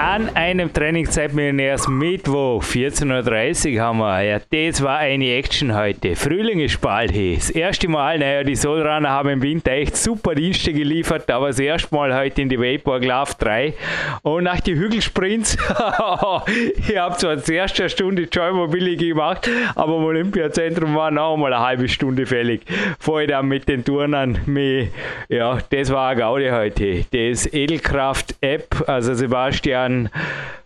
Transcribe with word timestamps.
An 0.00 0.28
einem 0.36 0.72
Trainingszeitmillionärs 0.72 1.88
Mittwoch, 1.88 2.62
14.30 2.62 3.74
Uhr 3.74 3.82
haben 3.82 3.98
wir. 3.98 4.22
Ja, 4.22 4.38
das 4.48 4.80
war 4.80 4.98
eine 4.98 5.34
Action 5.34 5.74
heute. 5.74 6.14
Frühling 6.14 6.60
ist 6.60 6.80
bald 6.80 7.10
hier. 7.10 7.34
Das 7.34 7.50
erste 7.50 7.88
Mal, 7.88 8.20
naja, 8.20 8.44
die 8.44 8.54
Solrunner 8.54 9.10
haben 9.10 9.30
im 9.30 9.42
Winter 9.42 9.72
echt 9.72 9.96
super 9.96 10.36
Dienste 10.36 10.72
geliefert, 10.72 11.28
aber 11.28 11.48
das 11.48 11.58
erste 11.58 11.92
Mal 11.92 12.14
heute 12.16 12.42
in 12.42 12.48
die 12.48 12.60
Vapor 12.60 13.00
Glove 13.00 13.32
3. 13.40 13.74
Und 14.22 14.44
nach 14.44 14.60
den 14.60 14.78
Hügelsprints, 14.78 15.54
ich 16.88 16.96
habe 16.96 17.16
zwar 17.16 17.34
das 17.34 17.48
erste 17.48 17.82
eine 17.82 17.90
Stunde 17.90 18.22
Joy 18.30 18.52
Mobility 18.52 19.08
gemacht, 19.08 19.50
aber 19.74 19.96
im 19.96 20.04
Olympiazentrum 20.04 20.94
war 20.94 21.10
noch 21.10 21.34
einmal 21.34 21.52
eine 21.52 21.64
halbe 21.64 21.88
Stunde 21.88 22.24
fällig. 22.24 22.60
Vorher 23.00 23.26
dann 23.26 23.48
mit 23.48 23.68
den 23.68 23.84
Turnern. 23.84 24.38
Ja, 25.28 25.58
das 25.70 25.90
war 25.90 26.10
eine 26.10 26.20
Gaudi 26.20 26.50
heute. 26.50 27.04
Das 27.10 27.52
Edelkraft 27.52 28.36
App, 28.40 28.84
also 28.86 29.12
Sebastian 29.14 29.87
Herrn 29.88 30.10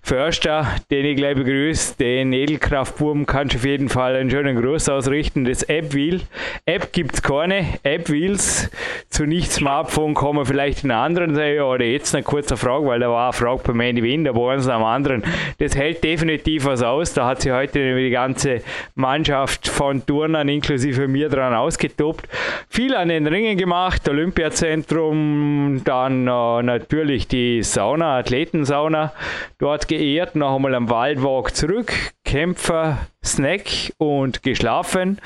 Förster, 0.05 0.67
den 0.91 1.07
ich 1.07 1.17
gleich 1.17 1.37
begrüße. 1.37 1.97
Den 1.97 2.33
Edelkraftbuben 2.33 3.25
kannst 3.25 3.55
du 3.55 3.59
auf 3.59 3.65
jeden 3.65 3.89
Fall 3.89 4.17
einen 4.17 4.31
schönen 4.33 4.61
Gruß 4.61 4.89
ausrichten. 4.89 5.45
Das 5.45 5.63
App-Wheel. 5.63 6.23
App 6.67 6.93
gibt 6.93 7.15
es 7.15 7.23
keine. 7.23 7.79
App-Wheels 7.85 8.69
zu 9.11 9.27
nicht 9.27 9.53
Smartphone 9.53 10.15
kommen 10.15 10.45
vielleicht 10.45 10.83
in 10.83 10.91
anderen 10.91 11.37
Serie 11.37 11.65
oder 11.65 11.85
jetzt 11.85 12.17
eine 12.17 12.25
kurze 12.25 12.57
Frage, 12.57 12.85
weil 12.87 12.99
da 12.99 13.11
war 13.11 13.27
eine 13.27 13.33
Frage 13.33 13.61
bei 13.65 13.73
Mandy 13.75 14.03
Wien, 14.03 14.25
da 14.25 14.35
waren 14.35 14.61
sie 14.61 14.75
am 14.75 14.83
anderen. 14.83 15.23
Das 15.59 15.77
hält 15.77 16.03
definitiv 16.03 16.65
was 16.65 16.83
aus. 16.83 17.15
Da 17.15 17.27
hat 17.27 17.43
sich 17.43 17.53
heute 17.53 17.95
die 17.95 18.11
ganze 18.11 18.63
Mannschaft 18.97 19.69
von 19.69 20.05
Turnern 20.05 20.49
inklusive 20.49 21.07
mir 21.07 21.29
dran 21.29 21.55
ausgetobt. 21.55 22.27
Viel 22.69 22.97
an 22.97 23.09
den 23.09 23.29
Ringen 23.29 23.57
gemacht, 23.57 24.09
Olympiazentrum, 24.09 25.83
dann 25.85 26.27
äh, 26.27 26.63
natürlich 26.65 27.29
die 27.29 27.63
Sauna, 27.63 28.19
Athletensauna 28.19 29.12
dort 29.59 29.89
geehrt, 29.89 30.37
noch 30.37 30.57
einmal 30.57 30.75
am 30.75 30.91
Waldwalk 30.91 31.55
zurück, 31.55 31.93
Kämpfer, 32.25 32.99
Snack 33.25 33.93
und 33.99 34.43
geschlafen. 34.43 35.21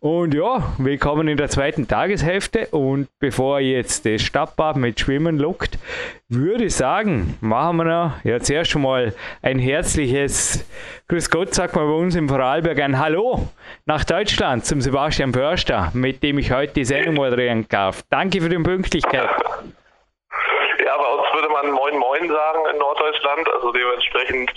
Und 0.00 0.34
ja, 0.34 0.74
willkommen 0.78 1.28
in 1.28 1.36
der 1.36 1.48
zweiten 1.48 1.88
Tageshälfte. 1.88 2.66
Und 2.68 3.08
bevor 3.20 3.60
jetzt 3.60 4.04
das 4.06 4.22
Stadtbad 4.22 4.76
mit 4.76 5.00
Schwimmen 5.00 5.38
lockt, 5.38 5.78
würde 6.28 6.66
ich 6.66 6.74
sagen, 6.74 7.38
machen 7.40 7.76
wir 7.78 7.84
noch 7.84 8.24
jetzt 8.24 8.50
erst 8.50 8.76
mal 8.76 9.14
ein 9.40 9.58
herzliches 9.58 10.64
Grüß 11.08 11.30
Gott, 11.30 11.54
sagt 11.54 11.74
man 11.74 11.86
bei 11.86 11.94
uns 11.94 12.16
im 12.16 12.28
Vorarlberg 12.28 12.80
ein 12.80 12.98
Hallo 12.98 13.48
nach 13.86 14.04
Deutschland 14.04 14.66
zum 14.66 14.80
Sebastian 14.80 15.32
Förster, 15.32 15.90
mit 15.94 16.22
dem 16.22 16.38
ich 16.38 16.52
heute 16.52 16.74
die 16.74 16.84
Sendung 16.84 17.14
moderieren 17.14 17.66
darf. 17.68 18.02
Danke 18.10 18.42
für 18.42 18.50
die 18.50 18.58
Pünktlichkeit. 18.58 19.30
Bei 20.98 21.06
uns 21.06 21.32
würde 21.32 21.48
man 21.50 21.70
Moin 21.70 21.96
Moin 21.96 22.28
sagen 22.28 22.66
in 22.72 22.78
Norddeutschland. 22.78 23.48
Also 23.52 23.70
dementsprechend 23.70 24.52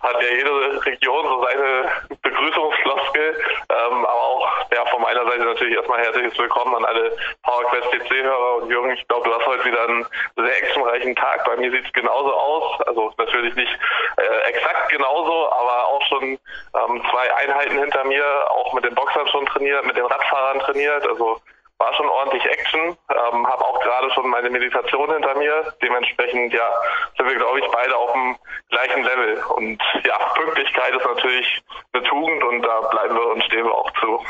hat 0.00 0.22
ja 0.22 0.28
jede 0.30 0.82
Region 0.86 1.26
so 1.26 1.44
seine 1.44 1.92
Begrüßungsfloskel. 2.22 3.36
Ähm, 3.68 4.06
aber 4.06 4.22
auch 4.22 4.48
ja, 4.74 4.86
von 4.86 5.02
meiner 5.02 5.22
Seite 5.26 5.44
natürlich 5.44 5.76
erstmal 5.76 6.00
herzliches 6.00 6.38
Willkommen 6.38 6.74
an 6.76 6.86
alle 6.86 7.14
PowerQuest 7.42 7.90
CC-Hörer. 7.90 8.54
Und 8.62 8.70
Jürgen, 8.70 8.90
ich 8.92 9.06
glaube, 9.06 9.28
du 9.28 9.34
hast 9.34 9.46
heute 9.46 9.66
wieder 9.66 9.86
einen 9.86 10.06
sehr 10.36 10.62
actionreichen 10.62 11.14
Tag. 11.14 11.44
Bei 11.44 11.56
mir 11.58 11.70
sieht 11.70 11.84
es 11.84 11.92
genauso 11.92 12.32
aus. 12.32 12.80
Also 12.86 13.12
natürlich 13.18 13.54
nicht 13.54 13.78
äh, 14.16 14.48
exakt 14.48 14.88
genauso, 14.88 15.52
aber 15.52 15.88
auch 15.88 16.02
schon 16.06 16.22
ähm, 16.22 17.02
zwei 17.10 17.34
Einheiten 17.34 17.78
hinter 17.78 18.04
mir, 18.04 18.24
auch 18.48 18.72
mit 18.72 18.86
den 18.86 18.94
Boxern 18.94 19.28
schon 19.28 19.44
trainiert, 19.44 19.84
mit 19.84 19.98
den 19.98 20.06
Radfahrern 20.06 20.60
trainiert. 20.60 21.06
Also 21.06 21.38
war 21.82 21.92
schon 21.94 22.08
ordentlich 22.08 22.44
Action, 22.46 22.96
ähm, 23.10 23.46
habe 23.46 23.64
auch 23.64 23.80
gerade 23.80 24.10
schon 24.12 24.30
meine 24.30 24.50
Meditation 24.50 25.12
hinter 25.12 25.34
mir. 25.36 25.74
Dementsprechend, 25.82 26.52
ja, 26.52 26.68
sind 27.16 27.28
wir, 27.28 27.36
glaube 27.36 27.58
ich, 27.58 27.66
beide 27.72 27.96
auf 27.96 28.12
dem 28.12 28.36
gleichen 28.70 29.02
Level. 29.02 29.42
Und 29.56 29.82
ja, 30.04 30.16
Pünktlichkeit 30.34 30.94
ist 30.94 31.04
natürlich 31.04 31.62
eine 31.92 32.02
Tugend 32.04 32.44
und 32.44 32.62
da 32.62 32.80
bleiben 32.82 33.16
wir 33.16 33.26
und 33.32 33.44
stehen 33.44 33.64
wir 33.64 33.74
auch 33.74 33.90
zu. 34.00 34.20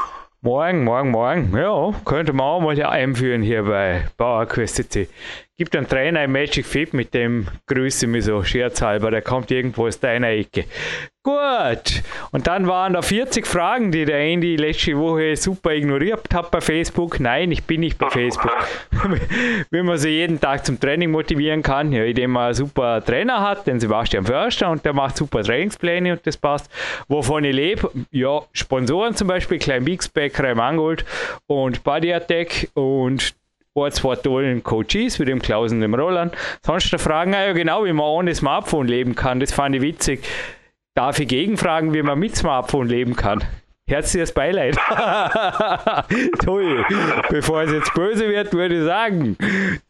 Morgen, 0.41 0.83
morgen, 0.85 1.11
morgen. 1.11 1.57
Ja, 1.57 1.93
könnte 2.05 2.33
man 2.33 2.47
auch 2.47 2.61
mal 2.61 2.77
ja 2.77 2.89
einführen 2.89 3.43
hier 3.43 3.65
bei 3.65 4.07
Bauerquest 4.17 4.77
CC. 4.77 5.09
Gibt 5.62 5.77
einen 5.77 5.89
Trainer 5.89 6.25
im 6.25 6.33
Magic 6.33 6.67
Fit, 6.67 6.93
mit 6.93 7.15
dem 7.15 7.47
grüße 7.69 8.09
mich 8.09 8.25
so 8.25 8.43
scherzhalber, 8.43 9.12
der 9.12 9.23
kommt 9.23 9.49
irgendwo 9.53 9.87
aus 9.87 10.00
deiner 10.00 10.31
Ecke. 10.31 10.65
Gut, 11.23 12.03
und 12.33 12.49
dann 12.49 12.67
waren 12.67 12.95
da 12.95 13.00
40 13.00 13.47
Fragen, 13.47 13.93
die 13.93 14.05
der 14.05 14.19
Andy 14.19 14.56
letzte 14.56 14.99
Woche 14.99 15.37
super 15.37 15.73
ignoriert 15.73 16.34
hat 16.34 16.50
bei 16.50 16.61
Facebook. 16.61 17.21
Nein, 17.21 17.53
ich 17.53 17.62
bin 17.62 17.78
nicht 17.78 17.97
bei 17.97 18.11
Facebook. 18.11 18.50
Wie 19.71 19.83
man 19.83 19.99
sie 19.99 20.09
jeden 20.09 20.41
Tag 20.41 20.67
zum 20.67 20.81
Training 20.81 21.12
motivieren 21.12 21.62
kann, 21.62 21.93
ja, 21.93 22.03
indem 22.03 22.33
man 22.33 22.47
einen 22.47 22.55
super 22.55 23.05
Trainer 23.05 23.41
hat, 23.41 23.69
den 23.69 23.79
Sebastian 23.79 24.25
Förster, 24.25 24.69
und 24.69 24.84
der 24.84 24.94
macht 24.94 25.17
super 25.17 25.44
Trainingspläne 25.44 26.15
und 26.15 26.27
das 26.27 26.37
passt. 26.37 26.69
Wovon 27.06 27.44
ich 27.44 27.55
lebe, 27.55 27.89
ja, 28.11 28.41
Sponsoren 28.53 29.15
zum 29.15 29.29
Beispiel, 29.29 29.61
Klein 29.61 29.84
Bigs, 29.84 30.09
Bäckerei 30.09 30.56
Mangold 30.56 31.05
und 31.47 31.84
Body 31.84 32.12
Attack 32.12 32.69
und 32.75 33.37
ein, 33.75 33.93
zwei 33.93 34.16
tollen 34.16 34.62
Coaches, 34.62 35.19
wie 35.19 35.25
dem 35.25 35.41
Klaus 35.41 35.72
und 35.72 35.81
dem 35.81 35.94
Roland. 35.94 36.34
Sonst 36.65 36.94
fragen 37.00 37.33
ja 37.33 37.53
genau, 37.53 37.84
wie 37.84 37.93
man 37.93 38.06
ohne 38.06 38.34
Smartphone 38.34 38.87
leben 38.87 39.15
kann. 39.15 39.41
Das 39.41 39.53
fand 39.53 39.75
ich 39.75 39.83
witzig. 39.83 40.25
Darf 40.94 41.19
ich 41.19 41.28
gegenfragen, 41.28 41.94
wie 41.94 42.03
man 42.03 42.19
mit 42.19 42.37
Smartphone 42.37 42.88
leben 42.88 43.16
kann? 43.16 43.43
Herzliches 43.93 44.33
Beileid. 44.33 44.75
Toll. 46.43 46.83
Bevor 47.29 47.61
es 47.61 47.73
jetzt 47.73 47.93
böse 47.93 48.27
wird, 48.27 48.51
würde 48.55 48.79
ich 48.79 48.85
sagen, 48.85 49.37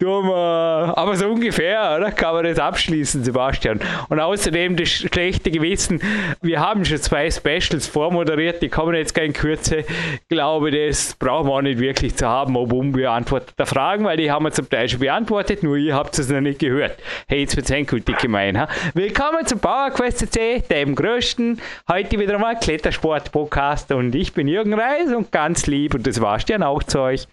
wir, 0.00 0.92
aber 0.96 1.14
so 1.14 1.28
ungefähr, 1.28 1.98
oder? 1.98 2.10
Kann 2.10 2.34
man 2.34 2.42
das 2.42 2.58
abschließen, 2.58 3.22
Sebastian. 3.22 3.78
Und 4.08 4.18
außerdem 4.18 4.74
das 4.74 4.88
schlechte 4.88 5.52
Gewissen, 5.52 6.02
wir 6.40 6.58
haben 6.58 6.84
schon 6.84 6.98
zwei 6.98 7.30
Specials 7.30 7.86
vormoderiert, 7.86 8.60
die 8.60 8.68
kommen 8.68 8.96
jetzt 8.96 9.14
gar 9.14 9.24
in 9.24 9.34
Kürze. 9.34 9.78
Ich 9.78 10.28
glaube, 10.28 10.72
das 10.72 11.14
brauchen 11.14 11.46
wir 11.46 11.52
auch 11.52 11.62
nicht 11.62 11.78
wirklich 11.78 12.16
zu 12.16 12.26
haben, 12.26 12.56
ob 12.56 12.72
unbeantwortete 12.72 13.66
Fragen, 13.66 14.04
weil 14.04 14.16
die 14.16 14.32
haben 14.32 14.44
wir 14.44 14.50
zum 14.50 14.68
Teil 14.68 14.88
schon 14.88 14.98
beantwortet, 14.98 15.62
nur 15.62 15.76
ihr 15.76 15.94
habt 15.94 16.18
es 16.18 16.28
noch 16.28 16.40
nicht 16.40 16.58
gehört. 16.58 16.96
Hey, 17.28 17.42
jetzt 17.42 17.54
wird 17.54 17.66
es 17.66 17.70
endgültig 17.70 18.18
gemein. 18.18 18.58
Ha? 18.58 18.66
Willkommen 18.94 19.46
zum 19.46 19.60
PowerQuest 19.60 20.18
CC, 20.18 20.64
dem 20.68 20.96
größten, 20.96 21.60
heute 21.88 22.18
wieder 22.18 22.36
mal 22.38 22.56
Klettersport-Podcast 22.56 23.91
und 23.92 24.14
ich 24.14 24.32
bin 24.34 24.48
Jürgen 24.48 24.74
Reis 24.74 25.12
und 25.12 25.32
ganz 25.32 25.66
lieb 25.66 25.94
und 25.94 26.06
das 26.06 26.20
war's 26.20 26.44
dann 26.44 26.62
auch 26.62 26.82
zu 26.82 27.00
euch. 27.00 27.26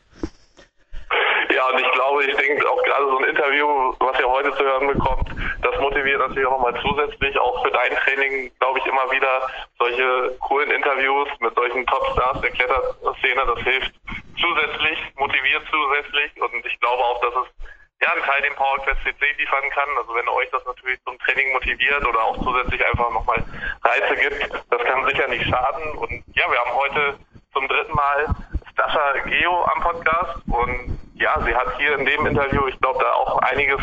Ja, 1.55 1.67
und 1.69 1.79
ich 1.79 1.91
glaube, 1.91 2.23
ich 2.25 2.35
denke 2.35 2.69
auch 2.69 2.81
gerade 2.83 3.05
so 3.05 3.17
ein 3.17 3.25
Interview, 3.25 3.67
was 3.99 4.19
ihr 4.19 4.29
heute 4.29 4.51
zu 4.55 4.63
hören 4.63 4.87
bekommt, 4.87 5.29
das 5.61 5.79
motiviert 5.81 6.19
natürlich 6.19 6.47
auch 6.47 6.59
nochmal 6.59 6.79
zusätzlich, 6.81 7.37
auch 7.39 7.63
für 7.63 7.71
dein 7.71 7.95
Training, 8.03 8.51
glaube 8.59 8.79
ich, 8.79 8.85
immer 8.85 9.11
wieder 9.11 9.49
solche 9.79 10.37
coolen 10.39 10.71
Interviews 10.71 11.27
mit 11.39 11.53
solchen 11.55 11.85
Topstars 11.87 12.41
der 12.41 12.51
Kletterszene, 12.51 13.43
das 13.47 13.63
hilft 13.63 13.91
zusätzlich, 14.39 14.99
motiviert 15.17 15.63
zusätzlich 15.71 16.41
und 16.41 16.65
ich 16.65 16.79
glaube 16.79 17.03
auch, 17.03 17.21
dass 17.21 17.33
es 17.43 17.69
ja, 18.01 18.13
einen 18.13 18.23
Teil 18.23 18.41
den 18.41 18.55
PowerQuest 18.55 19.01
CC 19.03 19.31
liefern 19.37 19.69
kann. 19.71 19.89
Also 19.97 20.15
wenn 20.15 20.27
euch 20.29 20.49
das 20.51 20.65
natürlich 20.65 20.99
zum 21.03 21.17
Training 21.19 21.51
motiviert 21.51 22.05
oder 22.05 22.23
auch 22.23 22.37
zusätzlich 22.43 22.85
einfach 22.85 23.11
nochmal 23.11 23.43
Reize 23.83 24.15
gibt, 24.15 24.49
das 24.69 24.83
kann 24.83 25.05
sicher 25.05 25.27
nicht 25.27 25.47
schaden. 25.47 25.91
Und 25.97 26.23
ja, 26.33 26.49
wir 26.49 26.59
haben 26.59 26.73
heute 26.73 27.19
zum 27.53 27.67
dritten 27.67 27.95
Mal 27.95 28.27
Stascha 28.71 29.17
Geo 29.25 29.65
am 29.65 29.81
Podcast 29.81 30.35
und 30.47 30.97
ja, 31.15 31.37
sie 31.41 31.53
hat 31.53 31.77
hier 31.77 31.99
in 31.99 32.05
dem 32.05 32.25
Interview, 32.27 32.65
ich 32.67 32.79
glaube, 32.79 33.03
da 33.03 33.11
auch 33.11 33.39
einiges 33.39 33.81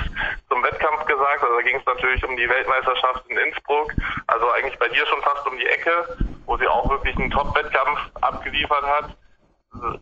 zum 0.49 0.63
Wettkampf 0.63 1.05
gesagt. 1.05 1.43
Also 1.43 1.55
da 1.55 1.63
ging 1.63 1.77
es 1.77 1.85
natürlich 1.85 2.25
um 2.25 2.35
die 2.35 2.49
Weltmeisterschaft 2.49 3.27
in 3.29 3.37
Innsbruck, 3.37 3.93
also 4.27 4.51
eigentlich 4.53 4.79
bei 4.79 4.89
dir 4.89 5.07
schon 5.07 5.21
fast 5.21 5.47
um 5.47 5.59
die 5.59 5.67
Ecke, 5.67 6.17
wo 6.47 6.57
sie 6.57 6.67
auch 6.67 6.89
wirklich 6.89 7.15
einen 7.19 7.31
Top-Wettkampf 7.31 7.99
abgeliefert 8.23 8.85
hat 8.85 9.17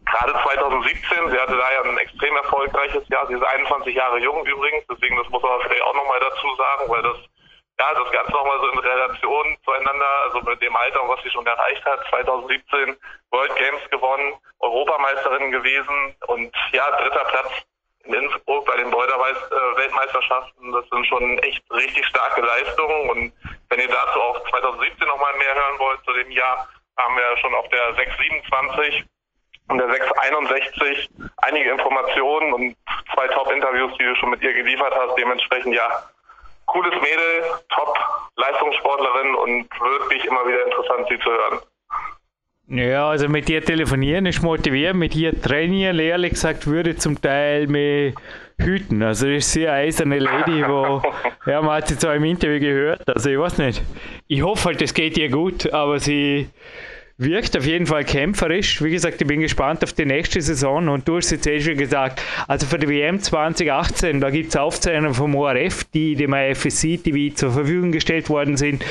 gerade 0.04 0.32
2017, 0.32 1.30
sie 1.30 1.38
hatte 1.38 1.56
da 1.56 1.72
ja 1.72 1.82
ein 1.82 1.98
extrem 1.98 2.36
erfolgreiches 2.36 3.08
Jahr. 3.08 3.26
Sie 3.26 3.34
ist 3.34 3.42
21 3.42 3.94
Jahre 3.94 4.18
jung 4.18 4.44
übrigens, 4.46 4.84
deswegen 4.90 5.16
das 5.16 5.28
muss 5.28 5.42
man 5.42 5.60
vielleicht 5.62 5.82
auch 5.82 5.94
nochmal 5.94 6.20
dazu 6.20 6.54
sagen, 6.56 6.90
weil 6.90 7.02
das 7.02 7.16
ja 7.78 7.94
das 7.94 8.12
Ganze 8.12 8.32
nochmal 8.32 8.60
so 8.60 8.68
in 8.68 8.78
Relation 8.78 9.56
zueinander, 9.64 10.06
also 10.24 10.40
mit 10.42 10.62
dem 10.62 10.76
Alter, 10.76 11.00
was 11.08 11.22
sie 11.22 11.30
schon 11.30 11.46
erreicht 11.46 11.84
hat, 11.84 12.06
2017 12.08 12.96
World 13.30 13.56
Games 13.56 13.90
gewonnen, 13.90 14.34
Europameisterin 14.60 15.50
gewesen 15.50 16.16
und 16.28 16.54
ja, 16.72 16.90
dritter 16.96 17.24
Platz 17.24 17.50
in 18.04 18.14
Innsbruck 18.14 18.66
bei 18.66 18.76
den 18.76 18.90
Boulder-Weltmeisterschaften. 18.90 20.72
Das 20.72 20.88
sind 20.90 21.06
schon 21.06 21.38
echt 21.38 21.62
richtig 21.70 22.06
starke 22.06 22.42
Leistungen 22.42 23.10
und 23.10 23.32
wenn 23.70 23.80
ihr 23.80 23.88
dazu 23.88 24.20
auch 24.20 24.48
2017 24.50 25.08
nochmal 25.08 25.34
mehr 25.36 25.54
hören 25.54 25.78
wollt, 25.78 26.04
zu 26.04 26.12
dem 26.12 26.30
Jahr, 26.30 26.68
haben 26.96 27.16
wir 27.16 27.36
schon 27.38 27.54
auf 27.54 27.68
der 27.70 27.94
627 27.94 29.04
und 29.68 29.78
der 29.78 29.90
661 29.92 31.10
einige 31.38 31.70
Informationen 31.70 32.52
und 32.52 32.76
zwei 33.14 33.26
Top-Interviews, 33.28 33.92
die 33.98 34.04
du 34.04 34.14
schon 34.16 34.30
mit 34.30 34.42
ihr 34.42 34.52
geliefert 34.52 34.94
hast. 34.94 35.16
Dementsprechend 35.16 35.74
ja, 35.74 36.02
cooles 36.66 36.94
Mädel, 36.94 37.44
top 37.70 37.96
Leistungssportlerin 38.36 39.34
und 39.36 39.68
wirklich 39.80 40.24
immer 40.24 40.46
wieder 40.46 40.64
interessant, 40.66 41.06
sie 41.08 41.18
zu 41.18 41.30
hören. 41.30 41.60
Ja, 42.66 43.10
also 43.10 43.28
mit 43.28 43.50
ihr 43.50 43.62
telefonieren 43.62 44.24
ist 44.24 44.42
motiviert, 44.42 44.94
mit 44.94 45.14
ihr 45.14 45.38
trainieren, 45.40 45.98
ehrlich 45.98 46.30
gesagt, 46.30 46.66
würde 46.66 46.96
zum 46.96 47.20
Teil 47.20 47.66
mehr 47.66 48.14
hüten. 48.58 49.02
Also 49.02 49.28
ist 49.28 49.52
sehr 49.52 49.72
eiserne 49.72 50.18
Lady, 50.18 50.66
wo, 50.66 51.02
ja, 51.46 51.60
man 51.60 51.76
hat 51.76 51.88
sie 51.88 51.98
zwar 51.98 52.14
im 52.14 52.24
Interview 52.24 52.60
gehört, 52.60 53.06
also 53.08 53.28
ich 53.28 53.38
weiß 53.38 53.58
nicht. 53.58 53.82
Ich 54.28 54.42
hoffe 54.42 54.66
halt, 54.66 54.80
es 54.80 54.94
geht 54.94 55.18
ihr 55.18 55.28
gut, 55.28 55.70
aber 55.74 55.98
sie 55.98 56.48
wirkt 57.16 57.56
auf 57.56 57.64
jeden 57.64 57.86
Fall 57.86 58.04
kämpferisch. 58.04 58.82
Wie 58.82 58.90
gesagt, 58.90 59.20
ich 59.20 59.26
bin 59.26 59.40
gespannt 59.40 59.84
auf 59.84 59.92
die 59.92 60.04
nächste 60.04 60.40
Saison 60.40 60.88
und 60.88 61.06
du 61.06 61.16
hast 61.16 61.30
jetzt 61.30 61.46
eh 61.46 61.60
schon 61.60 61.76
gesagt, 61.76 62.20
also 62.48 62.66
für 62.66 62.78
die 62.78 62.88
WM 62.88 63.20
2018, 63.20 64.20
da 64.20 64.30
gibt 64.30 64.48
es 64.48 64.56
Aufzeichnungen 64.56 65.14
vom 65.14 65.36
ORF, 65.36 65.84
die 65.94 66.16
dem 66.16 66.34
IFSC 66.34 66.98
TV 66.98 67.32
zur 67.32 67.52
Verfügung 67.52 67.92
gestellt 67.92 68.28
worden 68.28 68.56
sind. 68.56 68.84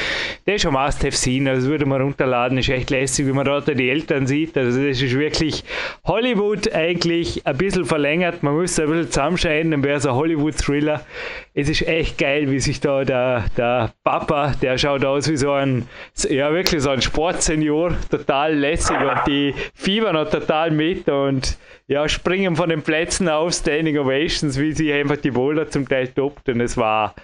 Das 0.46 0.56
ist 0.56 0.62
schon 0.62 0.74
Must-Have 0.74 1.12
sehen, 1.12 1.50
also 1.50 1.64
das 1.64 1.70
würde 1.70 1.86
man 1.86 2.02
runterladen, 2.02 2.58
ist 2.58 2.70
echt 2.70 2.92
lässig, 2.92 3.28
wie 3.28 3.34
man 3.34 3.44
dort 3.44 3.68
die 3.68 3.90
Eltern 3.90 4.26
sieht. 4.26 4.58
Also 4.58 4.82
das 4.82 5.02
ist 5.02 5.18
wirklich 5.18 5.66
Hollywood 6.06 6.74
eigentlich 6.74 7.46
ein 7.46 7.58
bisschen 7.58 7.84
verlängert, 7.84 8.42
man 8.42 8.56
muss 8.56 8.80
ein 8.80 8.88
bisschen 8.88 9.08
zusammenscheiden, 9.08 9.72
dann 9.72 9.84
wäre 9.84 9.98
es 9.98 10.06
ein 10.06 10.14
Hollywood-Thriller. 10.14 11.06
Es 11.54 11.68
ist 11.68 11.86
echt 11.86 12.18
geil, 12.18 12.50
wie 12.50 12.60
sich 12.60 12.80
da 12.80 13.04
der, 13.04 13.46
der 13.58 13.92
Papa, 14.06 14.54
der 14.62 14.78
schaut 14.78 15.04
aus 15.04 15.30
wie 15.30 15.38
so 15.38 15.52
ein, 15.52 15.88
ja 16.30 16.52
wirklich 16.54 16.82
so 16.82 16.90
ein 16.90 17.02
Sportsenior, 17.02 17.96
total 18.18 18.54
lässig 18.56 18.98
und 19.00 19.28
die 19.28 19.56
fiebern 19.74 20.14
noch 20.14 20.30
total 20.30 20.72
mit 20.72 21.10
und 21.10 21.58
ja, 21.88 22.08
springen 22.08 22.56
von 22.56 22.70
den 22.70 22.84
Plätzen 22.84 23.28
auf, 23.28 23.54
Standing 23.54 23.98
Ovations, 23.98 24.60
wie 24.60 24.72
sie 24.72 24.94
einfach 24.94 25.18
die 25.18 25.32
Boulder 25.32 25.70
zum 25.70 25.88
Teil 25.88 26.08
toppt 26.08 26.48
und 26.50 26.62
es 26.62 26.78
war, 26.78 27.16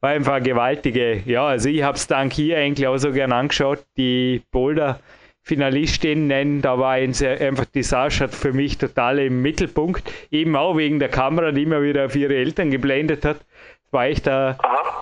war 0.00 0.10
einfach 0.10 0.34
eine 0.34 0.44
gewaltige, 0.44 1.22
ja, 1.26 1.46
also 1.46 1.68
ich 1.68 1.82
habe 1.82 1.96
es 1.96 2.06
dank 2.06 2.32
hier 2.32 2.58
eigentlich 2.58 2.86
auch 2.86 2.96
so 2.96 3.12
gern 3.12 3.32
angeschaut, 3.32 3.84
die 3.96 4.42
Boulder 4.50 5.00
Finalistinnen, 5.42 6.60
da 6.60 6.78
war 6.78 6.92
einfach 6.92 7.64
die 7.64 7.82
Sascha 7.82 8.28
für 8.28 8.52
mich 8.52 8.76
total 8.76 9.18
im 9.18 9.40
Mittelpunkt, 9.40 10.10
eben 10.30 10.56
auch 10.56 10.76
wegen 10.76 10.98
der 10.98 11.08
Kamera, 11.08 11.52
die 11.52 11.62
immer 11.62 11.82
wieder 11.82 12.06
auf 12.06 12.16
ihre 12.16 12.34
Eltern 12.34 12.70
geblendet 12.70 13.24
hat. 13.24 13.38
War 13.90 14.06
echt, 14.06 14.26
äh, 14.26 14.54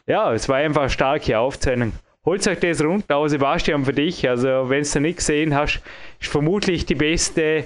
ja, 0.06 0.32
es 0.32 0.48
war 0.48 0.58
einfach 0.58 0.82
eine 0.82 0.90
starke 0.90 1.36
Aufzeichnung 1.36 1.92
holt 2.26 2.46
euch 2.46 2.58
das 2.58 2.84
runter, 2.84 3.16
auch 3.16 3.28
Sebastian, 3.28 3.84
für 3.84 3.92
dich. 3.92 4.28
Also, 4.28 4.68
wenn 4.68 4.82
du 4.82 5.00
nicht 5.00 5.18
gesehen 5.18 5.54
hast, 5.54 5.80
ist 6.20 6.30
vermutlich 6.30 6.84
die 6.84 6.96
beste 6.96 7.64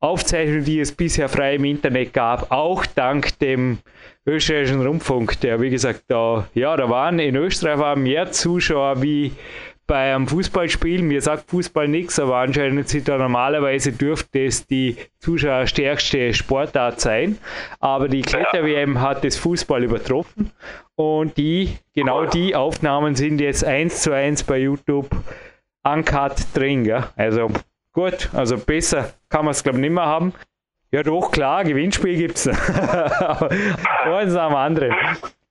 Aufzeichnung, 0.00 0.64
die 0.64 0.80
es 0.80 0.92
bisher 0.92 1.28
frei 1.28 1.56
im 1.56 1.64
Internet 1.64 2.12
gab, 2.12 2.52
auch 2.52 2.86
dank 2.86 3.38
dem 3.40 3.78
österreichischen 4.26 4.86
Rundfunk, 4.86 5.40
der, 5.40 5.60
wie 5.60 5.70
gesagt, 5.70 6.04
da, 6.08 6.48
ja, 6.54 6.76
da 6.76 6.88
waren 6.90 7.18
in 7.18 7.36
Österreich 7.36 7.78
waren 7.78 8.02
mehr 8.02 8.30
Zuschauer 8.30 9.02
wie 9.02 9.32
bei 9.86 10.14
einem 10.14 10.26
Fußballspiel, 10.26 11.02
mir 11.02 11.22
sagt 11.22 11.48
Fußball 11.48 11.86
nichts, 11.86 12.18
aber 12.18 12.38
anscheinend 12.38 12.88
sind 12.88 13.06
da 13.08 13.18
normalerweise 13.18 13.92
dürfte 13.92 14.44
es 14.44 14.66
die 14.66 14.96
zuschauerstärkste 15.20 16.34
Sportart 16.34 17.00
sein. 17.00 17.38
Aber 17.78 18.08
die 18.08 18.22
Kletter-WM 18.22 19.00
hat 19.00 19.24
das 19.24 19.36
Fußball 19.36 19.84
übertroffen 19.84 20.50
und 20.96 21.36
die, 21.36 21.78
genau 21.94 22.24
die 22.24 22.54
Aufnahmen 22.56 23.14
sind 23.14 23.40
jetzt 23.40 23.64
eins 23.64 24.02
zu 24.02 24.12
eins 24.12 24.42
bei 24.42 24.58
YouTube 24.58 25.10
uncut 25.84 26.34
drin. 26.54 26.84
Ja? 26.84 27.10
Also 27.16 27.50
gut, 27.92 28.30
also 28.34 28.56
besser 28.58 29.12
kann 29.28 29.44
man 29.44 29.52
es 29.52 29.62
glaube 29.62 29.78
ich 29.78 29.82
nicht 29.82 29.92
mehr 29.92 30.06
haben. 30.06 30.32
Ja 30.90 31.02
doch, 31.02 31.30
klar, 31.30 31.64
Gewinnspiel 31.64 32.16
gibt 32.16 32.36
es. 32.36 32.48
Eins 32.48 34.34
am 34.36 34.54
anderen. 34.54 34.94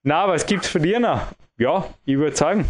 Na, 0.03 0.27
was 0.27 0.45
gibt 0.45 0.63
es 0.63 0.69
für 0.69 0.79
dir 0.79 0.99
noch? 0.99 1.21
Ja, 1.57 1.85
ich 2.05 2.17
würde 2.17 2.35
sagen, 2.35 2.65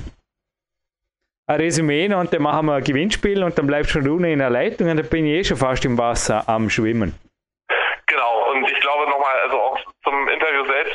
ein 1.47 1.59
Resümee 1.59 2.13
und 2.13 2.33
dann 2.33 2.41
machen 2.41 2.65
wir 2.65 2.75
ein 2.75 2.83
Gewinnspiel 2.83 3.43
und 3.43 3.57
dann 3.57 3.67
bleibst 3.67 3.91
schon 3.91 4.03
du 4.03 4.17
in 4.17 4.39
der 4.39 4.49
Leitung 4.49 4.89
und 4.89 4.97
dann 4.97 5.07
bin 5.07 5.25
ich 5.25 5.33
eh 5.33 5.43
schon 5.43 5.57
fast 5.57 5.85
im 5.85 5.97
Wasser 5.97 6.47
am 6.49 6.69
Schwimmen. 6.69 7.13
Genau, 8.07 8.51
und 8.51 8.63
ich 8.69 8.79
glaube 8.79 9.09
nochmal, 9.09 9.35
also 9.43 9.57
auch 9.57 9.79
zum 10.03 10.27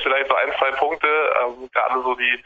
Selbst 0.00 0.02
vielleicht 0.02 0.28
so 0.28 0.34
ein, 0.34 0.52
zwei 0.58 0.70
Punkte, 0.72 1.08
ähm, 1.42 1.70
gerade 1.72 2.02
so 2.02 2.14
die, 2.14 2.42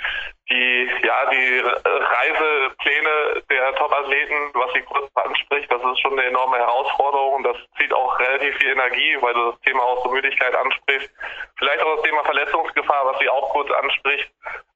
die, 0.51 0.91
ja, 1.03 1.31
die 1.31 1.61
Reisepläne 1.61 3.43
der 3.51 3.75
Top-Athleten, 3.77 4.51
was 4.55 4.73
sie 4.73 4.83
kurz 4.83 5.11
anspricht, 5.15 5.71
das 5.71 5.83
ist 5.83 6.01
schon 6.01 6.13
eine 6.13 6.25
enorme 6.25 6.59
Herausforderung 6.59 7.43
das 7.45 7.57
zieht 7.79 7.93
auch 7.93 8.19
relativ 8.19 8.57
viel 8.57 8.73
Energie, 8.73 9.17
weil 9.21 9.35
du 9.35 9.51
das 9.51 9.61
Thema 9.61 9.83
auch 9.83 10.03
so 10.05 10.11
Müdigkeit 10.11 10.55
ansprichst. 10.55 11.11
Vielleicht 11.57 11.83
auch 11.83 11.97
das 11.97 12.05
Thema 12.05 12.25
Verletzungsgefahr, 12.25 13.07
was 13.07 13.19
sie 13.19 13.29
auch 13.29 13.51
kurz 13.51 13.71
anspricht. 13.71 14.31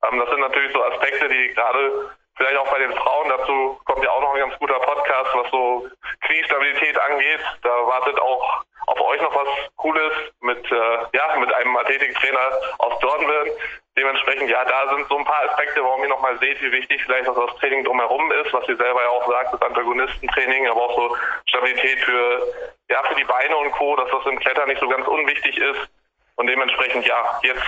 Ähm, 0.04 0.18
das 0.18 0.30
sind 0.30 0.40
natürlich 0.40 0.72
so 0.72 0.84
Aspekte, 0.84 1.28
die 1.28 1.54
gerade 1.54 2.10
Vielleicht 2.38 2.56
auch 2.56 2.70
bei 2.70 2.78
den 2.78 2.94
Frauen, 2.94 3.28
dazu 3.28 3.80
kommt 3.84 4.04
ja 4.04 4.10
auch 4.12 4.20
noch 4.20 4.32
ein 4.32 4.40
ganz 4.40 4.58
guter 4.60 4.78
Podcast, 4.78 5.34
was 5.34 5.50
so 5.50 5.88
Kniestabilität 6.20 6.96
angeht. 6.96 7.40
Da 7.62 7.68
wartet 7.68 8.18
auch 8.20 8.62
auf 8.86 9.00
euch 9.00 9.20
noch 9.20 9.34
was 9.34 9.48
Cooles 9.74 10.12
mit, 10.40 10.64
äh, 10.70 10.98
ja, 11.12 11.36
mit 11.36 11.52
einem 11.52 11.76
Athletiktrainer 11.76 12.52
aus 12.78 12.96
Dornbirn. 13.00 13.50
Dementsprechend, 13.96 14.48
ja, 14.50 14.64
da 14.64 14.94
sind 14.94 15.08
so 15.08 15.18
ein 15.18 15.24
paar 15.24 15.50
Aspekte, 15.50 15.82
warum 15.82 16.00
ihr 16.02 16.08
nochmal 16.08 16.38
seht, 16.38 16.62
wie 16.62 16.70
wichtig 16.70 17.02
vielleicht 17.04 17.28
auch 17.28 17.46
das 17.46 17.56
Training 17.56 17.84
drumherum 17.84 18.30
ist, 18.30 18.52
was 18.52 18.68
ihr 18.68 18.76
selber 18.76 19.02
ja 19.02 19.08
auch 19.08 19.28
sagt, 19.28 19.54
das 19.54 19.62
Antagonistentraining, 19.62 20.68
aber 20.68 20.80
auch 20.80 20.94
so 20.94 21.16
Stabilität 21.48 21.98
für, 22.04 22.46
ja, 22.88 23.02
für 23.02 23.16
die 23.16 23.24
Beine 23.24 23.56
und 23.56 23.72
Co., 23.72 23.96
dass 23.96 24.10
das 24.12 24.26
im 24.26 24.38
Klettern 24.38 24.68
nicht 24.68 24.80
so 24.80 24.88
ganz 24.88 25.08
unwichtig 25.08 25.58
ist. 25.58 25.88
Und 26.36 26.46
dementsprechend, 26.46 27.04
ja, 27.04 27.40
jetzt 27.42 27.66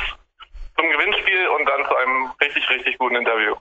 zum 0.78 0.88
Gewinnspiel 0.88 1.48
und 1.48 1.66
dann 1.66 1.84
zu 1.86 1.96
einem 1.96 2.32
richtig, 2.40 2.70
richtig 2.70 2.96
guten 2.98 3.16
Interview. 3.16 3.56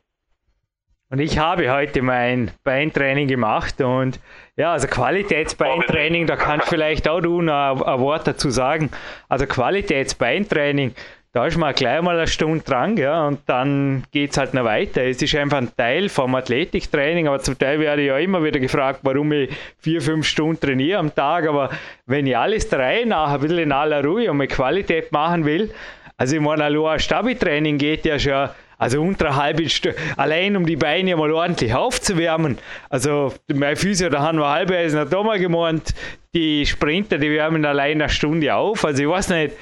Und 1.11 1.19
ich 1.19 1.39
habe 1.39 1.71
heute 1.71 2.03
mein 2.03 2.51
Beintraining 2.63 3.27
gemacht 3.27 3.81
und 3.81 4.19
ja, 4.55 4.73
also 4.73 4.85
Qualitätsbeintraining, 4.85 6.27
da 6.27 6.35
kannst 6.35 6.69
vielleicht 6.69 7.09
auch 7.09 7.19
du 7.19 7.41
noch 7.41 7.81
ein, 7.81 7.99
Wort 7.99 8.27
dazu 8.27 8.51
sagen. 8.51 8.91
Also 9.27 9.47
Qualitätsbeintraining, 9.47 10.93
da 11.31 11.47
ist 11.47 11.57
man 11.57 11.73
gleich 11.73 11.99
mal 12.03 12.15
eine 12.15 12.27
Stunde 12.27 12.63
dran, 12.63 12.95
ja, 12.95 13.25
und 13.25 13.39
dann 13.47 14.03
geht 14.11 14.31
es 14.31 14.37
halt 14.37 14.53
noch 14.53 14.65
weiter. 14.65 15.03
Es 15.03 15.19
ist 15.19 15.33
einfach 15.33 15.57
ein 15.57 15.75
Teil 15.75 16.09
vom 16.09 16.35
Athletiktraining, 16.35 17.27
aber 17.27 17.39
zum 17.39 17.57
Teil 17.57 17.79
werde 17.79 18.03
ich 18.03 18.09
ja 18.09 18.19
immer 18.19 18.43
wieder 18.43 18.59
gefragt, 18.59 18.99
warum 19.01 19.31
ich 19.31 19.49
vier, 19.79 20.01
fünf 20.01 20.27
Stunden 20.27 20.59
trainiere 20.59 20.99
am 20.99 21.15
Tag, 21.15 21.47
aber 21.47 21.71
wenn 22.05 22.27
ich 22.27 22.37
alles 22.37 22.69
drei 22.69 23.03
nach 23.05 23.33
ein 23.33 23.39
bisschen 23.39 23.57
in 23.57 23.71
aller 23.71 24.03
Ruhe 24.03 24.29
und 24.29 24.37
mit 24.37 24.51
Qualität 24.51 25.11
machen 25.11 25.43
will, 25.43 25.73
also 26.17 26.35
ich 26.35 26.41
meine, 26.41 26.65
ein 26.65 26.99
Stabi-Training 26.99 27.79
geht 27.79 28.05
ja 28.05 28.19
schon 28.19 28.49
also 28.79 29.01
unter 29.01 29.27
einer 29.27 29.35
halben 29.35 29.69
Stunde, 29.69 29.97
allein 30.17 30.55
um 30.55 30.65
die 30.65 30.77
Beine 30.77 31.15
mal 31.15 31.31
ordentlich 31.31 31.73
aufzuwärmen. 31.75 32.57
Also 32.89 33.33
mein 33.53 33.75
Physio, 33.75 34.09
da 34.09 34.21
haben 34.21 34.39
wir 34.39 34.49
halbweise 34.49 34.97
noch 34.97 35.09
da 35.09 35.21
mal 35.21 35.37
gemeint, 35.37 35.93
die 36.33 36.65
Sprinter, 36.65 37.19
die 37.19 37.29
wärmen 37.29 37.65
allein 37.65 38.01
eine 38.01 38.09
Stunde 38.09 38.55
auf. 38.55 38.85
Also 38.85 39.03
ich 39.03 39.09
weiß 39.09 39.29
nicht, 39.29 39.53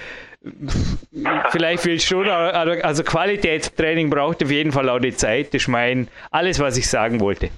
vielleicht 1.49 1.85
willst 1.85 2.09
du, 2.11 2.21
also 2.21 3.03
Qualitätstraining 3.03 4.09
braucht 4.09 4.43
auf 4.43 4.51
jeden 4.51 4.71
Fall 4.71 4.87
auch 4.89 4.99
die 4.99 5.15
Zeit. 5.15 5.47
Das 5.47 5.63
ist 5.63 5.67
mein, 5.67 6.07
alles, 6.31 6.59
was 6.59 6.77
ich 6.77 6.87
sagen 6.87 7.19
wollte. 7.19 7.49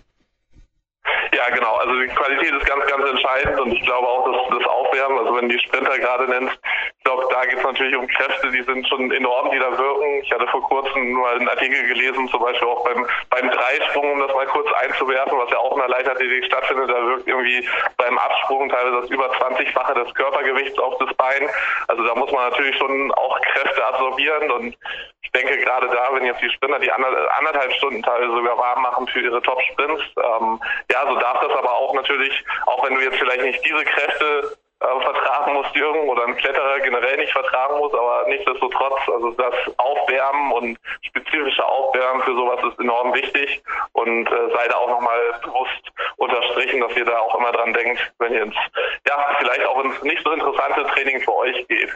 Ja, 1.50 1.56
genau. 1.56 1.76
Also 1.78 2.00
die 2.00 2.08
Qualität 2.08 2.54
ist 2.54 2.66
ganz, 2.68 2.86
ganz 2.86 3.10
entscheidend 3.10 3.60
und 3.60 3.72
ich 3.74 3.82
glaube 3.82 4.08
auch, 4.08 4.24
dass 4.26 4.60
das 4.60 4.68
Aufwärmen, 4.68 5.18
also 5.18 5.36
wenn 5.36 5.50
die 5.50 5.60
Sprinter 5.60 5.98
gerade 5.98 6.28
nennst, 6.28 6.60
ich 6.98 7.04
glaube, 7.04 7.28
da 7.32 7.46
geht 7.46 7.58
es 7.58 7.64
natürlich 7.64 7.96
um 7.96 8.08
Kräfte, 8.08 8.52
die 8.52 8.62
sind 8.62 8.88
schon 8.88 9.12
enorm, 9.12 9.50
die 9.50 9.58
da 9.58 9.76
wirken. 9.76 10.22
Ich 10.22 10.32
hatte 10.32 10.48
vor 10.48 10.62
kurzem 10.62 11.14
mal 11.14 11.38
einen 11.38 11.50
Artikel 11.50 11.88
gelesen, 11.88 12.28
zum 12.28 12.42
Beispiel 12.42 12.68
auch 12.68 12.84
beim, 12.84 13.08
beim 13.32 13.50
Dreisprung, 13.50 14.12
um 14.12 14.20
das 14.20 14.34
mal 14.36 14.46
kurz 14.48 14.72
einzuwerfen, 14.74 15.40
was 15.40 15.50
ja 15.50 15.58
auch 15.58 15.74
in 15.74 15.80
der 15.80 15.90
Leichtathletik 15.90 16.46
stattfindet. 16.46 16.90
Da 16.90 17.04
wirkt 17.08 17.28
irgendwie 17.28 17.68
beim 17.98 18.18
Absprung 18.20 18.70
teilweise 18.70 19.02
das 19.02 19.10
über 19.10 19.32
20-fache 19.32 20.04
des 20.04 20.14
Körpergewichts 20.14 20.78
auf 20.78 20.98
das 21.00 21.12
Bein. 21.16 21.50
Also 21.88 22.04
da 22.04 22.14
muss 22.14 22.32
man 22.32 22.50
natürlich 22.50 22.78
schon 22.78 23.12
auch 23.14 23.42
Kräfte 23.42 23.84
absorbieren 23.86 24.52
und 24.52 24.78
ich 25.22 25.42
denke 25.42 25.60
gerade 25.60 25.88
da, 25.88 26.10
wenn 26.14 26.26
jetzt 26.26 26.42
die 26.42 26.50
Sprinter 26.50 26.80
die 26.80 26.92
anderthalb 26.92 27.72
Stunden 27.74 28.02
teilweise 28.02 28.34
sogar 28.34 28.58
warm 28.58 28.82
machen 28.82 29.08
für 29.08 29.20
ihre 29.20 29.42
Top-Sprints, 29.42 30.02
ähm, 30.18 30.60
ja, 30.92 31.06
so 31.08 31.16
darf 31.20 31.39
das 31.42 31.52
aber 31.58 31.72
auch 31.72 31.94
natürlich, 31.94 32.44
auch 32.66 32.84
wenn 32.86 32.96
du 32.96 33.02
jetzt 33.02 33.18
vielleicht 33.18 33.42
nicht 33.42 33.64
diese 33.66 33.84
Kräfte 33.84 34.58
äh, 34.82 35.02
vertragen 35.02 35.54
muss, 35.54 35.68
Jürgen, 35.74 36.08
oder 36.08 36.26
ein 36.26 36.38
Kletterer 36.38 36.80
generell 36.80 37.18
nicht 37.18 37.34
vertragen 37.34 37.78
muss, 37.80 37.94
aber 37.94 38.26
nichtsdestotrotz, 38.28 39.00
also 39.14 39.32
das 39.32 39.54
Aufwärmen 39.78 40.52
und 40.54 40.80
spezifische 41.02 41.66
Aufwärmen 41.66 42.22
für 42.24 42.34
sowas 42.34 42.64
ist 42.64 42.80
enorm 42.80 43.14
wichtig 43.14 43.62
und 43.92 44.28
äh, 44.28 44.50
sei 44.54 44.68
da 44.70 44.76
auch 44.76 44.90
nochmal 44.90 45.20
bewusst 45.44 45.92
unterstrichen, 46.16 46.80
dass 46.80 46.96
ihr 46.96 47.04
da 47.04 47.20
auch 47.20 47.38
immer 47.38 47.52
dran 47.52 47.74
denkt, 47.74 48.00
wenn 48.20 48.34
ihr 48.34 48.44
ins, 48.44 48.56
ja, 49.08 49.36
vielleicht 49.40 49.66
auch 49.66 49.84
ins 49.84 50.02
nicht 50.04 50.24
so 50.24 50.32
interessante 50.32 50.86
Training 50.94 51.20
für 51.22 51.36
euch 51.36 51.68
geht. 51.68 51.92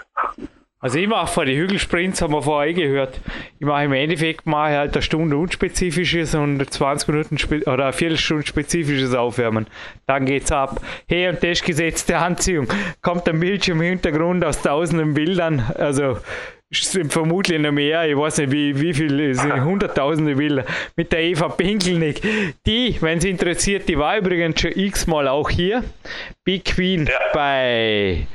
Also 0.83 0.99
ich 0.99 1.07
mache 1.07 1.27
vor 1.31 1.45
die 1.45 1.55
Hügelsprints, 1.55 2.21
haben 2.21 2.33
wir 2.33 2.41
vorher 2.41 2.73
gehört. 2.73 3.17
Ich 3.57 3.65
mache 3.65 3.85
im 3.85 3.93
Endeffekt 3.93 4.45
mache 4.45 4.71
halt 4.71 4.93
eine 4.93 5.01
Stunde 5.01 5.37
unspezifisches 5.37 6.35
und 6.35 6.61
20 6.69 7.07
Minuten 7.07 7.37
oder 7.69 7.85
eine 7.85 7.93
Viertelstunde 7.93 8.45
spezifisches 8.45 9.15
Aufwärmen. 9.15 9.67
Dann 10.07 10.25
geht's 10.25 10.51
ab. 10.51 10.81
Hey, 11.07 11.29
und 11.29 11.41
das 11.41 11.63
gesetzte 11.63 12.17
Anziehung. 12.17 12.67
Kommt 13.01 13.29
ein 13.29 13.39
Bildschirm 13.39 13.81
im 13.81 13.91
Hintergrund 13.91 14.43
aus 14.43 14.61
tausenden 14.61 15.13
Bildern. 15.13 15.61
Also 15.75 16.17
sind 16.69 17.13
vermutlich 17.13 17.61
noch 17.61 17.71
mehr, 17.71 18.05
ich 18.09 18.17
weiß 18.17 18.39
nicht 18.39 18.51
wie, 18.51 18.81
wie 18.81 18.93
viele, 18.93 19.35
sind 19.35 19.53
hunderttausende 19.63 20.35
Bilder, 20.35 20.65
mit 20.97 21.13
der 21.13 21.21
Eva 21.21 21.47
Pinkelnick. 21.47 22.21
Die, 22.65 22.97
wenn 22.99 23.21
sie 23.21 23.29
interessiert, 23.29 23.87
die 23.87 23.97
war 23.97 24.17
übrigens 24.17 24.59
schon 24.59 24.71
x-mal 24.75 25.29
auch 25.29 25.49
hier. 25.49 25.81
Big 26.43 26.65
Queen 26.65 27.05
ja. 27.05 27.19
bei 27.33 28.27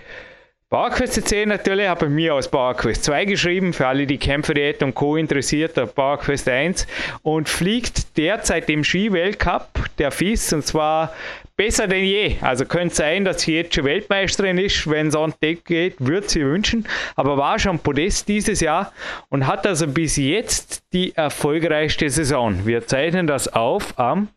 PowerQuest 0.70 1.14
CC 1.14 1.46
natürlich, 1.46 1.88
habe 1.88 2.10
mir 2.10 2.34
aus 2.34 2.46
PowerQuest 2.46 3.02
2 3.04 3.24
geschrieben, 3.24 3.72
für 3.72 3.86
alle, 3.86 4.06
die 4.06 4.18
Kämpferdiät 4.18 4.82
und 4.82 4.94
Co. 4.94 5.16
interessiert, 5.16 5.78
der 5.78 5.86
PowerQuest 5.86 6.46
1 6.46 6.86
und 7.22 7.48
fliegt 7.48 8.18
derzeit 8.18 8.68
im 8.68 8.84
Ski-Weltcup 8.84 9.66
der 9.96 10.10
FIS 10.10 10.52
und 10.52 10.66
zwar 10.66 11.14
besser 11.58 11.88
denn 11.88 12.04
je. 12.04 12.36
Also 12.40 12.64
könnte 12.64 12.94
sein, 12.94 13.24
dass 13.24 13.42
sie 13.42 13.56
jetzt 13.56 13.74
schon 13.74 13.84
Weltmeisterin 13.84 14.56
ist. 14.58 14.88
Wenn 14.88 15.08
es 15.08 15.16
an 15.16 15.34
den 15.42 15.58
geht, 15.64 15.96
würde 15.98 16.28
sie 16.28 16.44
wünschen. 16.44 16.86
Aber 17.16 17.36
war 17.36 17.58
schon 17.58 17.80
Podest 17.80 18.28
dieses 18.28 18.60
Jahr 18.60 18.92
und 19.28 19.46
hat 19.46 19.66
also 19.66 19.88
bis 19.88 20.16
jetzt 20.16 20.84
die 20.92 21.14
erfolgreichste 21.16 22.08
Saison. 22.08 22.64
Wir 22.64 22.86
zeichnen 22.86 23.26
das 23.26 23.48
auf 23.48 23.98
am 23.98 24.28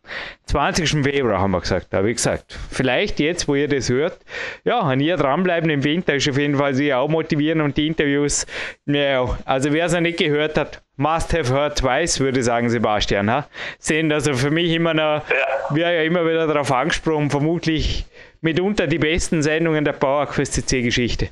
20. 0.46 1.04
Februar, 1.04 1.40
haben 1.40 1.52
wir 1.52 1.60
gesagt. 1.60 1.86
Da 1.90 1.98
habe 1.98 2.10
ich 2.10 2.16
gesagt, 2.16 2.58
vielleicht 2.70 3.20
jetzt, 3.20 3.46
wo 3.46 3.54
ihr 3.54 3.68
das 3.68 3.88
hört, 3.88 4.18
ja, 4.64 4.80
an 4.80 4.98
ihr 5.00 5.16
dranbleiben 5.16 5.70
im 5.70 5.84
Winter 5.84 6.16
ist 6.16 6.28
auf 6.28 6.36
jeden 6.36 6.56
Fall 6.56 6.74
sie 6.74 6.92
auch 6.92 7.08
motivieren 7.08 7.60
und 7.60 7.76
die 7.76 7.86
Interviews, 7.86 8.46
ja, 8.84 9.38
also 9.44 9.72
wer 9.72 9.86
es 9.86 9.92
noch 9.92 10.00
nicht 10.00 10.18
gehört 10.18 10.58
hat, 10.58 10.82
Must 10.96 11.32
have 11.32 11.50
heard 11.52 11.78
twice, 11.78 12.20
würde 12.20 12.42
sagen 12.42 12.68
Sebastian. 12.68 13.30
Ha? 13.30 13.46
Sind 13.78 14.12
also 14.12 14.34
für 14.34 14.50
mich 14.50 14.72
immer 14.72 14.92
noch, 14.92 15.22
ja. 15.28 15.46
wir 15.70 15.90
ja 15.90 16.02
immer 16.02 16.24
wieder 16.26 16.46
darauf 16.46 16.70
angesprochen, 16.70 17.30
vermutlich 17.30 18.04
mitunter 18.42 18.86
die 18.86 18.98
besten 18.98 19.42
Sendungen 19.42 19.84
der 19.84 19.92
PowerQuest 19.92 20.52
CC-Geschichte. 20.52 21.30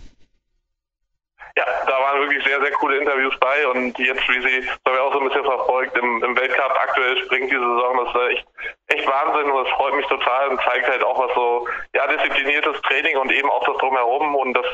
Ja, 1.56 1.64
da 1.84 1.92
waren 1.92 2.20
wirklich 2.20 2.42
sehr, 2.44 2.58
sehr 2.60 2.70
coole 2.72 2.96
Interviews 2.98 3.34
bei 3.38 3.66
und 3.68 3.98
jetzt, 3.98 4.26
wie 4.28 4.40
sie, 4.40 4.66
das 4.66 4.78
haben 4.86 4.94
wir 4.94 5.02
auch 5.02 5.12
so 5.12 5.20
ein 5.20 5.28
bisschen 5.28 5.44
verfolgt, 5.44 5.98
im, 5.98 6.22
im 6.24 6.36
Weltcup 6.36 6.72
aktuell 6.82 7.18
springt 7.24 7.50
diese 7.50 7.60
Saison, 7.60 8.00
das 8.04 8.14
ist 8.14 8.30
echt, 8.30 8.46
echt 8.90 9.06
Wahnsinn 9.06 9.50
und 9.50 9.64
das 9.64 9.72
freut 9.74 9.94
mich 9.94 10.06
total 10.06 10.48
und 10.48 10.60
zeigt 10.62 10.86
halt 10.86 11.04
auch 11.04 11.18
was 11.18 11.34
so, 11.34 11.66
ja, 11.94 12.06
diszipliniertes 12.06 12.80
Training 12.82 13.16
und 13.16 13.32
eben 13.32 13.50
auch 13.50 13.64
das 13.64 13.76
Drumherum 13.78 14.34
und 14.34 14.54
das 14.54 14.66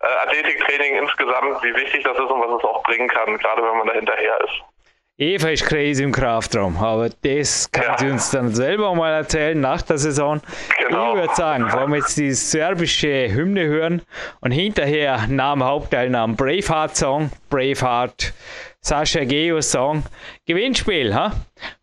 äh, 0.00 0.28
Athletiktraining 0.28 0.96
insgesamt, 0.96 1.62
wie 1.62 1.74
wichtig 1.74 2.04
das 2.04 2.16
ist 2.16 2.30
und 2.30 2.40
was 2.40 2.58
es 2.58 2.64
auch 2.64 2.82
bringen 2.84 3.08
kann, 3.08 3.36
gerade 3.38 3.62
wenn 3.62 3.78
man 3.78 3.86
da 3.88 3.94
hinterher 3.94 4.38
ist. 4.44 4.62
Eva 5.20 5.48
ist 5.48 5.66
crazy 5.66 6.04
im 6.04 6.12
Kraftraum, 6.12 6.76
aber 6.76 7.08
das 7.22 7.68
kann 7.72 7.84
ja. 7.84 7.98
sie 7.98 8.08
uns 8.08 8.30
dann 8.30 8.54
selber 8.54 8.94
mal 8.94 9.14
erzählen 9.14 9.60
nach 9.60 9.82
der 9.82 9.98
Saison. 9.98 10.40
Genau. 10.78 11.14
Ich 11.14 11.22
würde 11.22 11.34
sagen, 11.34 11.72
wollen 11.72 11.90
wir 11.90 11.96
jetzt 11.98 12.16
die 12.18 12.30
serbische 12.30 13.28
Hymne 13.28 13.66
hören 13.66 14.02
und 14.40 14.52
hinterher 14.52 15.26
nach 15.28 15.54
dem 15.54 15.64
Hauptteilnahmen 15.64 16.36
Braveheart-Song, 16.36 17.32
Braveheart 17.50 18.32
Sascha 18.80 19.24
Geo 19.24 19.60
Song. 19.60 20.04
Gewinnspiel, 20.46 21.14
ha? 21.14 21.32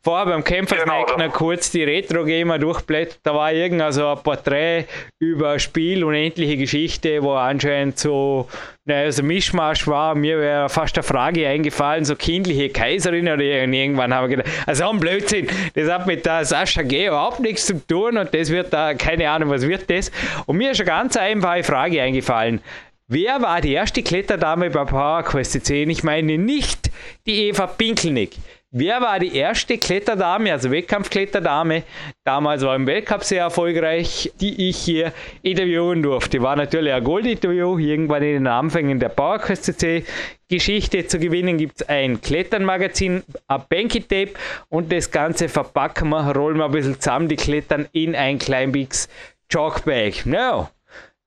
Vorher 0.02 0.26
beim 0.26 0.44
Kämpfersnack 0.44 1.08
genau. 1.08 1.28
noch 1.28 1.34
kurz 1.34 1.70
die 1.70 1.84
Retro-Gamer 1.84 2.58
durchblättert. 2.58 3.20
Da 3.24 3.36
war 3.36 3.52
irgend 3.52 3.94
so 3.94 4.08
ein 4.08 4.24
Porträt 4.24 4.86
über 5.20 5.60
Spiel, 5.60 6.04
unendliche 6.04 6.58
Geschichte, 6.58 7.22
wo 7.22 7.34
anscheinend 7.34 8.00
so, 8.00 8.48
naja, 8.86 9.12
so 9.12 9.24
Mischmasch 9.24 9.86
war. 9.88 10.16
Mir 10.16 10.40
wäre 10.40 10.70
fast 10.70 10.98
eine 10.98 11.04
Frage 11.04 11.48
eingefallen, 11.48 12.06
so 12.06 12.16
kindliche 12.16 12.70
Kaiserin 12.70 13.28
oder 13.28 13.44
irgendwann 13.44 14.14
haben 14.14 14.30
wir 14.30 14.38
gedacht, 14.38 14.56
also 14.66 14.90
ein 14.90 15.00
Blödsinn, 15.00 15.48
das 15.74 15.90
hat 15.90 16.08
mit 16.08 16.26
der 16.26 16.46
Sascha 16.46 16.82
Geo 16.82 17.10
überhaupt 17.10 17.42
nichts 17.42 17.66
zu 17.66 17.86
tun 17.86 18.18
und 18.18 18.34
das 18.34 18.50
wird 18.50 18.72
da, 18.72 18.94
keine 18.94 19.30
Ahnung, 19.30 19.50
was 19.50 19.68
wird 19.68 19.90
das? 19.90 20.12
Und 20.46 20.58
mir 20.58 20.72
ist 20.72 20.80
eine 20.80 20.88
ganz 20.88 21.18
einfache 21.18 21.64
Frage 21.64 22.02
eingefallen. 22.02 22.62
Wer 23.08 23.40
war 23.40 23.62
die 23.62 23.74
erste 23.74 24.02
Kletterdame 24.02 24.72
bei 24.72 24.84
PowerQuest 24.84 25.64
10? 25.64 25.92
Ich 25.92 26.04
meine 26.04 26.40
nicht 26.40 26.90
die 27.28 27.50
Eva 27.50 27.68
Pinkelnick. 27.68 28.32
Wer 28.72 29.00
war 29.00 29.20
die 29.20 29.36
erste 29.36 29.78
Kletterdame, 29.78 30.52
also 30.52 30.72
Wettkampfkletterdame? 30.72 31.84
Damals 32.24 32.64
war 32.64 32.76
im 32.76 32.88
Weltcup 32.88 33.24
sehr 33.24 33.44
erfolgreich, 33.44 34.32
die 34.42 34.70
ich 34.70 34.78
hier 34.78 35.14
interviewen 35.44 36.02
durfte. 36.02 36.42
War 36.42 36.56
natürlich 36.56 36.94
ein 36.94 37.04
Goldinterview, 37.04 37.78
irgendwann 37.78 38.24
in 38.24 38.34
den 38.34 38.48
Anfängen 38.48 39.00
der 39.00 39.10
PowerQuest 39.10 39.66
CC. 39.66 40.04
Geschichte 40.50 41.06
zu 41.06 41.20
gewinnen 41.20 41.60
gibt 41.60 41.82
es 41.82 41.88
ein 41.88 42.20
Kletternmagazin, 42.20 43.22
ein 43.48 43.64
Banky 43.70 44.02
Tape 44.02 44.32
und 44.70 44.92
das 44.92 45.12
Ganze 45.12 45.48
verpacken 45.48 46.10
wir, 46.10 46.36
rollen 46.36 46.58
wir 46.58 46.66
ein 46.66 46.72
bisschen 46.72 47.00
zusammen, 47.00 47.28
die 47.28 47.36
Klettern 47.36 47.88
in 47.92 48.16
ein 48.16 48.40
Kleinbix 48.40 49.08
Chalkbag. 49.48 50.26
No. 50.26 50.70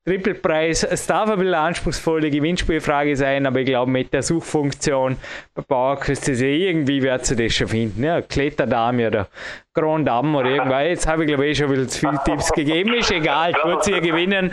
Trippelpreis. 0.09 0.85
Es 0.85 1.07
darf 1.07 1.29
ein 1.29 1.39
bisschen 1.39 1.55
anspruchsvolle 1.55 2.31
Gewinnspielfrage 2.31 3.15
sein, 3.15 3.45
aber 3.45 3.61
ich 3.61 3.67
glaube, 3.67 3.91
mit 3.91 4.11
der 4.15 4.23
Suchfunktion 4.23 5.17
bei 5.55 5.63
Bauerküste 5.63 6.33
irgendwie 6.33 7.03
wird 7.03 7.31
ihr 7.31 7.37
das 7.37 7.55
schon 7.55 7.69
finden. 7.69 8.03
Ja, 8.03 8.23
Kletterdame 8.23 9.09
oder 9.09 9.29
Grand 9.79 10.07
Dame 10.07 10.39
oder 10.39 10.51
irgendwas. 10.51 10.85
Jetzt 10.85 11.07
habe 11.07 11.23
ich 11.23 11.29
glaube 11.29 11.47
ich 11.47 11.59
schon 11.59 11.71
wieder 11.71 11.87
zu 11.87 12.01
viele 12.01 12.19
Tipps 12.25 12.53
gegeben. 12.53 12.95
Ist 12.95 13.11
egal, 13.11 13.53
wird 13.65 13.87
ihr 13.89 14.01
gewinnen. 14.01 14.51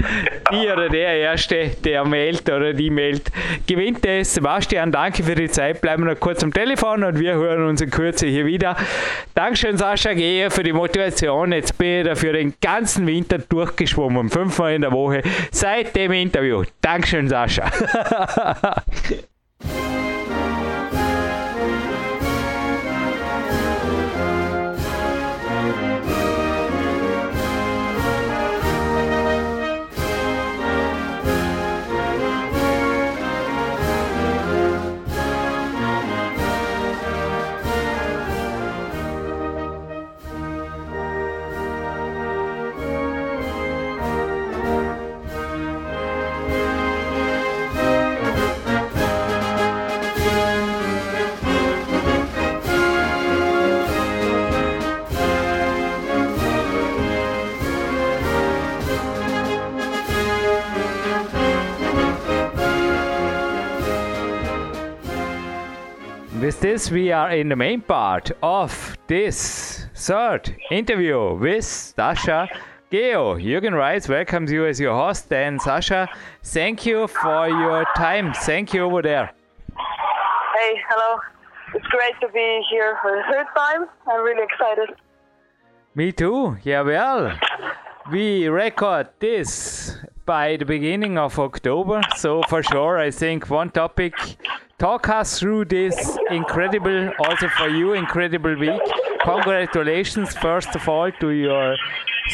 Die 0.51 0.67
oder 0.67 0.89
der 0.89 1.17
Erste, 1.17 1.72
der 1.84 2.05
meldet 2.05 2.50
oder 2.50 2.74
die 2.74 2.89
meldet, 2.89 3.32
gewinnt 3.65 4.05
es. 4.05 4.36
Sebastian, 4.36 4.91
danke 4.91 5.24
für 5.24 5.36
die 5.36 5.50
Zeit. 5.50 5.82
Bleiben 5.82 6.03
wir 6.03 6.13
noch 6.13 6.20
kurz 6.20 6.44
am 6.44 6.53
Telefon 6.53 7.03
und 7.03 7.20
wir 7.20 7.34
hören 7.34 7.65
uns 7.65 7.82
in 7.82 7.89
Kürze 7.89 8.27
hier 8.27 8.46
wieder. 8.46 8.75
Dankeschön, 9.34 9.77
Sascha 9.77 10.13
Geher, 10.13 10.51
für 10.51 10.63
die 10.63 10.74
Motivation. 10.74 11.51
Jetzt 11.51 11.77
bin 11.77 12.01
ich 12.01 12.05
dafür 12.05 12.34
den 12.34 12.53
ganzen 12.62 13.08
Winter 13.08 13.39
durchgeschwommen. 13.39 14.29
Fünfmal 14.29 14.74
in 14.74 14.82
der 14.82 14.91
Woche 14.91 15.24
seit 15.51 15.96
dem 15.96 16.12
Interview. 16.12 16.63
Dankeschön, 16.82 17.27
Sascha. 17.27 17.72
with 66.46 66.60
this, 66.60 66.92
we 66.92 67.12
are 67.12 67.32
in 67.32 67.50
the 67.50 67.56
main 67.56 67.82
part 67.82 68.32
of 68.44 68.96
this 69.08 69.88
third 69.96 70.56
interview 70.70 71.34
with 71.34 71.66
Sasha 71.66 72.48
Gejo. 72.92 73.42
Jürgen 73.42 73.74
Reis 73.74 74.08
welcomes 74.08 74.52
you 74.52 74.64
as 74.68 74.80
your 74.80 74.94
host. 74.94 75.34
And 75.34 75.60
Sasha, 75.60 76.08
thank 76.44 76.86
you 76.86 77.08
for 77.08 77.50
your 77.50 77.84
time. 77.96 78.32
Thank 78.32 78.75
you 78.75 78.84
over 78.84 79.02
there. 79.02 79.32
Hey, 79.75 80.74
hello. 80.88 81.20
It's 81.74 81.88
great 81.88 82.14
to 82.22 82.28
be 82.32 82.62
here 82.70 83.00
for 83.02 83.10
the 83.10 83.24
third 83.32 83.48
time. 83.58 83.88
I'm 84.08 84.24
really 84.24 84.44
excited. 84.44 84.90
Me 85.96 86.12
too. 86.12 86.58
Yeah, 86.64 86.82
well, 86.82 87.40
we 88.12 88.50
record 88.50 89.10
this 89.20 89.98
by 90.25 90.58
the 90.58 90.65
beginning 90.65 91.17
of 91.17 91.38
October. 91.39 92.01
So 92.17 92.41
for 92.44 92.63
sure, 92.63 92.98
I 92.98 93.12
think 93.12 93.50
one 93.50 93.70
topic 93.70 94.13
talk 94.77 95.08
us 95.10 95.39
through 95.39 95.65
this 95.65 96.17
incredible, 96.29 97.12
also 97.20 97.48
for 97.50 97.70
you, 97.70 97.94
incredible 97.94 98.58
week. 98.58 98.82
Congratulations, 99.24 100.36
first 100.36 100.75
of 100.75 100.88
all, 100.89 101.12
to 101.12 101.29
your 101.29 101.75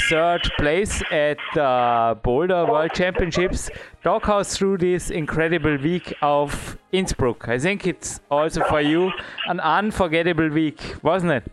third 0.09 0.41
place 0.57 1.01
at 1.11 1.37
the 1.53 2.17
Boulder 2.23 2.65
World 2.65 2.91
Championships. 2.93 3.69
Talk 4.03 4.29
us 4.29 4.57
through 4.57 4.77
this 4.77 5.09
incredible 5.09 5.77
week 5.77 6.13
of 6.21 6.77
Innsbruck. 6.91 7.47
I 7.47 7.59
think 7.59 7.87
it's 7.87 8.19
also 8.29 8.63
for 8.63 8.81
you 8.81 9.11
an 9.47 9.59
unforgettable 9.59 10.49
week, 10.49 10.95
wasn't 11.03 11.33
it? 11.33 11.43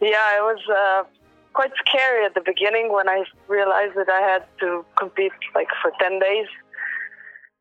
Yeah, 0.00 0.36
it 0.36 0.42
was 0.42 0.58
uh, 0.68 1.04
quite 1.56 1.72
scary 1.88 2.24
at 2.24 2.34
the 2.34 2.44
beginning 2.44 2.92
when 2.92 3.08
I 3.08 3.24
realized 3.48 3.96
that 3.96 4.10
I 4.12 4.20
had 4.20 4.44
to 4.60 4.84
compete 5.00 5.32
like 5.54 5.68
for 5.80 5.90
10 5.98 6.20
days 6.20 6.46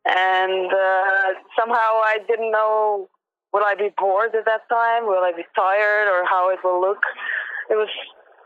and 0.06 0.70
uh, 0.72 1.28
somehow 1.58 2.04
I 2.06 2.20
didn't 2.28 2.52
know 2.52 3.10
will 3.56 3.64
I 3.66 3.74
be 3.74 3.90
bored 3.98 4.36
at 4.36 4.46
that 4.46 4.68
time, 4.68 5.08
will 5.08 5.24
I 5.24 5.32
be 5.32 5.48
tired, 5.56 6.12
or 6.12 6.28
how 6.28 6.52
it 6.52 6.60
will 6.64 6.82
look. 6.82 7.00
It 7.72 7.80
was 7.80 7.88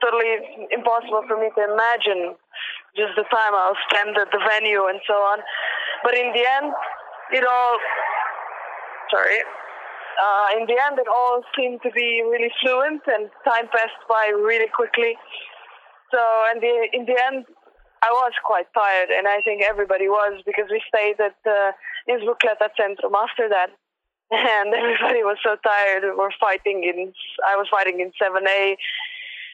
totally 0.06 0.70
impossible 0.70 1.25
for 1.27 1.36
me 1.36 1.50
to 1.58 1.62
imagine 1.65 2.38
just 2.96 3.18
the 3.18 3.25
time 3.34 3.58
I'll 3.58 3.79
spend 3.89 4.15
at 4.22 4.29
the 4.32 4.38
venue 4.38 4.86
and 4.86 5.01
so 5.10 5.13
on. 5.13 5.39
But 6.03 6.13
in 6.13 6.32
the 6.32 6.46
end, 6.46 6.72
it 7.34 7.44
all 7.44 7.77
sorry. 9.10 9.41
Uh, 10.20 10.60
in 10.60 10.68
the 10.68 10.76
end, 10.76 11.00
it 11.00 11.08
all 11.08 11.42
seemed 11.56 11.82
to 11.84 11.92
be 11.92 12.22
really 12.28 12.52
fluent, 12.62 13.02
and 13.08 13.30
time 13.48 13.68
passed 13.72 14.04
by 14.08 14.32
really 14.36 14.68
quickly. 14.68 15.16
So, 16.12 16.20
in 16.54 16.60
the 16.60 16.90
in 16.92 17.06
the 17.06 17.16
end, 17.16 17.46
I 18.02 18.12
was 18.12 18.34
quite 18.44 18.68
tired, 18.74 19.10
and 19.10 19.28
I 19.28 19.42
think 19.42 19.64
everybody 19.64 20.08
was 20.08 20.42
because 20.46 20.68
we 20.72 20.82
stayed 20.88 21.20
at 21.20 21.36
uh, 21.46 21.72
Innsbruck 22.08 22.42
Centrum 22.42 23.16
after 23.16 23.48
that, 23.50 23.70
and 24.32 24.74
everybody 24.74 25.24
was 25.24 25.38
so 25.44 25.56
tired. 25.64 26.04
We 26.04 26.12
were 26.12 26.34
fighting 26.40 26.84
in. 26.84 27.14
I 27.48 27.56
was 27.56 27.68
fighting 27.70 28.00
in 28.00 28.12
7A. 28.20 28.76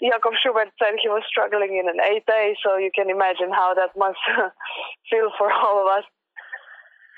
Jakob 0.04 0.34
Schubert 0.42 0.70
said 0.78 1.00
he 1.02 1.08
was 1.08 1.24
struggling 1.28 1.78
in 1.78 1.88
an 1.88 2.00
8A, 2.04 2.56
so 2.64 2.78
you 2.78 2.92
can 2.94 3.10
imagine 3.10 3.50
how 3.52 3.74
that 3.74 3.96
must 3.98 4.20
feel 5.10 5.32
for 5.38 5.52
all 5.52 5.82
of 5.82 5.88
us. 5.88 6.04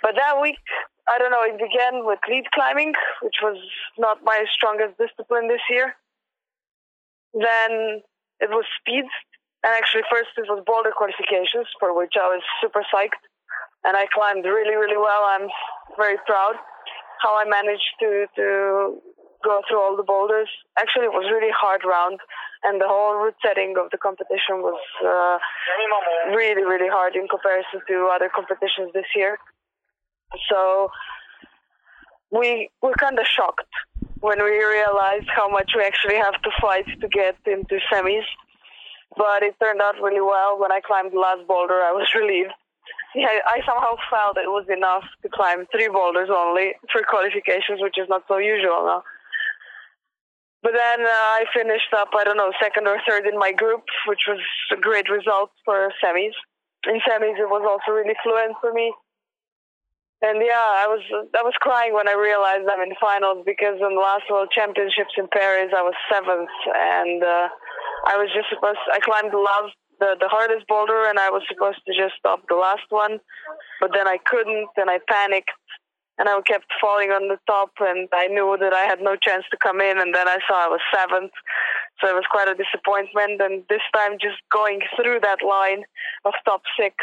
But 0.02 0.16
that 0.16 0.40
week, 0.42 0.62
I 1.08 1.18
don't 1.18 1.32
know, 1.32 1.44
it 1.44 1.58
began 1.58 2.06
with 2.06 2.20
lead 2.30 2.52
climbing, 2.52 2.94
which 3.24 3.40
was 3.42 3.58
not 3.98 4.24
my 4.24 4.46
strongest 4.54 4.98
discipline 5.00 5.48
this 5.48 5.64
year. 5.70 5.96
Then 7.34 8.04
it 8.40 8.50
was 8.50 8.66
speeds. 8.80 9.14
And 9.64 9.74
actually, 9.74 10.04
first 10.12 10.36
it 10.38 10.46
was 10.52 10.64
boulder 10.68 10.92
qualifications, 10.96 11.68
for 11.80 11.96
which 11.96 12.14
I 12.20 12.28
was 12.28 12.44
super 12.62 12.84
psyched. 12.94 13.24
And 13.84 13.96
I 13.96 14.06
climbed 14.14 14.46
really, 14.46 14.76
really 14.76 14.98
well. 14.98 15.24
I'm 15.32 15.48
very 15.98 16.18
proud 16.26 16.56
how 17.22 17.40
I 17.40 17.46
managed 17.46 17.98
to, 18.00 18.28
to 18.36 19.02
go 19.44 19.62
through 19.68 19.82
all 19.82 19.96
the 19.98 20.04
boulders. 20.04 20.50
Actually, 20.78 21.06
it 21.06 21.16
was 21.16 21.30
really 21.32 21.52
hard 21.54 21.82
round, 21.86 22.20
and 22.64 22.82
the 22.82 22.88
whole 22.88 23.16
route 23.16 23.38
setting 23.42 23.76
of 23.78 23.90
the 23.92 23.98
competition 23.98 24.62
was 24.62 24.80
uh, 25.02 25.38
really, 26.36 26.64
really 26.64 26.90
hard 26.90 27.16
in 27.16 27.28
comparison 27.28 27.82
to 27.88 28.10
other 28.14 28.30
competitions 28.34 28.92
this 28.94 29.10
year. 29.16 29.38
So 30.50 30.90
we 32.32 32.70
were 32.82 32.94
kind 33.00 33.18
of 33.20 33.26
shocked 33.26 33.72
when 34.20 34.44
we 34.44 34.52
realized 34.52 35.30
how 35.34 35.48
much 35.50 35.72
we 35.76 35.84
actually 35.84 36.16
have 36.18 36.42
to 36.42 36.52
fight 36.62 36.86
to 37.02 37.08
get 37.08 37.36
into 37.46 37.80
semis. 37.92 38.26
But 39.16 39.44
it 39.44 39.56
turned 39.60 39.82
out 39.82 39.96
really 40.02 40.22
well. 40.22 40.60
When 40.60 40.72
I 40.72 40.82
climbed 40.82 41.14
the 41.14 41.20
last 41.20 41.48
boulder, 41.48 41.80
I 41.82 41.92
was 41.92 42.08
relieved. 42.16 42.54
Yeah, 43.16 43.40
I 43.48 43.62
somehow 43.66 43.96
felt 44.12 44.38
it 44.38 44.52
was 44.52 44.66
enough 44.70 45.04
to 45.24 45.30
climb 45.30 45.66
three 45.72 45.88
boulders 45.88 46.30
only 46.30 46.74
for 46.92 47.02
qualifications, 47.08 47.82
which 47.82 47.98
is 47.98 48.10
not 48.10 48.24
so 48.28 48.38
usual 48.38 48.86
now. 48.86 49.04
But 50.62 50.74
then 50.74 51.02
uh, 51.02 51.40
I 51.40 51.46
finished 51.54 51.94
up, 51.96 52.10
I 52.14 52.26
don't 52.26 52.38
know, 52.38 52.52
second 52.62 52.86
or 52.86 53.00
third 53.08 53.26
in 53.26 53.40
my 53.40 53.54
group, 53.54 53.84
which 54.08 54.28
was 54.28 54.42
a 54.74 54.76
great 54.76 55.10
result 55.10 55.52
for 55.64 55.94
semis. 56.04 56.36
In 56.86 57.00
semis, 57.08 57.40
it 57.40 57.50
was 57.50 57.64
also 57.64 57.96
really 57.96 58.16
fluent 58.24 58.58
for 58.60 58.74
me 58.74 58.94
and 60.22 60.42
yeah, 60.42 60.66
I 60.82 60.90
was 60.90 61.02
I 61.38 61.44
was 61.46 61.54
crying 61.62 61.94
when 61.94 62.10
I 62.10 62.18
realized 62.18 62.66
I'm 62.66 62.82
in 62.82 62.98
finals 63.00 63.46
because 63.46 63.78
in 63.78 63.94
the 63.94 64.02
last 64.02 64.26
World 64.30 64.50
Championships 64.50 65.14
in 65.18 65.28
Paris 65.30 65.70
I 65.76 65.86
was 65.86 65.94
seventh, 66.10 66.50
and 66.74 67.22
uh, 67.22 67.50
I 68.10 68.18
was 68.18 68.34
just 68.34 68.50
supposed 68.50 68.82
I 68.90 68.98
climbed 68.98 69.32
the 69.32 69.44
last 69.44 69.78
the 70.00 70.18
the 70.18 70.30
hardest 70.30 70.66
boulder 70.68 71.06
and 71.06 71.20
I 71.20 71.30
was 71.30 71.44
supposed 71.46 71.86
to 71.86 71.94
just 71.94 72.18
stop 72.18 72.42
the 72.50 72.58
last 72.58 72.90
one, 72.90 73.20
but 73.80 73.92
then 73.94 74.08
I 74.08 74.18
couldn't 74.26 74.70
and 74.78 74.90
I 74.90 75.00
panicked 75.06 75.54
and 76.18 76.28
I 76.28 76.34
kept 76.42 76.66
falling 76.82 77.14
on 77.14 77.30
the 77.30 77.38
top 77.46 77.78
and 77.80 78.10
I 78.12 78.26
knew 78.26 78.58
that 78.60 78.74
I 78.74 78.90
had 78.90 79.02
no 79.02 79.16
chance 79.16 79.46
to 79.52 79.58
come 79.62 79.82
in 79.82 80.02
and 80.02 80.16
then 80.16 80.28
I 80.28 80.42
saw 80.50 80.66
I 80.66 80.68
was 80.68 80.82
seventh. 80.90 81.32
So 82.02 82.10
it 82.10 82.18
was 82.18 82.26
quite 82.30 82.50
a 82.50 82.58
disappointment 82.58 83.42
and 83.42 83.64
this 83.70 83.86
time 83.94 84.18
just 84.18 84.42
going 84.52 84.82
through 84.98 85.22
that 85.22 85.46
line 85.46 85.86
of 86.26 86.34
top 86.46 86.62
six 86.74 86.96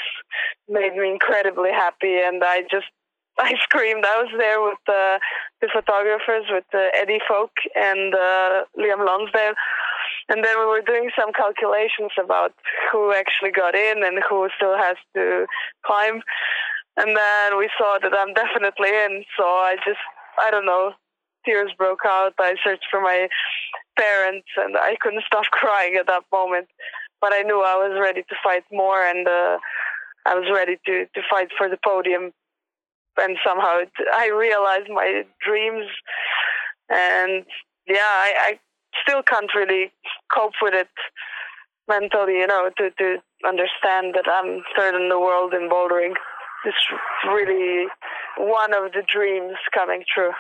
made 0.69 0.95
me 0.97 1.11
incredibly 1.11 1.71
happy 1.71 2.19
and 2.19 2.43
I 2.43 2.63
just 2.71 2.91
I 3.39 3.55
screamed. 3.63 4.05
I 4.07 4.23
was 4.23 4.33
there 4.39 4.63
with 4.63 4.79
uh, 4.87 5.19
the 5.61 5.69
photographers, 5.73 6.47
with 6.51 6.65
uh, 6.73 6.95
Eddie 6.95 7.21
Fowke 7.29 7.67
and 7.75 8.15
uh, 8.15 8.65
Liam 8.79 9.05
Lonsdale. 9.05 9.55
And 10.29 10.45
then 10.45 10.59
we 10.59 10.67
were 10.67 10.81
doing 10.81 11.11
some 11.19 11.33
calculations 11.33 12.13
about 12.23 12.55
who 12.91 13.13
actually 13.13 13.51
got 13.51 13.75
in 13.75 14.05
and 14.05 14.23
who 14.29 14.49
still 14.57 14.77
has 14.77 14.97
to 15.15 15.47
climb. 15.85 16.23
And 16.97 17.17
then 17.17 17.59
we 17.59 17.69
saw 17.77 17.99
that 18.01 18.13
I'm 18.17 18.33
definitely 18.35 18.91
in. 18.91 19.25
So 19.37 19.45
I 19.45 19.77
just, 19.85 19.99
I 20.39 20.51
don't 20.51 20.67
know, 20.67 20.93
tears 21.45 21.73
broke 21.77 22.07
out. 22.07 22.35
I 22.39 22.55
searched 22.63 22.87
for 22.91 23.01
my 23.01 23.29
parents 23.99 24.49
and 24.57 24.77
I 24.77 24.97
couldn't 25.01 25.25
stop 25.27 25.45
crying 25.51 25.97
at 25.97 26.07
that 26.07 26.23
moment. 26.33 26.69
But 27.21 27.33
I 27.33 27.43
knew 27.43 27.61
I 27.61 27.75
was 27.75 27.99
ready 28.01 28.23
to 28.23 28.35
fight 28.45 28.65
more 28.71 29.03
and 29.03 29.27
uh, 29.27 29.59
I 30.25 30.35
was 30.35 30.49
ready 30.53 30.79
to, 30.87 31.07
to 31.07 31.21
fight 31.29 31.49
for 31.59 31.69
the 31.69 31.79
podium 31.85 32.33
and 33.19 33.37
somehow 33.47 33.79
it, 33.79 33.93
I 34.13 34.29
realized 34.29 34.89
my 34.91 35.25
dreams, 35.45 35.87
and 36.89 37.45
yeah, 37.87 37.97
I, 38.01 38.33
I 38.39 38.59
still 39.03 39.23
can't 39.23 39.51
really 39.55 39.93
cope 40.33 40.55
with 40.63 40.75
it 40.75 40.89
mentally, 41.89 42.39
you 42.39 42.47
know, 42.47 42.71
to 42.77 42.91
to 42.91 43.17
understand 43.47 44.15
that 44.15 44.27
I'm 44.31 44.63
third 44.77 44.95
in 44.95 45.09
the 45.09 45.21
world 45.21 45.55
in 45.55 45.69
bouldering. 45.69 46.15
It's 46.65 46.87
really 47.27 47.87
one 48.39 48.73
of 48.73 48.93
the 48.93 49.03
dreams 49.07 49.57
coming 49.75 50.05
true 50.13 50.33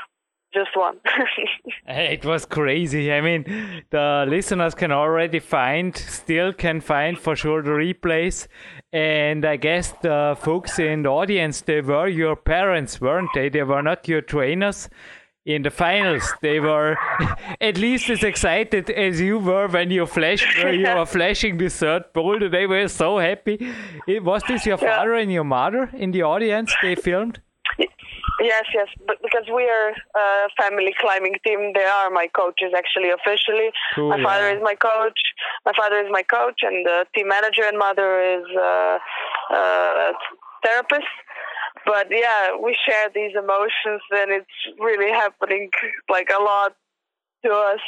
just 0.55 0.77
one. 0.77 1.01
it 1.87 2.25
was 2.25 2.47
crazy. 2.47 3.13
I 3.13 3.21
mean, 3.21 3.45
the 3.91 4.25
listeners 4.29 4.75
can 4.75 4.93
already 4.93 5.41
find, 5.41 5.95
still 5.97 6.53
can 6.53 6.81
find 6.81 7.19
for 7.19 7.35
sure 7.37 7.61
the 7.63 7.71
replays. 7.71 8.47
And 8.94 9.44
I 9.44 9.57
guess 9.57 9.90
the 10.02 10.37
folks 10.40 10.78
in 10.78 11.02
the 11.02 11.09
audience, 11.09 11.62
they 11.62 11.80
were 11.80 12.07
your 12.07 12.37
parents, 12.37 13.00
weren't 13.00 13.28
they? 13.35 13.48
They 13.48 13.64
were 13.64 13.83
not 13.83 14.07
your 14.07 14.20
trainers. 14.20 14.88
In 15.44 15.62
the 15.62 15.70
finals, 15.70 16.33
they 16.42 16.61
were 16.61 16.96
at 17.61 17.76
least 17.76 18.09
as 18.09 18.22
excited 18.22 18.88
as 18.88 19.20
you 19.20 19.40
were 19.40 19.66
when 19.66 19.90
you 19.90 20.07
flashed, 20.07 20.46
when 20.62 20.78
you 20.78 20.87
were 20.87 21.07
flashing 21.07 21.59
the 21.59 21.70
third 21.70 22.04
boulder. 22.12 22.48
They 22.48 22.68
were 22.68 22.87
so 22.87 23.18
happy. 23.18 23.59
Eh, 24.09 24.20
was 24.20 24.44
this 24.46 24.64
your 24.64 24.78
father 24.78 25.16
yeah. 25.16 25.22
and 25.22 25.33
your 25.33 25.44
mother 25.44 25.90
in 25.92 26.12
the 26.12 26.22
audience? 26.22 26.72
They 26.80 26.94
filmed. 26.94 27.40
Yes, 28.44 28.64
yes, 28.74 28.88
but 29.07 29.16
because 29.22 29.44
we 29.48 29.64
are 29.64 29.94
a 30.14 30.48
family 30.61 30.94
climbing 31.00 31.37
team, 31.46 31.72
they 31.74 31.85
are 31.85 32.11
my 32.11 32.26
coaches 32.26 32.72
actually 32.76 33.09
officially. 33.09 33.70
Cool, 33.94 34.11
my 34.11 34.22
father 34.22 34.50
yeah. 34.50 34.57
is 34.57 34.62
my 34.62 34.74
coach. 34.74 35.18
My 35.64 35.72
father 35.74 35.96
is 35.96 36.09
my 36.11 36.22
coach, 36.22 36.61
and 36.61 36.85
the 36.85 37.07
team 37.14 37.28
manager 37.28 37.62
and 37.64 37.78
mother 37.78 38.20
is 38.20 38.44
uh, 38.54 38.98
uh, 39.50 40.12
therapist. 40.62 41.09
But 41.87 42.09
yeah, 42.11 42.54
we 42.62 42.76
share 42.87 43.09
these 43.14 43.33
emotions, 43.35 44.02
and 44.12 44.30
it's 44.30 44.59
really 44.78 45.11
happening 45.11 45.70
like 46.11 46.28
a 46.28 46.42
lot 46.42 46.76
to 47.46 47.50
us. 47.50 47.80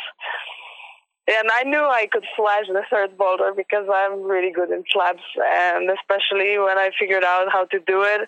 And 1.28 1.48
I 1.52 1.64
knew 1.64 1.84
I 1.84 2.08
could 2.10 2.24
flash 2.34 2.64
the 2.68 2.82
third 2.88 3.18
boulder 3.18 3.52
because 3.54 3.86
I'm 3.92 4.22
really 4.22 4.52
good 4.52 4.70
in 4.70 4.84
slabs, 4.90 5.26
and 5.44 5.90
especially 5.90 6.56
when 6.56 6.78
I 6.78 6.92
figured 6.98 7.24
out 7.24 7.52
how 7.52 7.66
to 7.66 7.78
do 7.80 8.04
it 8.04 8.22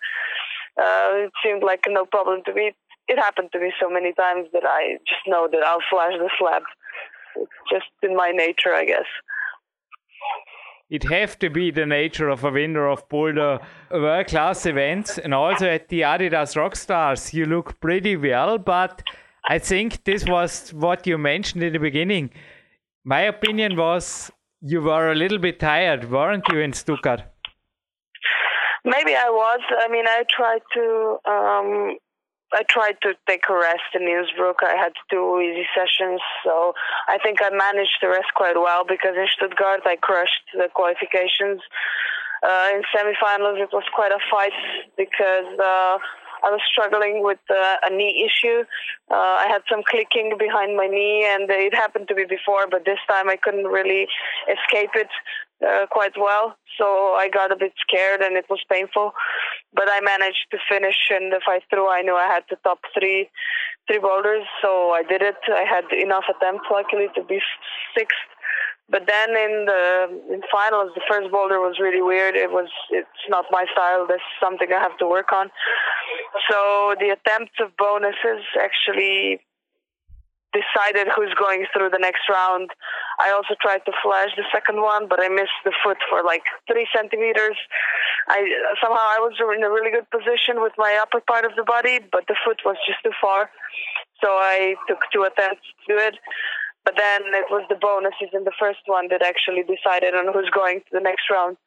uh, 0.78 1.26
it 1.26 1.32
seemed 1.42 1.62
like 1.62 1.80
no 1.88 2.06
problem 2.06 2.42
to 2.46 2.54
me. 2.54 2.72
It 3.08 3.18
happened 3.18 3.50
to 3.52 3.58
me 3.58 3.72
so 3.80 3.88
many 3.90 4.12
times 4.12 4.48
that 4.52 4.64
I 4.64 4.98
just 5.06 5.22
know 5.26 5.48
that 5.50 5.62
I'll 5.64 5.84
flash 5.90 6.12
the 6.18 6.30
slab. 6.38 6.62
It's 7.36 7.50
just 7.70 7.86
in 8.02 8.16
my 8.16 8.30
nature, 8.30 8.74
I 8.74 8.84
guess. 8.84 9.06
It 10.90 11.04
have 11.04 11.38
to 11.40 11.50
be 11.50 11.70
the 11.70 11.84
nature 11.84 12.28
of 12.30 12.44
a 12.44 12.50
winner 12.50 12.88
of 12.88 13.06
Boulder 13.08 13.58
World 13.90 14.26
Class 14.26 14.64
events, 14.64 15.18
and 15.18 15.34
also 15.34 15.66
at 15.66 15.88
the 15.88 16.00
Adidas 16.00 16.56
Rockstars, 16.56 17.34
you 17.34 17.44
look 17.44 17.78
pretty 17.80 18.16
well. 18.16 18.56
But 18.56 19.02
I 19.46 19.58
think 19.58 20.04
this 20.04 20.24
was 20.24 20.70
what 20.72 21.06
you 21.06 21.18
mentioned 21.18 21.62
in 21.62 21.74
the 21.74 21.78
beginning. 21.78 22.30
My 23.04 23.20
opinion 23.22 23.76
was 23.76 24.30
you 24.60 24.80
were 24.80 25.12
a 25.12 25.14
little 25.14 25.38
bit 25.38 25.60
tired, 25.60 26.10
weren't 26.10 26.48
you, 26.50 26.60
in 26.60 26.72
Stuttgart? 26.72 27.22
Maybe 28.88 29.14
I 29.14 29.28
was. 29.28 29.60
I 29.68 29.88
mean, 29.88 30.06
I 30.08 30.24
tried 30.28 30.62
to. 30.74 30.84
Um, 31.28 31.98
I 32.52 32.62
tried 32.64 32.96
to 33.02 33.12
take 33.28 33.44
a 33.50 33.54
rest 33.54 33.92
in 33.94 34.08
Innsbruck. 34.08 34.64
I 34.64 34.74
had 34.74 34.92
two 35.10 35.40
easy 35.44 35.68
sessions, 35.76 36.20
so 36.42 36.72
I 37.06 37.18
think 37.18 37.42
I 37.42 37.50
managed 37.50 38.00
the 38.00 38.08
rest 38.08 38.32
quite 38.34 38.56
well 38.56 38.84
because 38.88 39.12
in 39.16 39.26
Stuttgart 39.36 39.82
I 39.84 39.96
crushed 39.96 40.48
the 40.54 40.68
qualifications. 40.72 41.60
Uh, 42.40 42.68
in 42.72 42.82
semifinals, 42.88 43.60
it 43.60 43.68
was 43.72 43.84
quite 43.92 44.12
a 44.12 44.22
fight 44.30 44.56
because 44.96 45.44
uh, 45.60 45.98
I 46.44 46.50
was 46.50 46.60
struggling 46.70 47.22
with 47.22 47.38
uh, 47.50 47.76
a 47.84 47.90
knee 47.90 48.26
issue. 48.28 48.64
Uh, 49.10 49.36
I 49.42 49.46
had 49.48 49.62
some 49.70 49.82
clicking 49.88 50.36
behind 50.38 50.76
my 50.76 50.86
knee, 50.86 51.26
and 51.28 51.50
it 51.50 51.74
happened 51.74 52.08
to 52.08 52.14
me 52.14 52.24
before, 52.28 52.66
but 52.70 52.84
this 52.84 52.98
time 53.08 53.28
I 53.28 53.36
couldn't 53.36 53.66
really 53.66 54.06
escape 54.46 54.90
it 54.94 55.08
uh, 55.66 55.86
quite 55.90 56.16
well. 56.16 56.56
So 56.78 57.14
I 57.14 57.28
got 57.28 57.52
a 57.52 57.56
bit 57.56 57.72
scared, 57.80 58.20
and 58.20 58.36
it 58.36 58.46
was 58.48 58.60
painful. 58.70 59.12
But 59.74 59.88
I 59.90 60.00
managed 60.00 60.46
to 60.52 60.58
finish, 60.68 61.10
and 61.10 61.32
if 61.32 61.42
I 61.46 61.60
threw, 61.70 61.88
I 61.88 62.02
knew 62.02 62.14
I 62.14 62.26
had 62.26 62.44
the 62.48 62.56
top 62.64 62.80
three, 62.98 63.28
three 63.86 63.98
boulders. 63.98 64.44
So 64.62 64.90
I 64.92 65.02
did 65.02 65.22
it. 65.22 65.36
I 65.48 65.64
had 65.64 65.84
enough 65.92 66.24
attempts, 66.28 66.66
luckily, 66.70 67.08
to 67.16 67.22
be 67.24 67.40
sixth. 67.96 68.16
But 68.90 69.04
then 69.06 69.30
in 69.30 69.66
the 69.66 70.08
in 70.32 70.40
finals, 70.50 70.92
the 70.94 71.02
first 71.08 71.30
boulder 71.30 71.60
was 71.60 71.78
really 71.78 72.00
weird. 72.00 72.36
It 72.36 72.50
was 72.50 72.68
it's 72.90 73.24
not 73.28 73.44
my 73.50 73.66
style. 73.72 74.06
That's 74.08 74.22
something 74.40 74.68
I 74.72 74.80
have 74.80 74.96
to 74.98 75.06
work 75.06 75.32
on. 75.32 75.50
So 76.50 76.94
the 76.98 77.10
attempts 77.10 77.52
of 77.60 77.76
bonuses 77.76 78.44
actually 78.58 79.40
decided 80.52 81.08
who's 81.14 81.34
going 81.34 81.66
through 81.72 81.90
the 81.90 81.98
next 82.00 82.24
round. 82.28 82.70
I 83.20 83.30
also 83.30 83.54
tried 83.60 83.84
to 83.84 83.92
flash 84.02 84.30
the 84.36 84.44
second 84.52 84.80
one, 84.80 85.08
but 85.08 85.20
I 85.20 85.28
missed 85.28 85.60
the 85.64 85.72
foot 85.84 85.98
for 86.08 86.22
like 86.22 86.42
three 86.70 86.88
centimeters. 86.94 87.56
I 88.28 88.48
somehow 88.80 89.04
I 89.04 89.20
was 89.20 89.34
in 89.36 89.62
a 89.62 89.70
really 89.70 89.90
good 89.90 90.08
position 90.10 90.62
with 90.62 90.72
my 90.78 90.98
upper 91.00 91.20
part 91.20 91.44
of 91.44 91.52
the 91.56 91.64
body, 91.64 92.00
but 92.00 92.24
the 92.28 92.36
foot 92.44 92.60
was 92.64 92.76
just 92.86 93.02
too 93.02 93.12
far. 93.20 93.50
So 94.22 94.28
I 94.40 94.74
took 94.88 94.98
two 95.12 95.22
attempts 95.22 95.62
to 95.86 95.94
do 95.94 95.98
it. 96.00 96.14
But 96.88 96.96
then 96.96 97.20
it 97.36 97.52
was 97.52 97.68
the 97.68 97.76
bonuses 97.76 98.32
in 98.32 98.44
the 98.44 98.56
first 98.58 98.80
one 98.86 99.08
that 99.08 99.20
actually 99.20 99.60
decided 99.60 100.14
on 100.14 100.32
who's 100.32 100.48
going 100.48 100.80
to 100.80 100.90
the 100.90 101.04
next 101.04 101.28
round. 101.30 101.58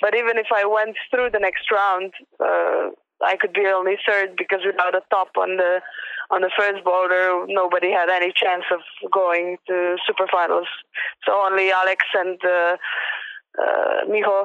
But 0.00 0.16
even 0.16 0.36
if 0.36 0.48
I 0.52 0.66
went 0.66 0.96
through 1.12 1.30
the 1.30 1.38
next 1.38 1.70
round, 1.70 2.10
uh, 2.40 2.90
I 3.22 3.36
could 3.38 3.52
be 3.52 3.70
only 3.70 3.94
third 4.04 4.34
because 4.36 4.66
without 4.66 4.96
a 4.96 5.02
top 5.10 5.28
on 5.38 5.58
the 5.58 5.78
on 6.32 6.40
the 6.40 6.50
first 6.58 6.82
boulder, 6.82 7.46
nobody 7.46 7.92
had 7.92 8.10
any 8.10 8.32
chance 8.34 8.64
of 8.72 8.80
going 9.12 9.58
to 9.68 9.96
super 10.08 10.26
finals. 10.26 10.66
So 11.24 11.30
only 11.46 11.70
Alex 11.70 12.02
and 12.12 12.40
uh, 12.44 12.76
uh, 13.62 14.10
Miho 14.10 14.42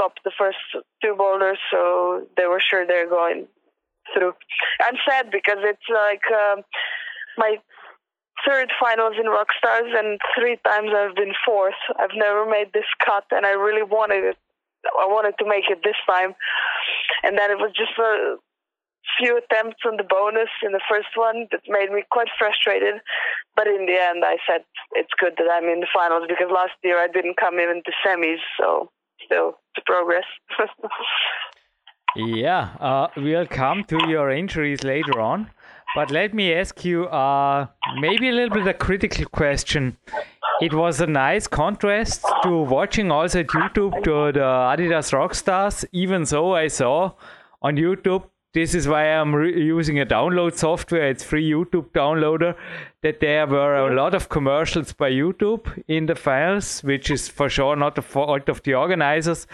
topped 0.00 0.20
the 0.24 0.32
first 0.32 0.64
two 1.04 1.14
boulders, 1.14 1.58
so 1.70 2.26
they 2.38 2.46
were 2.46 2.62
sure 2.64 2.86
they're 2.86 3.06
going 3.06 3.48
through. 4.14 4.32
I'm 4.80 4.96
sad 5.06 5.30
because 5.30 5.58
it's 5.60 5.88
like 5.92 6.24
um, 6.32 6.62
my 7.36 7.58
third 8.46 8.70
finals 8.80 9.14
in 9.18 9.26
Rockstars, 9.26 9.90
and 9.98 10.20
three 10.36 10.58
times 10.66 10.90
I've 10.94 11.14
been 11.14 11.34
fourth. 11.44 11.78
I've 11.98 12.16
never 12.16 12.46
made 12.46 12.72
this 12.72 12.88
cut, 13.04 13.24
and 13.30 13.46
I 13.46 13.52
really 13.52 13.82
wanted 13.82 14.24
it. 14.24 14.38
I 14.84 15.06
wanted 15.06 15.34
to 15.38 15.46
make 15.46 15.64
it 15.70 15.80
this 15.84 15.98
time, 16.06 16.34
and 17.22 17.38
then 17.38 17.50
it 17.50 17.58
was 17.58 17.72
just 17.76 17.96
a 17.98 18.36
few 19.18 19.38
attempts 19.38 19.82
on 19.86 19.96
the 19.96 20.04
bonus 20.04 20.48
in 20.62 20.72
the 20.72 20.80
first 20.88 21.08
one 21.14 21.46
that 21.50 21.60
made 21.68 21.90
me 21.90 22.02
quite 22.10 22.28
frustrated. 22.38 23.00
But 23.56 23.66
in 23.66 23.86
the 23.86 23.98
end, 24.00 24.24
I 24.24 24.38
said 24.46 24.64
it's 24.92 25.12
good 25.18 25.34
that 25.38 25.48
I'm 25.50 25.64
in 25.64 25.80
the 25.80 25.86
finals 25.92 26.24
because 26.28 26.50
last 26.50 26.72
year 26.82 26.98
I 26.98 27.08
didn't 27.08 27.36
come 27.36 27.60
even 27.60 27.82
to 27.84 27.92
semis, 28.04 28.42
so 28.58 28.90
still 29.24 29.58
to 29.76 29.82
progress. 29.86 30.24
yeah, 32.16 32.70
uh, 32.80 33.08
we'll 33.16 33.46
come 33.46 33.84
to 33.84 34.08
your 34.08 34.30
injuries 34.30 34.82
later 34.82 35.20
on. 35.20 35.50
But 35.94 36.10
let 36.10 36.32
me 36.32 36.54
ask 36.54 36.84
you 36.84 37.06
uh, 37.06 37.66
maybe 38.00 38.30
a 38.30 38.32
little 38.32 38.54
bit 38.54 38.66
a 38.66 38.72
critical 38.72 39.26
question. 39.26 39.98
It 40.62 40.72
was 40.72 41.00
a 41.00 41.06
nice 41.06 41.46
contrast 41.46 42.24
to 42.44 42.62
watching 42.62 43.10
also 43.10 43.40
at 43.40 43.48
YouTube 43.48 44.02
to 44.04 44.32
the 44.32 44.40
Adidas 44.40 45.12
Rockstars. 45.12 45.84
Even 45.92 46.24
so, 46.24 46.54
I 46.54 46.68
saw 46.68 47.12
on 47.60 47.76
YouTube 47.76 48.24
this 48.54 48.74
is 48.74 48.86
why 48.86 49.04
I'm 49.04 49.32
using 49.42 49.98
a 49.98 50.04
download 50.04 50.54
software. 50.54 51.08
It's 51.08 51.24
free 51.24 51.48
YouTube 51.50 51.90
downloader. 51.92 52.54
That 53.02 53.20
there 53.20 53.46
were 53.46 53.88
a 53.88 53.94
lot 53.94 54.14
of 54.14 54.28
commercials 54.28 54.92
by 54.92 55.10
YouTube 55.10 55.82
in 55.88 56.04
the 56.04 56.14
files, 56.14 56.82
which 56.82 57.10
is 57.10 57.28
for 57.28 57.48
sure 57.48 57.76
not 57.76 57.94
the 57.94 58.02
fault 58.02 58.50
of 58.50 58.62
the 58.62 58.74
organizers, 58.74 59.46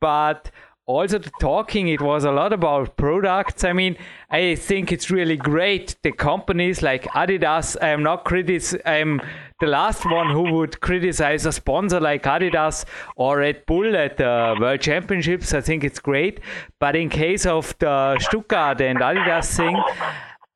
but 0.00 0.50
also 0.86 1.18
the 1.18 1.30
talking 1.40 1.88
it 1.88 2.00
was 2.00 2.24
a 2.24 2.30
lot 2.30 2.52
about 2.52 2.96
products. 2.96 3.64
I 3.64 3.72
mean 3.72 3.96
i 4.30 4.54
think 4.56 4.90
it's 4.90 5.10
really 5.10 5.36
great 5.36 5.94
the 6.02 6.10
companies 6.10 6.82
like 6.82 7.04
adidas 7.04 7.76
i 7.80 7.88
am 7.90 8.02
not 8.02 8.24
critic 8.24 8.62
i'm 8.84 9.20
um, 9.20 9.26
the 9.60 9.66
last 9.66 10.04
one 10.04 10.30
who 10.30 10.52
would 10.52 10.80
criticize 10.80 11.46
a 11.46 11.52
sponsor 11.52 11.98
like 11.98 12.24
adidas 12.24 12.84
or 13.16 13.38
red 13.38 13.64
bull 13.66 13.96
at 13.96 14.18
the 14.18 14.54
world 14.60 14.80
championships. 14.80 15.54
I 15.54 15.62
think 15.62 15.82
it's 15.82 15.98
great. 15.98 16.40
But 16.78 16.94
in 16.94 17.08
case 17.08 17.46
of 17.46 17.74
the 17.78 18.18
stuttgart 18.18 18.82
and 18.82 18.98
adidas 18.98 19.56
thing 19.56 19.82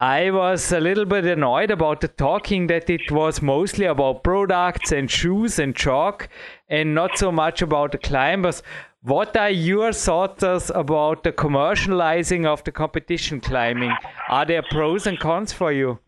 I 0.03 0.31
was 0.31 0.73
a 0.73 0.81
little 0.81 1.05
bit 1.05 1.27
annoyed 1.27 1.71
about 1.71 2.01
the 2.01 2.09
talking 2.09 2.69
that 2.69 2.88
it 2.88 3.11
was 3.11 3.43
mostly 3.43 3.85
about 3.85 4.25
products 4.25 4.93
and 4.93 5.11
shoes 5.11 5.59
and 5.59 5.77
chalk 5.77 6.29
and 6.71 6.95
not 6.95 7.19
so 7.19 7.31
much 7.31 7.61
about 7.61 7.93
the 7.93 7.99
climbers. 7.99 8.62
What 9.03 9.35
are 9.35 9.49
your 9.49 9.95
thoughts 9.95 10.71
about 10.75 11.25
the 11.25 11.33
commercializing 11.33 12.45
of 12.45 12.63
the 12.65 12.73
competition 12.73 13.41
climbing? 13.41 13.97
Are 14.29 14.45
there 14.45 14.63
pros 14.63 15.07
and 15.07 15.19
cons 15.19 15.55
for 15.55 15.73
you? 15.73 15.99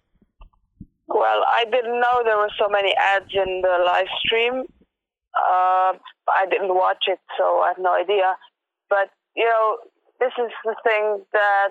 Well, 1.06 1.42
I 1.48 1.64
didn't 1.64 2.00
know 2.00 2.20
there 2.22 2.36
were 2.36 2.52
so 2.58 2.68
many 2.68 2.94
ads 2.94 3.32
in 3.32 3.62
the 3.62 3.82
live 3.86 4.08
stream. 4.20 4.64
Uh, 5.34 5.96
I 6.28 6.44
didn't 6.50 6.74
watch 6.74 7.04
it, 7.06 7.18
so 7.38 7.60
I 7.60 7.68
have 7.68 7.78
no 7.78 7.94
idea. 7.94 8.36
But, 8.90 9.08
you 9.34 9.46
know, 9.46 9.78
this 10.20 10.32
is 10.36 10.52
the 10.62 10.76
thing 10.84 11.24
that 11.32 11.70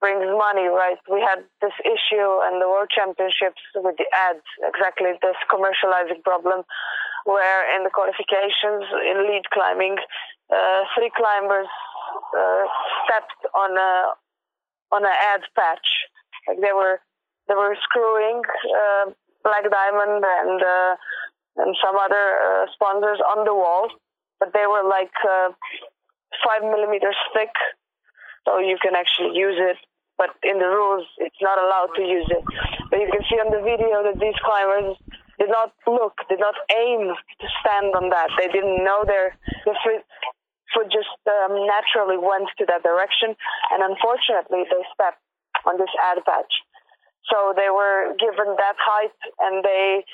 brings 0.00 0.24
money, 0.38 0.68
right? 0.68 0.98
We 1.10 1.20
had 1.20 1.42
this 1.60 1.74
issue 1.82 2.30
and 2.46 2.62
the 2.62 2.68
World 2.68 2.90
Championships 2.94 3.58
with 3.74 3.96
the 3.98 4.06
ads, 4.14 4.46
exactly 4.62 5.10
this 5.20 5.34
commercializing 5.50 6.22
problem 6.22 6.62
where 7.24 7.76
in 7.76 7.84
the 7.84 7.90
qualifications 7.90 8.84
in 9.06 9.26
lead 9.26 9.44
climbing, 9.52 9.96
uh, 10.52 10.82
three 10.94 11.10
climbers 11.14 11.68
uh, 12.36 12.64
stepped 13.04 13.40
on 13.54 13.76
a 13.76 13.92
on 14.92 15.04
an 15.04 15.16
ad 15.34 15.42
patch. 15.54 15.86
Like 16.46 16.60
they 16.60 16.72
were 16.72 17.00
they 17.48 17.54
were 17.54 17.76
screwing 17.82 18.42
uh, 18.44 19.10
Black 19.44 19.64
Diamond 19.70 20.24
and 20.24 20.62
uh, 20.62 20.96
and 21.56 21.76
some 21.82 21.96
other 21.96 22.38
uh, 22.38 22.66
sponsors 22.72 23.20
on 23.20 23.44
the 23.44 23.54
wall, 23.54 23.88
but 24.38 24.52
they 24.52 24.66
were 24.66 24.86
like 24.88 25.12
uh, 25.28 25.50
five 26.44 26.62
millimeters 26.62 27.16
thick, 27.34 27.52
so 28.46 28.58
you 28.58 28.78
can 28.80 28.94
actually 28.94 29.36
use 29.36 29.58
it. 29.58 29.76
But 30.16 30.34
in 30.42 30.58
the 30.58 30.66
rules, 30.66 31.06
it's 31.18 31.38
not 31.40 31.58
allowed 31.58 31.94
to 31.94 32.02
use 32.02 32.26
it. 32.28 32.42
But 32.90 32.98
you 33.00 33.06
can 33.06 33.22
see 33.30 33.38
on 33.38 33.54
the 33.54 33.62
video 33.62 34.02
that 34.02 34.18
these 34.18 34.34
climbers 34.42 34.98
did 35.38 35.50
not 35.50 35.72
look, 35.86 36.18
did 36.28 36.40
not 36.40 36.54
aim 36.74 37.14
to 37.14 37.46
stand 37.62 37.94
on 37.94 38.10
that. 38.10 38.30
They 38.38 38.48
didn't 38.48 38.82
know 38.82 39.06
their, 39.06 39.38
foot, 39.64 40.02
foot 40.74 40.88
just 40.90 41.14
um, 41.26 41.54
naturally 41.66 42.18
went 42.18 42.50
to 42.58 42.66
that 42.66 42.82
direction. 42.82 43.38
And 43.70 43.82
unfortunately, 43.86 44.66
they 44.66 44.82
stepped 44.94 45.22
on 45.64 45.78
this 45.78 45.90
ad 46.10 46.22
patch. 46.26 46.52
So 47.30 47.52
they 47.54 47.70
were 47.70 48.16
given 48.18 48.56
that 48.56 48.76
height 48.78 49.14
and 49.38 49.62
they 49.62 50.04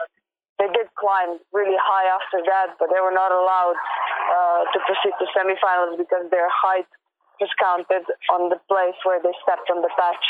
they 0.58 0.70
did 0.70 0.86
climb 0.94 1.42
really 1.50 1.74
high 1.74 2.06
after 2.14 2.38
that, 2.46 2.78
but 2.78 2.86
they 2.86 3.02
were 3.02 3.14
not 3.14 3.34
allowed 3.34 3.74
uh, 3.74 4.62
to 4.70 4.78
proceed 4.86 5.14
to 5.18 5.26
semifinals 5.34 5.98
because 5.98 6.30
their 6.30 6.46
height 6.46 6.86
was 7.42 7.50
counted 7.58 8.06
on 8.30 8.54
the 8.54 8.60
place 8.70 8.94
where 9.02 9.18
they 9.18 9.34
stepped 9.42 9.66
on 9.74 9.82
the 9.82 9.90
patch. 9.98 10.24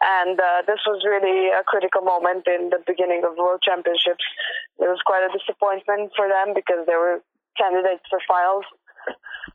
And 0.00 0.38
uh, 0.38 0.62
this 0.66 0.78
was 0.86 1.02
really 1.02 1.50
a 1.50 1.64
critical 1.66 2.02
moment 2.02 2.46
in 2.46 2.70
the 2.70 2.78
beginning 2.86 3.22
of 3.26 3.36
World 3.36 3.62
Championships. 3.62 4.22
It 4.78 4.86
was 4.86 5.02
quite 5.04 5.26
a 5.26 5.32
disappointment 5.34 6.12
for 6.14 6.28
them 6.28 6.54
because 6.54 6.86
they 6.86 6.94
were 6.94 7.18
candidates 7.58 8.06
for 8.08 8.22
finals. 8.26 8.64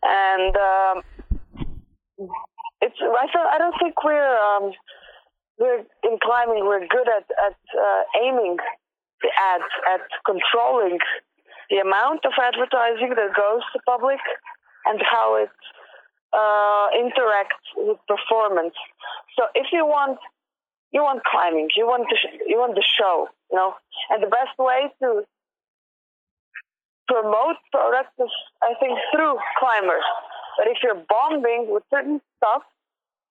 And 0.04 0.54
um, 0.60 0.96
it's 2.82 3.00
I 3.00 3.26
don't 3.32 3.50
I 3.56 3.58
don't 3.58 3.76
think 3.80 3.96
we're 4.04 4.36
um, 4.36 4.74
we're 5.58 5.80
in 6.04 6.20
climbing 6.22 6.66
we're 6.66 6.88
good 6.88 7.08
at 7.08 7.24
at 7.40 7.58
uh, 7.72 8.02
aiming 8.22 8.58
ads 9.24 9.72
at 9.88 10.04
controlling 10.26 11.00
the 11.70 11.78
amount 11.78 12.26
of 12.26 12.34
advertising 12.36 13.16
that 13.16 13.32
goes 13.36 13.64
to 13.72 13.80
public 13.86 14.20
and 14.86 15.02
how 15.10 15.36
it 15.36 15.50
uh, 16.34 16.88
interacts 16.98 17.63
with 17.78 17.98
performance. 18.08 18.74
So 19.38 19.46
if 19.56 19.67
you 19.72 19.86
want 19.86 20.19
you 20.91 21.02
want 21.02 21.24
climbing, 21.26 21.69
you 21.76 21.86
want 21.86 22.08
to 22.10 22.15
you 22.48 22.58
want 22.58 22.76
the 22.76 22.84
show, 22.84 23.28
you 23.52 23.58
know. 23.58 23.74
And 24.10 24.22
the 24.22 24.28
best 24.28 24.58
way 24.60 24.91
to 25.02 25.24
promote 27.08 27.58
products 27.72 28.13
is, 28.19 28.30
I 28.62 28.74
think, 28.80 28.98
through 29.12 29.38
climbers. 29.60 30.06
But 30.58 30.67
if 30.67 30.78
you're 30.84 31.02
bombing 31.10 31.67
with 31.74 31.84
certain 31.89 32.22
stuff, 32.38 32.62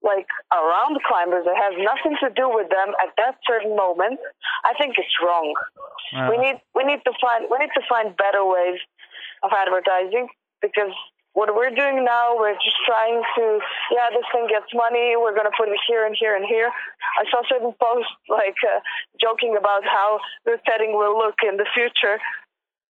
like 0.03 0.27
around 0.51 0.99
climbers 1.07 1.47
that 1.47 1.55
has 1.55 1.75
nothing 1.79 2.19
to 2.19 2.29
do 2.35 2.51
with 2.51 2.69
them 2.69 2.95
at 2.99 3.15
that 3.17 3.39
certain 3.47 3.77
moment, 3.77 4.19
I 4.67 4.75
think 4.75 4.99
it's 4.99 5.15
wrong. 5.23 5.55
We 6.29 6.37
need 6.39 6.59
we 6.75 6.83
need 6.85 7.01
to 7.07 7.13
find 7.23 7.47
we 7.51 7.59
need 7.59 7.71
to 7.79 7.85
find 7.89 8.15
better 8.17 8.45
ways 8.45 8.83
of 9.43 9.51
advertising 9.55 10.29
because 10.61 10.93
what 11.35 11.49
we're 11.57 11.73
doing 11.73 12.05
now, 12.05 12.37
we're 12.37 12.53
just 12.61 12.77
trying 12.85 13.23
to, 13.37 13.59
yeah, 13.91 14.13
this 14.13 14.25
thing 14.33 14.47
gets 14.49 14.69
money. 14.75 15.17
We're 15.17 15.33
going 15.33 15.49
to 15.49 15.57
put 15.57 15.69
it 15.69 15.81
here 15.89 16.05
and 16.05 16.15
here 16.19 16.37
and 16.37 16.45
here. 16.45 16.69
I 16.69 17.25
saw 17.31 17.41
certain 17.49 17.73
posts 17.81 18.13
like 18.29 18.57
uh, 18.61 18.81
joking 19.21 19.57
about 19.57 19.85
how 19.85 20.21
the 20.45 20.61
setting 20.69 20.93
will 20.93 21.17
look 21.17 21.41
in 21.47 21.57
the 21.57 21.67
future. 21.73 22.21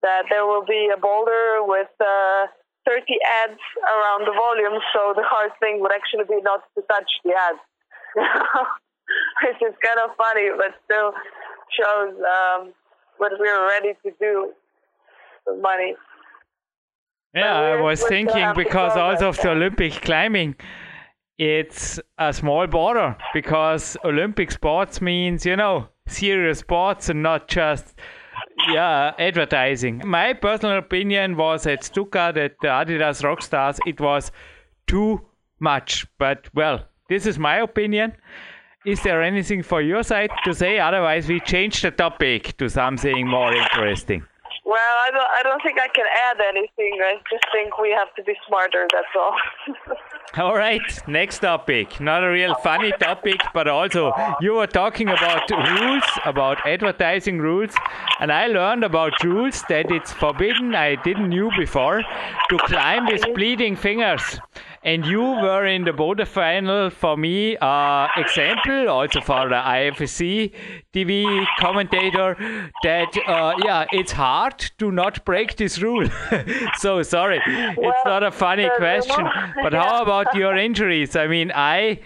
That 0.03 0.29
there 0.29 0.45
will 0.45 0.65
be 0.65 0.91
a 0.93 1.01
boulder 1.01 1.65
with 1.65 1.89
uh, 1.99 2.47
30 2.87 3.03
ads 3.43 3.61
around 3.83 4.29
the 4.29 4.37
volume, 4.37 4.79
so 4.93 5.15
the 5.17 5.25
hard 5.25 5.51
thing 5.59 5.81
would 5.81 5.91
actually 5.91 6.25
be 6.29 6.41
not 6.43 6.63
to 6.77 6.83
touch 6.87 7.11
the 7.25 7.33
ads, 7.33 7.59
which 9.43 9.61
is 9.65 9.75
kind 9.83 9.99
of 10.05 10.15
funny, 10.17 10.53
but 10.57 10.77
still 10.85 11.13
shows 11.73 12.15
um, 12.21 12.73
what 13.17 13.33
we're 13.41 13.67
ready 13.67 13.97
to 14.05 14.13
do 14.21 14.53
with 15.47 15.61
money. 15.61 15.97
Yeah, 17.37 17.61
I 17.61 17.81
was 17.83 18.03
thinking 18.03 18.47
because 18.55 18.97
also 18.97 19.29
of 19.29 19.37
the 19.37 19.51
Olympic 19.51 19.93
climbing, 20.01 20.57
it's 21.37 22.01
a 22.17 22.33
small 22.33 22.67
border 22.67 23.15
because 23.35 23.97
Olympic 24.05 24.51
sports 24.51 25.03
means, 25.03 25.45
you 25.45 25.55
know, 25.55 25.89
serious 26.07 26.61
sports 26.61 27.11
and 27.11 27.23
not 27.23 27.47
just 27.47 27.95
yeah, 28.69 29.13
advertising. 29.19 30.01
My 30.05 30.33
personal 30.33 30.79
opinion 30.79 31.37
was 31.37 31.67
at 31.67 31.85
Stuttgart 31.85 32.39
at 32.39 32.57
the 32.63 32.69
Adidas 32.69 33.23
Rockstars, 33.23 33.79
it 33.87 34.01
was 34.01 34.33
too 34.87 35.21
much. 35.61 36.07
But 36.19 36.49
well, 36.55 36.87
this 37.11 37.27
is 37.27 37.39
my 37.39 37.57
opinion. 37.59 38.15
Is 38.87 39.03
there 39.03 39.23
anything 39.23 39.63
for 39.63 39.83
your 39.83 40.03
side 40.05 40.31
to 40.45 40.55
say? 40.55 40.79
Otherwise, 40.79 41.29
we 41.29 41.41
change 41.41 41.83
the 41.83 41.91
topic 41.91 42.57
to 42.57 42.71
something 42.71 43.27
more 43.27 43.53
interesting. 43.53 44.25
Well, 44.67 44.97
I 45.07 45.11
don't, 45.13 45.31
I 45.39 45.43
don't 45.45 45.63
think 45.63 45.79
I 45.79 45.87
can 45.87 46.07
add 46.29 46.39
anything. 46.41 46.99
I 47.01 47.15
just 47.31 47.45
think 47.53 47.79
we 47.79 47.91
have 47.91 48.13
to 48.17 48.23
be 48.25 48.35
smarter, 48.49 48.89
that's 48.93 49.15
all. 49.15 49.37
all 50.45 50.57
right, 50.57 50.83
next 51.07 51.39
topic. 51.39 52.01
Not 52.01 52.25
a 52.25 52.31
real 52.33 52.57
funny 52.57 52.91
topic, 52.99 53.41
but 53.55 53.69
also 53.69 54.13
you 54.41 54.55
were 54.55 54.67
talking 54.67 55.09
about 55.09 55.49
rules, 55.51 56.03
about 56.25 56.67
advertising 56.67 57.39
rules, 57.39 57.75
and 58.19 58.33
I 58.33 58.49
learned 58.49 58.83
about 58.83 59.23
rules 59.23 59.63
that 59.69 59.89
it's 59.93 60.13
forbidden, 60.13 60.75
I 60.75 60.97
didn't 60.97 61.29
knew 61.29 61.53
before, 61.57 62.03
to 62.51 62.59
climb 62.59 63.07
with 63.07 63.23
bleeding 63.37 63.77
fingers 63.77 64.41
and 64.87 65.05
you 65.05 65.21
were 65.21 65.67
in 65.67 65.85
the 65.85 65.93
Bode 65.93 66.27
final 66.29 66.91
for 66.91 67.17
me. 67.17 67.57
Uh, 67.57 68.07
example 68.17 68.89
also 68.89 69.21
for 69.21 69.49
the 69.49 69.57
IFSC 69.57 70.53
TV 70.95 71.45
commentator 71.59 72.37
that 72.85 73.13
uh, 73.27 73.55
yeah, 73.65 73.85
it's 73.91 74.13
hard 74.13 74.59
to 74.79 74.93
not 74.93 75.25
break 75.25 75.57
this 75.57 75.83
rule. 75.83 76.09
so 76.77 77.03
sorry, 77.03 77.41
well, 77.77 77.91
it's 77.91 78.05
not 78.05 78.23
a 78.23 78.31
funny 78.31 78.71
question. 78.77 79.29
But 79.61 79.75
how 79.75 80.03
about 80.07 80.33
your 80.37 80.57
injuries? 80.57 81.17
I 81.17 81.27
mean, 81.27 81.51
I 81.53 81.99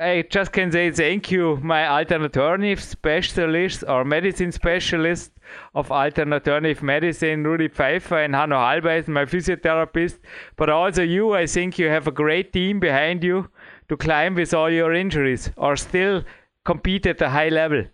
I 0.00 0.22
just 0.30 0.52
can 0.52 0.70
say 0.70 0.92
thank 0.92 1.32
you, 1.32 1.58
my 1.62 1.88
alternative 1.88 2.80
specialist 2.80 3.82
or 3.88 4.04
medicine 4.04 4.52
specialist 4.52 5.32
of 5.74 5.90
alternative 5.90 6.82
medicine, 6.82 7.42
Rudi 7.42 7.68
Pfeiffer 7.68 8.18
and 8.18 8.34
Hanno 8.34 8.56
Halbeis, 8.56 9.08
my 9.08 9.24
physiotherapist. 9.24 10.20
But 10.56 10.70
also 10.70 11.02
you, 11.02 11.34
I 11.34 11.46
think 11.46 11.78
you 11.78 11.88
have 11.88 12.06
a 12.06 12.12
great 12.12 12.52
team 12.52 12.78
behind 12.78 13.24
you 13.24 13.48
to 13.88 13.96
climb 13.96 14.36
with 14.36 14.54
all 14.54 14.70
your 14.70 14.92
injuries 14.92 15.50
or 15.56 15.76
still 15.76 16.22
compete 16.64 17.06
at 17.06 17.20
a 17.20 17.30
high 17.30 17.48
level. 17.48 17.84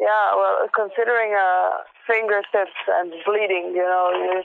Yeah, 0.00 0.36
well, 0.36 0.68
considering 0.74 1.34
uh, 1.34 1.70
fingertips 2.06 2.80
and 2.88 3.12
bleeding, 3.26 3.72
you 3.74 3.82
know, 3.82 4.10
you, 4.14 4.42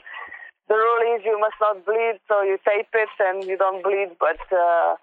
the 0.68 0.74
rule 0.74 1.16
is 1.16 1.24
you 1.24 1.38
must 1.40 1.56
not 1.60 1.86
bleed, 1.86 2.18
so 2.28 2.42
you 2.42 2.58
tape 2.68 2.88
it 2.92 3.08
and 3.18 3.44
you 3.44 3.56
don't 3.56 3.82
bleed, 3.82 4.10
but. 4.20 4.40
Uh, 4.54 4.96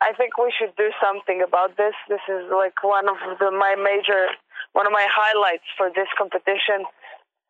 I 0.00 0.12
think 0.14 0.38
we 0.38 0.52
should 0.54 0.74
do 0.76 0.90
something 1.02 1.42
about 1.42 1.76
this. 1.76 1.94
This 2.08 2.22
is 2.28 2.46
like 2.50 2.82
one 2.82 3.08
of 3.08 3.18
the, 3.38 3.50
my 3.50 3.74
major, 3.74 4.30
one 4.72 4.86
of 4.86 4.92
my 4.92 5.06
highlights 5.10 5.66
for 5.76 5.90
this 5.90 6.06
competition. 6.16 6.86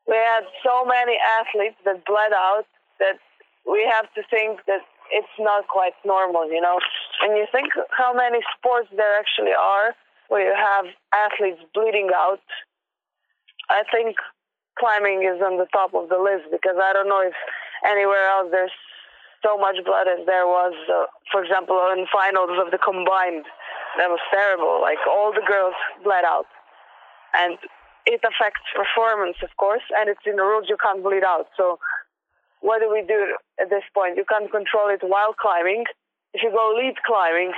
We 0.08 0.16
had 0.16 0.48
so 0.64 0.84
many 0.84 1.20
athletes 1.40 1.76
that 1.84 2.06
bled 2.06 2.32
out 2.32 2.64
that 2.98 3.20
we 3.68 3.84
have 3.84 4.08
to 4.14 4.22
think 4.30 4.64
that 4.66 4.80
it's 5.12 5.36
not 5.38 5.68
quite 5.68 5.92
normal, 6.04 6.48
you 6.48 6.60
know. 6.60 6.80
And 7.22 7.36
you 7.36 7.46
think 7.52 7.68
how 7.90 8.14
many 8.14 8.40
sports 8.56 8.88
there 8.96 9.18
actually 9.18 9.52
are 9.52 9.92
where 10.28 10.44
you 10.44 10.56
have 10.56 10.86
athletes 11.12 11.60
bleeding 11.74 12.08
out. 12.14 12.40
I 13.68 13.82
think 13.92 14.16
climbing 14.78 15.24
is 15.24 15.40
on 15.42 15.58
the 15.58 15.66
top 15.72 15.92
of 15.92 16.08
the 16.08 16.18
list 16.18 16.48
because 16.50 16.76
I 16.80 16.92
don't 16.92 17.08
know 17.08 17.20
if 17.20 17.36
anywhere 17.84 18.28
else 18.28 18.48
there's 18.50 18.72
so 19.42 19.56
much 19.56 19.76
blood 19.84 20.08
as 20.08 20.26
there 20.26 20.46
was, 20.46 20.74
uh, 20.90 21.06
for 21.30 21.44
example, 21.44 21.78
in 21.92 22.06
finals 22.10 22.58
of 22.58 22.70
the 22.70 22.78
combined. 22.78 23.46
That 23.96 24.10
was 24.10 24.20
terrible. 24.30 24.80
Like 24.82 24.98
all 25.08 25.32
the 25.32 25.42
girls 25.46 25.74
bled 26.04 26.24
out, 26.24 26.46
and 27.34 27.58
it 28.06 28.20
affects 28.22 28.62
performance, 28.74 29.36
of 29.42 29.50
course. 29.56 29.82
And 29.96 30.08
it's 30.08 30.24
in 30.26 30.36
the 30.36 30.42
rules 30.42 30.66
you 30.68 30.76
can't 30.76 31.02
bleed 31.02 31.24
out. 31.24 31.46
So 31.56 31.78
what 32.60 32.80
do 32.80 32.90
we 32.90 33.02
do 33.06 33.36
at 33.60 33.70
this 33.70 33.84
point? 33.94 34.16
You 34.16 34.24
can't 34.24 34.50
control 34.50 34.90
it 34.90 35.00
while 35.02 35.34
climbing. 35.34 35.84
If 36.34 36.42
you 36.42 36.50
go 36.50 36.74
lead 36.76 36.94
climbing, 37.06 37.52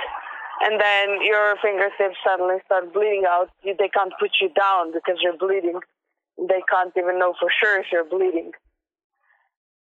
and 0.61 0.79
then 0.79 1.25
your 1.25 1.55
fingertips 1.61 2.17
suddenly 2.23 2.57
start 2.65 2.93
bleeding 2.93 3.23
out, 3.27 3.49
they 3.63 3.89
can't 3.89 4.13
put 4.19 4.31
you 4.39 4.49
down 4.53 4.93
because 4.93 5.17
you're 5.21 5.37
bleeding. 5.37 5.79
They 6.37 6.61
can't 6.69 6.93
even 6.95 7.19
know 7.19 7.33
for 7.39 7.49
sure 7.51 7.79
if 7.79 7.87
you're 7.91 8.05
bleeding. 8.05 8.51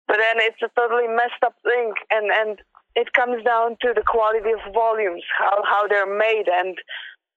But 0.09 0.17
then 0.17 0.41
it's 0.41 0.57
a 0.65 0.69
totally 0.75 1.07
messed 1.07 1.45
up 1.45 1.53
thing, 1.61 1.93
and 2.09 2.31
and 2.33 2.57
it 2.95 3.13
comes 3.13 3.43
down 3.45 3.77
to 3.85 3.93
the 3.93 4.01
quality 4.01 4.49
of 4.49 4.73
volumes, 4.73 5.21
how 5.37 5.61
how 5.63 5.87
they're 5.87 6.09
made, 6.09 6.49
and 6.49 6.75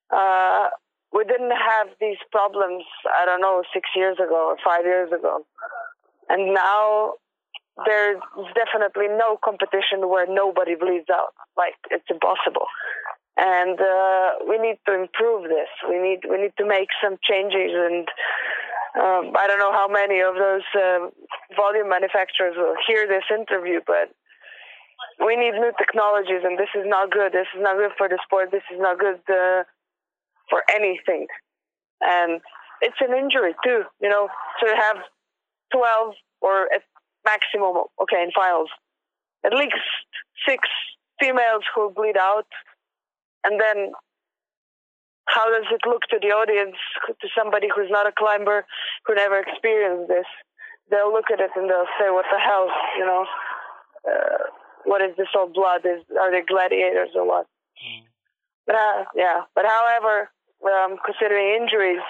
uh, 0.09 0.69
we 1.13 1.25
didn't 1.25 1.53
have 1.53 1.89
these 2.01 2.17
problems. 2.33 2.85
I 3.05 3.27
don't 3.27 3.43
know, 3.43 3.63
six 3.75 3.91
years 3.95 4.17
ago 4.17 4.49
or 4.49 4.57
five 4.65 4.87
years 4.87 5.13
ago, 5.13 5.45
and 6.31 6.55
now 6.55 7.21
there's 7.85 8.23
definitely 8.57 9.09
no 9.09 9.39
competition 9.45 10.09
where 10.09 10.27
nobody 10.27 10.75
bleeds 10.75 11.11
out. 11.13 11.37
Like 11.59 11.77
it's 11.91 12.09
impossible, 12.09 12.73
and 13.37 13.79
uh, 13.79 14.49
we 14.49 14.57
need 14.57 14.81
to 14.89 14.95
improve 14.97 15.45
this. 15.45 15.69
We 15.91 16.01
need 16.01 16.21
we 16.25 16.41
need 16.41 16.57
to 16.57 16.65
make 16.65 16.89
some 17.05 17.19
changes 17.21 17.77
and 17.77 18.09
um, 18.95 19.33
I 19.37 19.47
don't 19.47 19.59
know 19.59 19.73
how 19.73 19.89
many 19.89 20.21
of 20.21 20.35
those 20.35 20.67
uh, 20.77 21.09
volume 21.57 21.89
manufacturers 21.89 22.55
will 22.57 22.77
hear 22.87 23.09
this 23.09 23.25
interview, 23.33 23.81
but 23.87 24.13
we 25.25 25.37
need 25.37 25.53
new 25.53 25.73
technologies, 25.79 26.45
and 26.45 26.59
this 26.59 26.69
is 26.75 26.85
not 26.87 27.11
good. 27.11 27.33
This 27.33 27.49
is 27.57 27.63
not 27.63 27.77
good 27.77 27.93
for 27.97 28.09
the 28.09 28.19
sport. 28.25 28.51
This 28.51 28.65
is 28.73 28.79
not 28.79 28.99
good 28.99 29.21
uh, 29.29 29.65
for 30.51 30.63
anything. 30.75 31.27
And 32.03 32.41
it's 32.81 33.01
an 33.01 33.17
injury 33.17 33.55
too, 33.65 33.85
you 34.01 34.09
know. 34.09 34.29
To 34.61 34.77
have 34.77 34.97
12 35.73 36.15
or 36.41 36.69
at 36.75 36.83
maximum, 37.25 37.85
okay, 38.03 38.23
in 38.23 38.31
finals, 38.35 38.69
at 39.45 39.55
least 39.55 39.77
six 40.47 40.69
females 41.21 41.63
who 41.75 41.91
bleed 41.91 42.17
out, 42.17 42.47
and 43.45 43.61
then 43.61 43.93
how 45.33 45.49
does 45.49 45.65
it 45.73 45.81
look 45.89 46.03
to 46.11 46.19
the 46.21 46.29
audience, 46.29 46.77
to 47.09 47.29
somebody 47.37 47.69
who's 47.75 47.89
not 47.91 48.07
a 48.07 48.13
climber, 48.13 48.65
who 49.07 49.15
never 49.15 49.41
experienced 49.41 50.09
this? 50.09 50.29
They'll 50.91 51.13
look 51.13 51.33
at 51.33 51.41
it 51.41 51.51
and 51.57 51.71
they'll 51.71 51.89
say, 51.99 52.11
"What 52.11 52.27
the 52.31 52.39
hell?" 52.39 52.69
You 52.99 53.07
know, 53.07 53.25
uh, 54.09 54.45
what 54.85 55.01
is 55.01 55.17
this 55.17 55.33
all 55.35 55.49
blood? 55.49 55.87
Is 55.87 56.05
are 56.21 56.31
they 56.31 56.43
gladiators 56.43 57.11
or 57.15 57.27
what? 57.27 57.47
Mm. 57.81 58.05
But 58.67 58.77
uh, 58.77 59.05
yeah, 59.17 59.49
but 59.55 59.65
however, 59.65 60.29
um, 60.69 60.99
considering 61.05 61.63
injuries, 61.63 62.05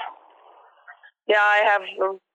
yeah, 1.28 1.40
I 1.40 1.62
have 1.70 1.82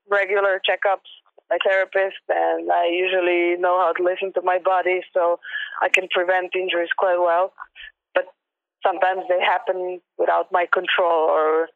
regular 0.09 0.61
checkups. 0.63 1.11
My 1.49 1.57
therapist, 1.63 2.19
and 2.27 2.69
I 2.69 2.87
usually 2.91 3.55
know 3.55 3.79
how 3.79 3.93
to 3.93 4.03
listen 4.03 4.33
to 4.33 4.41
my 4.41 4.59
body, 4.59 4.99
so 5.13 5.39
I 5.81 5.87
can 5.87 6.09
prevent 6.11 6.53
injuries 6.55 6.89
quite 6.97 7.19
well 7.19 7.53
sometimes 8.87 9.23
they 9.27 9.41
happen 9.43 9.99
without 10.17 10.51
my 10.51 10.65
control 10.71 11.27
or 11.37 11.67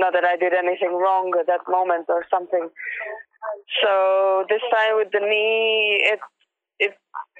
not 0.00 0.12
that 0.14 0.24
I 0.24 0.36
did 0.36 0.54
anything 0.54 0.92
wrong 0.92 1.32
at 1.38 1.46
that 1.46 1.60
moment 1.68 2.06
or 2.08 2.24
something. 2.30 2.68
So 3.82 4.44
this 4.48 4.62
time 4.72 4.96
with 4.96 5.10
the 5.12 5.20
knee, 5.20 6.08
it 6.12 6.20
it 6.78 6.94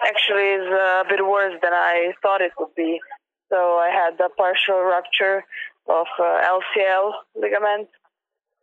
actually 0.06 0.50
is 0.60 0.66
a 0.66 1.04
bit 1.08 1.24
worse 1.24 1.54
than 1.62 1.72
I 1.72 2.12
thought 2.22 2.40
it 2.40 2.52
would 2.58 2.74
be. 2.74 3.00
So 3.50 3.78
I 3.78 3.88
had 3.90 4.20
a 4.20 4.28
partial 4.28 4.80
rupture 4.82 5.44
of 5.88 6.06
uh, 6.18 6.58
LCL 6.58 7.12
ligament, 7.34 7.88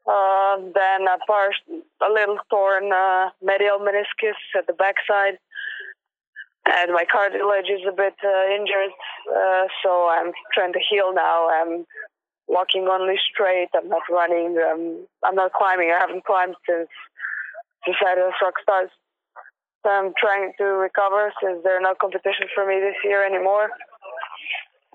uh, 0.06 0.58
then 0.58 1.08
a, 1.08 1.18
par- 1.26 1.63
a 2.08 2.12
little 2.12 2.38
torn 2.50 2.91
uh, 2.91 3.30
medial 3.41 3.80
meniscus 3.80 4.38
at 4.56 4.68
the 4.68 4.74
backside, 4.74 5.39
and 6.65 6.91
my 6.93 7.06
cartilage 7.06 7.69
is 7.69 7.86
a 7.88 7.95
bit 7.95 8.15
uh, 8.23 8.56
injured, 8.56 8.93
uh, 9.30 9.65
so 9.84 10.10
I'm 10.10 10.32
trying 10.54 10.73
to 10.73 10.80
heal 10.89 11.13
now. 11.13 11.49
I'm 11.49 11.86
walking 12.47 12.88
only 12.89 13.15
straight. 13.32 13.69
I'm 13.75 13.89
not 13.89 14.01
running. 14.10 14.58
Um, 14.58 15.06
I'm 15.23 15.36
not 15.36 15.54
climbing. 15.54 15.91
I 15.91 15.99
haven't 15.99 16.25
climbed 16.25 16.56
since 16.67 16.89
since 17.86 17.97
I 18.01 18.15
was 18.15 18.34
rock 18.41 18.56
stars. 18.62 18.89
So 19.84 19.91
I'm 19.91 20.13
trying 20.19 20.54
to 20.58 20.63
recover 20.63 21.32
since 21.41 21.62
there 21.63 21.78
are 21.78 21.82
no 21.82 21.93
competitions 21.99 22.49
for 22.56 22.65
me 22.65 22.80
this 22.80 22.95
year 23.04 23.23
anymore. 23.23 23.69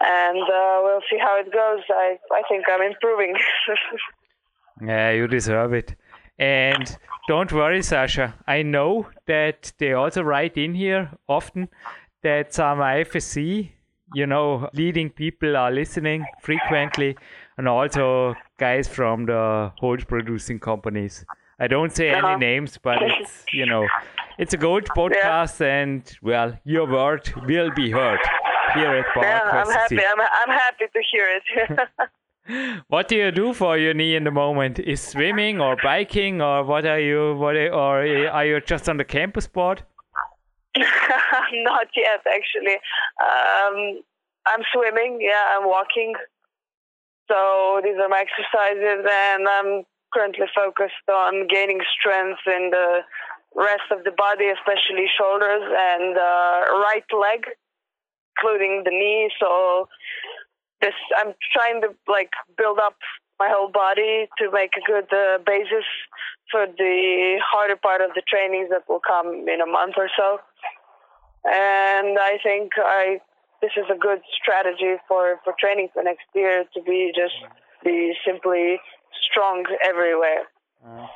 And 0.01 0.43
uh, 0.43 0.81
we'll 0.83 1.07
see 1.09 1.19
how 1.19 1.39
it 1.39 1.53
goes. 1.53 1.83
I 1.91 2.19
I 2.33 2.43
think 2.49 2.65
I'm 2.69 2.83
improving. 2.83 3.37
yeah, 4.83 5.11
you 5.13 5.29
deserve 5.29 5.73
it. 5.75 5.95
And 6.41 6.97
don't 7.29 7.53
worry, 7.53 7.83
Sasha. 7.83 8.35
I 8.47 8.63
know 8.63 9.07
that 9.27 9.73
they 9.79 9.93
also 9.93 10.23
write 10.23 10.57
in 10.57 10.75
here 10.75 11.11
often 11.29 11.69
that 12.23 12.55
some 12.55 12.79
IFSC, 12.79 13.71
you 14.15 14.27
know, 14.27 14.69
leading 14.73 15.11
people 15.11 15.55
are 15.55 15.71
listening 15.71 16.25
frequently, 16.41 17.15
and 17.59 17.69
also 17.69 18.35
guys 18.59 18.89
from 18.89 19.27
the 19.27 19.71
horse 19.79 20.03
producing 20.05 20.59
companies. 20.59 21.27
I 21.61 21.67
don't 21.67 21.95
say 21.95 22.09
any 22.09 22.21
uh-huh. 22.21 22.37
names, 22.39 22.79
but 22.83 23.03
it's 23.03 23.45
you 23.53 23.67
know, 23.67 23.87
it's 24.39 24.55
a 24.55 24.57
good 24.57 24.87
podcast, 24.97 25.61
yeah. 25.61 25.83
and 25.83 26.19
well, 26.23 26.59
your 26.65 26.91
word 26.91 27.31
will 27.47 27.71
be 27.77 27.91
heard 27.91 28.21
here 28.73 28.97
at 28.97 29.15
Bar 29.15 29.25
Yeah, 29.25 29.41
I'm 29.45 29.71
happy. 29.71 29.99
I'm, 29.99 30.21
I'm 30.21 30.59
happy 30.59 30.87
to 30.91 31.03
hear 31.13 31.27
it. 31.29 31.89
what 32.89 33.09
do 33.09 33.17
you 33.17 33.31
do 33.31 33.53
for 33.53 33.79
your 33.79 33.95
knee 33.95 34.17
in 34.17 34.25
the 34.25 34.31
moment? 34.31 34.79
Is 34.79 35.01
swimming 35.01 35.61
or 35.61 35.77
biking 35.83 36.41
or 36.41 36.65
what 36.65 36.85
are 36.87 37.01
you? 37.01 37.35
What 37.37 37.57
are, 37.57 37.73
or 37.73 38.29
are 38.29 38.47
you 38.47 38.61
just 38.61 38.89
on 38.89 38.97
the 38.97 39.05
campus 39.05 39.47
board? 39.47 39.83
Not 40.77 41.89
yet, 41.97 42.21
actually. 42.27 42.79
Um, 43.21 44.03
I'm 44.47 44.63
swimming. 44.73 45.19
Yeah, 45.21 45.57
I'm 45.57 45.67
walking. 45.67 46.15
So 47.31 47.81
these 47.83 47.97
are 48.01 48.09
my 48.09 48.25
exercises, 48.27 49.07
and 49.09 49.49
I'm 49.49 49.85
currently 50.13 50.47
focused 50.55 51.07
on 51.09 51.47
gaining 51.49 51.81
strength 51.99 52.41
in 52.47 52.71
the 52.71 53.01
rest 53.55 53.91
of 53.91 54.05
the 54.05 54.11
body, 54.11 54.47
especially 54.49 55.07
shoulders 55.19 55.63
and 55.63 56.17
uh, 56.17 56.61
right 56.83 57.05
leg, 57.13 57.47
including 58.37 58.83
the 58.85 58.91
knee. 58.91 59.31
So 59.39 59.89
this, 60.81 60.95
I'm 61.17 61.35
trying 61.53 61.81
to 61.83 61.89
like 62.09 62.31
build 62.57 62.79
up 62.79 62.97
my 63.39 63.49
whole 63.51 63.71
body 63.71 64.29
to 64.39 64.51
make 64.53 64.73
a 64.77 64.85
good 64.87 65.09
uh, 65.13 65.39
basis 65.45 65.85
for 66.51 66.67
the 66.67 67.39
harder 67.45 67.77
part 67.77 68.01
of 68.01 68.11
the 68.15 68.23
trainings 68.29 68.69
that 68.71 68.83
will 68.89 69.01
come 69.01 69.49
in 69.49 69.61
a 69.61 69.67
month 69.67 69.95
or 69.97 70.09
so. 70.17 70.39
And 71.45 72.19
I 72.19 72.39
think 72.43 72.73
I 72.77 73.21
this 73.63 73.73
is 73.77 73.85
a 73.93 73.99
good 73.99 74.21
strategy 74.41 74.97
for, 75.07 75.39
for 75.45 75.55
training 75.61 75.89
for 75.93 76.03
next 76.03 76.25
year 76.35 76.65
to 76.75 76.83
be 76.83 77.13
just 77.15 77.35
be 77.85 78.13
simply 78.27 78.79
strong 79.31 79.65
everywhere. 79.85 80.45
Uh, 80.85 81.07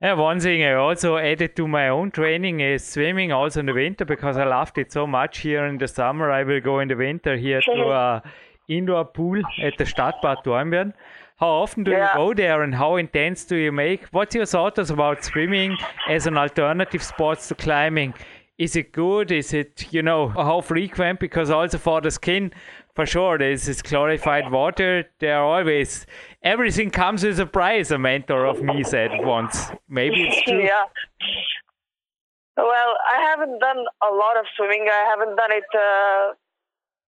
yeah, 0.00 0.14
one 0.14 0.40
thing 0.40 0.64
I 0.64 0.74
also 0.74 1.16
added 1.16 1.54
to 1.56 1.68
my 1.68 1.88
own 1.88 2.10
training 2.10 2.60
is 2.60 2.84
swimming 2.84 3.30
also 3.30 3.60
in 3.60 3.66
the 3.66 3.72
winter 3.72 4.04
because 4.04 4.36
I 4.36 4.44
loved 4.44 4.78
it 4.78 4.92
so 4.92 5.06
much 5.06 5.38
here 5.38 5.64
in 5.64 5.78
the 5.78 5.86
summer. 5.86 6.30
I 6.30 6.42
will 6.42 6.60
go 6.60 6.80
in 6.80 6.88
the 6.88 6.96
winter 6.96 7.36
here 7.36 7.60
to 7.60 7.82
a 7.90 8.22
indoor 8.68 9.04
pool 9.04 9.42
at 9.62 9.76
the 9.78 9.84
Stadtbad 9.84 10.44
Dornbirn. 10.44 10.92
How 11.36 11.48
often 11.48 11.82
do 11.82 11.90
yeah. 11.90 12.12
you 12.12 12.16
go 12.16 12.34
there 12.34 12.62
and 12.62 12.74
how 12.74 12.96
intense 12.96 13.44
do 13.44 13.56
you 13.56 13.72
make? 13.72 14.04
What's 14.12 14.34
your 14.34 14.46
thoughts 14.46 14.90
about 14.90 15.24
swimming 15.24 15.76
as 16.08 16.26
an 16.26 16.38
alternative 16.38 17.02
sport 17.02 17.40
to 17.40 17.54
climbing? 17.54 18.14
Is 18.58 18.76
it 18.76 18.92
good? 18.92 19.32
Is 19.32 19.52
it, 19.52 19.92
you 19.92 20.02
know, 20.02 20.28
how 20.28 20.60
frequent? 20.60 21.18
Because 21.18 21.50
also 21.50 21.78
for 21.78 22.00
the 22.00 22.12
skin, 22.12 22.52
for 22.94 23.06
sure, 23.06 23.38
there's 23.38 23.64
this 23.64 23.82
clarified 23.82 24.52
water. 24.52 25.04
There 25.18 25.36
are 25.36 25.58
always, 25.58 26.06
everything 26.42 26.90
comes 26.90 27.24
with 27.24 27.40
a 27.40 27.46
price, 27.46 27.90
a 27.90 27.98
mentor 27.98 28.44
of 28.44 28.62
me 28.62 28.84
said 28.84 29.10
once. 29.24 29.72
Maybe 29.88 30.28
it's 30.28 30.42
true. 30.46 30.62
yeah. 30.62 30.84
Well, 32.56 32.94
I 33.10 33.20
haven't 33.30 33.58
done 33.58 33.84
a 34.02 34.14
lot 34.14 34.36
of 34.38 34.44
swimming. 34.56 34.86
I 34.92 35.06
haven't 35.10 35.36
done 35.36 35.52
it 35.52 35.64
uh, 35.74 36.34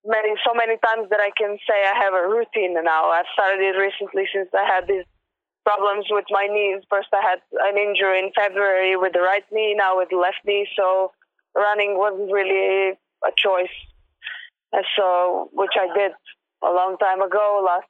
many 0.05 0.37
so 0.45 0.53
many 0.55 0.77
times 0.85 1.09
that 1.11 1.21
I 1.21 1.31
can 1.37 1.57
say 1.69 1.85
I 1.85 1.97
have 1.97 2.15
a 2.15 2.29
routine 2.29 2.75
now. 2.75 3.11
I've 3.11 3.31
started 3.33 3.61
it 3.61 3.77
recently 3.77 4.29
since 4.33 4.49
I 4.55 4.65
had 4.65 4.87
these 4.87 5.05
problems 5.65 6.07
with 6.11 6.27
my 6.31 6.47
knees. 6.47 6.85
First, 6.91 7.09
I 7.13 7.23
had 7.25 7.41
an 7.69 7.79
injury 7.79 8.19
in 8.19 8.31
February 8.37 8.97
with 8.97 9.13
the 9.13 9.21
right 9.21 9.45
knee, 9.51 9.75
now 9.77 9.97
with 9.99 10.11
the 10.11 10.17
left 10.17 10.45
knee. 10.45 10.69
So 10.77 11.13
running 11.55 11.97
wasn't 11.97 12.31
really 12.31 12.99
a 13.25 13.33
choice. 13.37 13.73
And 14.73 14.85
so, 14.97 15.49
which 15.53 15.73
I 15.79 15.89
did 15.97 16.13
a 16.63 16.73
long 16.73 16.97
time 16.99 17.23
ago. 17.23 17.63
Last 17.65 17.89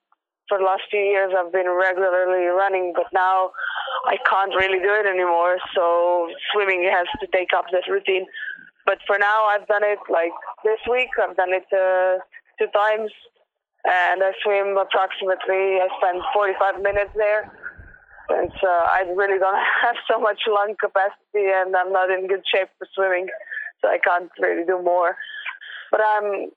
for 0.48 0.59
the 0.59 0.64
last 0.64 0.83
few 0.90 1.00
years, 1.00 1.33
I've 1.37 1.53
been 1.53 1.70
regularly 1.70 2.46
running, 2.46 2.92
but 2.94 3.07
now 3.12 3.50
I 4.07 4.16
can't 4.29 4.55
really 4.55 4.79
do 4.79 4.92
it 4.92 5.07
anymore. 5.07 5.57
So 5.74 6.29
swimming 6.53 6.85
has 6.92 7.07
to 7.20 7.27
take 7.33 7.48
up 7.57 7.66
that 7.72 7.90
routine. 7.90 8.27
But 8.87 8.99
for 9.07 9.18
now, 9.18 9.47
I've 9.47 9.66
done 9.66 9.85
it 9.85 9.99
like 10.11 10.37
this 10.64 10.81
week. 10.90 11.09
I've 11.20 11.37
done 11.37 11.53
it 11.53 11.66
uh, 11.73 12.20
two 12.59 12.70
times, 12.73 13.11
and 13.85 14.23
I 14.23 14.33
swim 14.42 14.77
approximately. 14.77 15.81
I 15.81 15.88
spend 15.99 16.23
45 16.33 16.83
minutes 16.83 17.12
there. 17.16 17.51
And 18.29 18.51
so 18.61 18.68
I 18.68 19.05
really 19.14 19.38
don't 19.38 19.61
have 19.83 19.97
so 20.11 20.20
much 20.20 20.40
lung 20.49 20.75
capacity, 20.81 21.49
and 21.53 21.75
I'm 21.77 21.92
not 21.92 22.11
in 22.11 22.27
good 22.27 22.44
shape 22.44 22.68
for 22.79 22.87
swimming 22.94 23.29
so 23.85 23.90
I 23.90 23.99
can't 23.99 24.31
really 24.40 24.64
do 24.64 24.81
more. 24.83 25.16
But 25.90 26.01
I'm 26.01 26.51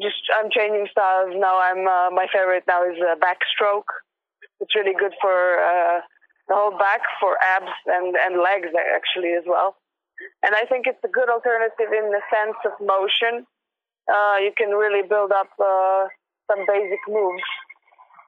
just 0.00 0.22
I'm 0.36 0.50
changing 0.52 0.86
styles 0.92 1.32
now. 1.34 1.58
I'm 1.58 1.88
uh, 1.88 2.10
my 2.12 2.26
favorite 2.32 2.64
now 2.68 2.84
is 2.84 2.96
uh, 3.00 3.16
backstroke. 3.16 3.88
It's 4.60 4.74
really 4.76 4.94
good 4.98 5.14
for 5.20 5.58
uh, 5.58 6.00
the 6.48 6.54
whole 6.54 6.76
back, 6.78 7.00
for 7.18 7.36
abs 7.56 7.72
and 7.86 8.14
and 8.14 8.40
legs 8.40 8.68
actually 8.94 9.32
as 9.32 9.44
well. 9.46 9.76
And 10.42 10.54
I 10.54 10.64
think 10.64 10.86
it's 10.86 11.02
a 11.04 11.08
good 11.08 11.28
alternative 11.28 11.92
in 11.92 12.10
the 12.10 12.22
sense 12.32 12.56
of 12.64 12.72
motion. 12.80 13.46
Uh, 14.08 14.36
you 14.40 14.52
can 14.56 14.70
really 14.70 15.06
build 15.06 15.32
up 15.32 15.48
uh, 15.60 16.08
some 16.50 16.64
basic 16.66 17.00
moves 17.08 17.44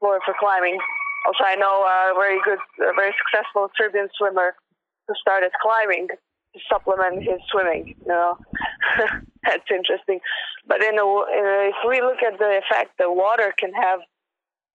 for 0.01 0.21
for 0.25 0.35
climbing. 0.39 0.79
Also, 1.27 1.45
I 1.47 1.55
know 1.57 1.87
a 1.87 2.15
very 2.19 2.41
good, 2.45 2.59
a 2.83 2.93
very 2.95 3.15
successful 3.19 3.71
Serbian 3.79 4.09
swimmer 4.19 4.55
who 5.07 5.15
started 5.21 5.53
climbing 5.63 6.09
to 6.09 6.61
supplement 6.69 7.23
his 7.23 7.41
swimming. 7.51 7.95
You 8.01 8.09
know, 8.09 8.39
that's 9.45 9.71
interesting. 9.71 10.21
But 10.67 10.83
in 10.83 10.99
a, 10.99 11.07
in 11.07 11.45
a, 11.47 11.71
if 11.71 11.81
we 11.89 12.01
look 12.01 12.23
at 12.23 12.39
the 12.39 12.61
effect 12.63 12.99
the 12.99 13.11
water 13.11 13.55
can 13.59 13.73
have 13.73 14.01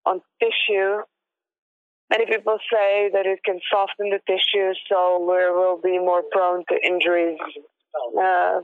on 0.05 0.21
tissue, 0.41 1.03
many 2.11 2.27
people 2.27 2.59
say 2.73 3.11
that 3.13 3.27
it 3.27 3.41
can 3.45 3.61
soften 3.71 4.11
the 4.11 4.21
tissue, 4.27 4.73
so 4.89 5.19
we 5.21 5.37
will 5.51 5.81
be 5.83 5.99
more 5.99 6.23
prone 6.31 6.65
to 6.69 6.87
injuries, 6.87 7.39
uh, 8.19 8.61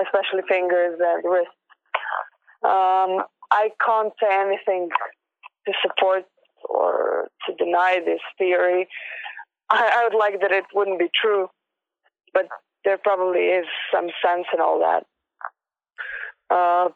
especially 0.00 0.42
fingers 0.48 0.98
and 1.00 1.24
wrists. 1.24 1.52
Um, 2.62 3.24
I 3.50 3.70
can't 3.84 4.12
say 4.20 4.28
anything 4.30 4.88
to 5.66 5.72
support 5.82 6.24
or 6.68 7.28
to 7.46 7.54
deny 7.54 8.00
this 8.04 8.20
theory. 8.38 8.88
I, 9.70 9.90
I 9.96 10.08
would 10.08 10.18
like 10.18 10.40
that 10.40 10.52
it 10.52 10.64
wouldn't 10.74 10.98
be 10.98 11.08
true 11.20 11.48
but 12.34 12.48
there 12.84 12.98
probably 12.98 13.40
is 13.40 13.64
some 13.94 14.08
sense 14.22 14.46
in 14.52 14.60
all 14.60 14.80
that. 14.80 15.06
Uh, 16.50 16.90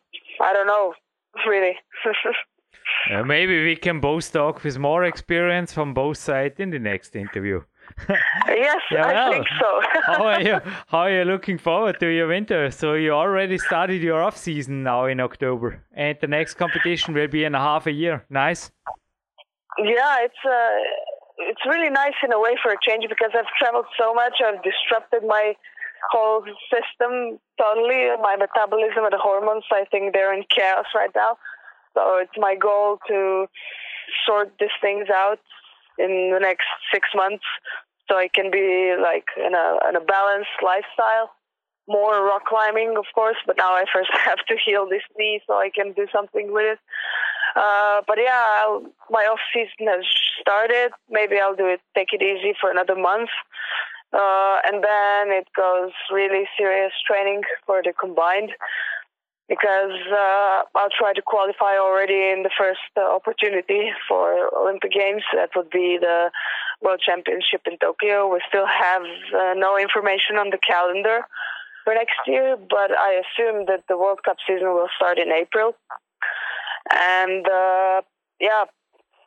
I 0.45 0.53
don't 0.53 0.67
know, 0.67 0.93
really. 1.49 1.77
uh, 3.11 3.23
maybe 3.23 3.65
we 3.65 3.77
can 3.77 4.01
both 4.01 4.33
talk 4.33 4.63
with 4.65 4.79
more 4.79 5.05
experience 5.05 5.73
from 5.73 5.95
both 5.95 6.19
sides 6.19 6.61
in 6.61 6.71
the 6.71 6.79
next 6.79 7.17
interview. 7.17 7.63
yes, 8.49 8.77
yeah, 8.91 9.07
I 9.07 9.31
think 9.31 9.47
so. 9.59 9.81
how 10.07 10.27
are 10.27 10.43
you? 10.43 10.61
How 10.89 10.99
are 10.99 11.11
you 11.11 11.25
looking 11.25 11.59
forward 11.59 11.99
to 12.01 12.07
your 12.07 12.29
winter? 12.29 12.71
So 12.71 12.95
you 12.95 13.13
already 13.13 13.59
started 13.59 14.03
your 14.03 14.23
off 14.23 14.37
season 14.37 14.83
now 14.83 15.07
in 15.07 15.21
October, 15.21 15.83
and 15.95 16.17
the 16.21 16.27
next 16.27 16.55
competition 16.55 17.15
will 17.15 17.29
be 17.29 17.45
in 17.45 17.55
a 17.55 17.59
half 17.59 17.87
a 17.87 17.93
year. 17.93 18.25
Nice. 18.29 18.71
Yeah, 19.79 20.19
it's 20.21 20.43
uh, 20.45 20.77
it's 21.39 21.65
really 21.67 21.91
nice 21.91 22.19
in 22.23 22.33
a 22.33 22.41
way 22.41 22.57
for 22.63 22.73
a 22.73 22.77
change 22.87 23.05
because 23.09 23.31
I've 23.35 23.51
traveled 23.59 23.87
so 23.99 24.13
much. 24.13 24.35
I've 24.45 24.63
disrupted 24.63 25.23
my 25.27 25.55
whole 26.11 26.45
system 26.71 27.39
totally. 27.59 28.11
My 28.23 28.37
metabolism 28.37 29.05
and 29.05 29.13
the 29.13 29.19
hormones, 29.19 29.65
I 29.73 29.85
think 29.91 30.13
they're 30.13 30.35
in 30.35 30.45
chaos 30.55 30.87
right 30.95 31.11
now. 31.15 31.39
So 31.99 32.19
it's 32.19 32.39
my 32.39 32.55
goal 32.55 33.01
to 33.09 33.47
sort 34.25 34.53
these 34.61 34.77
things 34.81 35.09
out 35.13 35.41
in 35.99 36.31
the 36.33 36.39
next 36.39 36.67
six 36.95 37.09
months 37.15 37.45
so 38.09 38.17
I 38.17 38.29
can 38.33 38.51
be 38.51 38.95
like 39.03 39.27
in 39.37 39.55
a 39.55 39.79
in 39.89 39.97
a 39.97 40.01
balanced 40.01 40.63
lifestyle. 40.63 41.31
More 41.89 42.23
rock 42.23 42.45
climbing, 42.47 42.95
of 42.99 43.07
course, 43.15 43.39
but 43.47 43.57
now 43.57 43.73
I 43.73 43.85
first 43.93 44.11
have 44.25 44.45
to 44.49 44.57
heal 44.65 44.87
this 44.89 45.03
knee 45.19 45.41
so 45.47 45.55
I 45.55 45.71
can 45.75 45.93
do 45.93 46.07
something 46.13 46.53
with 46.53 46.79
it. 46.79 46.79
Uh, 47.57 48.03
but 48.07 48.19
yeah, 48.23 48.45
I'll, 48.61 48.83
my 49.11 49.25
off 49.25 49.41
season 49.53 49.89
has 49.89 50.05
started. 50.41 50.93
Maybe 51.11 51.41
I'll 51.41 51.57
do 51.57 51.67
it, 51.67 51.81
take 51.97 52.13
it 52.13 52.23
easy 52.23 52.55
for 52.61 52.71
another 52.71 52.95
month. 52.95 53.31
Uh, 54.13 54.59
and 54.67 54.85
then 54.85 55.33
it 55.33 55.49
goes 55.57 55.93
really 56.13 56.45
serious 56.57 56.93
training 57.07 57.43
for 57.67 57.83
the 57.83 57.93
combined 57.93 58.53
because 59.49 59.97
uh, 60.13 60.63
I'll 60.75 60.95
try 60.97 61.13
to 61.15 61.23
qualify 61.23 61.79
already 61.79 62.31
in 62.31 62.43
the 62.43 62.51
first 62.57 62.81
uh, 62.97 63.01
opportunity 63.01 63.91
for 64.07 64.51
Olympic 64.57 64.93
Games. 64.93 65.23
That 65.35 65.51
would 65.57 65.71
be 65.71 65.99
the 66.01 66.31
World 66.83 67.01
Championship 67.05 67.63
in 67.67 67.79
Tokyo. 67.79 68.33
We 68.33 68.41
still 68.49 68.67
have 68.67 69.03
uh, 69.03 69.55
no 69.57 69.79
information 69.79 70.37
on 70.37 70.51
the 70.51 70.59
calendar 70.59 71.27
for 71.85 71.95
next 71.95 72.21
year, 72.27 72.57
but 72.57 72.91
I 72.93 73.23
assume 73.25 73.67
that 73.67 73.85
the 73.89 73.97
World 73.97 74.21
Cup 74.25 74.37
season 74.47 74.69
will 74.69 74.89
start 74.97 75.19
in 75.19 75.33
April 75.33 75.75
and 76.91 77.47
uh, 77.47 78.03
yeah, 78.41 78.65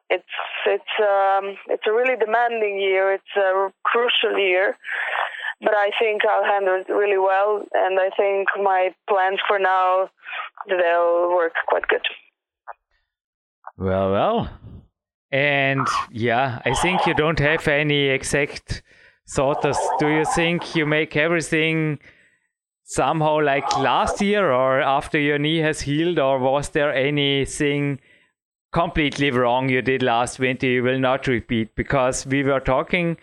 it's 0.09 0.35
it's 0.65 0.93
um, 0.99 1.57
it's 1.67 1.83
a 1.87 1.93
really 1.93 2.17
demanding 2.17 2.79
year. 2.79 3.13
It's 3.13 3.35
a 3.35 3.71
crucial 3.83 4.37
year, 4.37 4.77
but 5.61 5.73
I 5.75 5.91
think 5.99 6.21
I'll 6.25 6.43
handle 6.43 6.81
it 6.81 6.91
really 6.91 7.17
well, 7.17 7.63
and 7.73 7.99
I 7.99 8.09
think 8.17 8.47
my 8.61 8.93
plans 9.07 9.39
for 9.47 9.59
now 9.59 10.09
they'll 10.67 11.31
work 11.31 11.53
quite 11.67 11.87
good. 11.87 12.05
Well, 13.77 14.11
well, 14.11 14.49
and 15.31 15.87
yeah, 16.11 16.61
I 16.65 16.73
think 16.73 17.05
you 17.05 17.13
don't 17.13 17.39
have 17.39 17.67
any 17.67 18.09
exact 18.09 18.83
Sotos, 19.27 19.77
do 19.97 20.09
you 20.09 20.25
think 20.25 20.75
you 20.75 20.85
make 20.85 21.15
everything 21.15 21.99
somehow 22.83 23.39
like 23.39 23.77
last 23.77 24.21
year 24.21 24.51
or 24.51 24.81
after 24.81 25.17
your 25.17 25.37
knee 25.37 25.59
has 25.59 25.81
healed, 25.81 26.19
or 26.19 26.37
was 26.37 26.69
there 26.69 26.93
anything 26.93 28.01
completely 28.73 29.31
wrong 29.31 29.69
you 29.69 29.81
did 29.81 30.03
last 30.03 30.37
winter 30.37 30.67
you 30.67 30.83
will 30.83 30.99
not 30.99 31.27
repeat? 31.27 31.73
Because 31.75 32.25
we 32.25 32.43
were 32.43 32.59
talking 32.59 33.15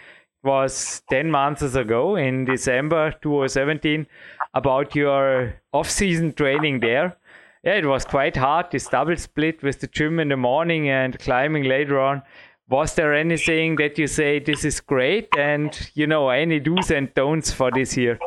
was 0.43 1.03
10 1.11 1.31
months 1.31 1.63
ago 1.75 2.17
in 2.17 2.45
December 2.45 3.13
2017 3.23 4.07
about 4.55 4.95
your 4.95 5.55
off-season 5.73 6.33
training 6.33 6.81
there. 6.81 7.17
Yeah, 7.65 7.75
it 7.75 7.87
was 7.87 8.05
quite 8.05 8.37
hard. 8.37 8.71
This 8.71 8.87
double 8.87 9.17
split 9.17 9.63
with 9.63 9.81
the 9.81 9.89
gym 9.89 10.21
in 10.21 10.29
the 10.29 10.37
morning 10.37 10.89
and 10.89 11.19
climbing 11.19 11.65
later 11.65 11.99
on. 12.01 12.23
Was 12.69 12.95
there 12.95 13.15
anything 13.15 13.77
that 13.77 13.99
you 13.99 14.07
say 14.07 14.39
this 14.39 14.65
is 14.65 14.81
great 14.81 15.29
and 15.37 15.91
you 15.95 16.07
know 16.07 16.29
any 16.29 16.61
do's 16.61 16.91
and 16.91 17.13
don'ts 17.15 17.53
for 17.53 17.71
this 17.71 17.97
year? 17.97 18.19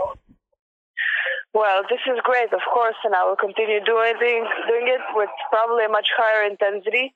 Well, 1.54 1.84
this 1.90 2.00
is 2.08 2.20
great, 2.24 2.52
of 2.54 2.62
course, 2.74 2.96
and 3.04 3.14
I 3.14 3.26
will 3.26 3.36
continue 3.36 3.84
doing 3.84 4.14
doing 4.20 4.88
it 4.88 5.02
with 5.14 5.30
probably 5.50 5.86
a 5.86 5.90
much 5.90 6.08
higher 6.18 6.50
intensity. 6.50 7.14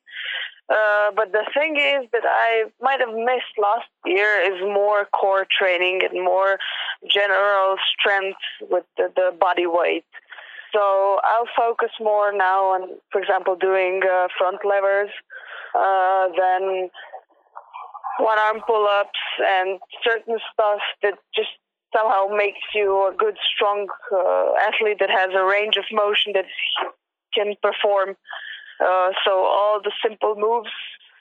Uh, 0.67 1.11
but 1.15 1.31
the 1.31 1.45
thing 1.53 1.77
is 1.77 2.09
that 2.11 2.23
I 2.25 2.65
might 2.81 2.99
have 2.99 3.13
missed 3.13 3.53
last 3.61 3.87
year 4.05 4.41
is 4.41 4.59
more 4.61 5.05
core 5.05 5.45
training 5.57 6.01
and 6.03 6.23
more 6.23 6.57
general 7.07 7.77
strength 7.93 8.39
with 8.69 8.83
the, 8.97 9.11
the 9.15 9.31
body 9.39 9.67
weight. 9.67 10.05
So 10.73 11.19
I'll 11.23 11.47
focus 11.55 11.91
more 12.01 12.31
now 12.33 12.65
on, 12.73 12.97
for 13.11 13.21
example, 13.21 13.55
doing 13.55 14.01
uh, 14.03 14.27
front 14.37 14.57
levers, 14.65 15.09
uh, 15.77 16.27
then 16.35 16.89
one 18.17 18.39
arm 18.39 18.61
pull 18.65 18.87
ups 18.87 19.19
and 19.39 19.79
certain 20.03 20.37
stuff 20.51 20.79
that 21.03 21.13
just 21.35 21.49
somehow 21.95 22.27
makes 22.35 22.59
you 22.73 23.07
a 23.07 23.13
good, 23.15 23.37
strong 23.55 23.87
uh, 24.11 24.53
athlete 24.67 24.97
that 24.99 25.09
has 25.09 25.29
a 25.33 25.45
range 25.45 25.77
of 25.77 25.85
motion 25.91 26.33
that 26.33 26.45
can 27.33 27.55
perform 27.61 28.15
uh, 28.83 29.09
so 29.25 29.31
all 29.31 29.79
the 29.83 29.91
simple 30.03 30.35
moves 30.35 30.71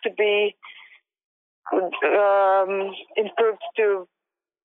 to 0.04 0.10
be 0.10 0.54
um, 1.72 2.92
improved 3.16 3.62
to 3.76 4.06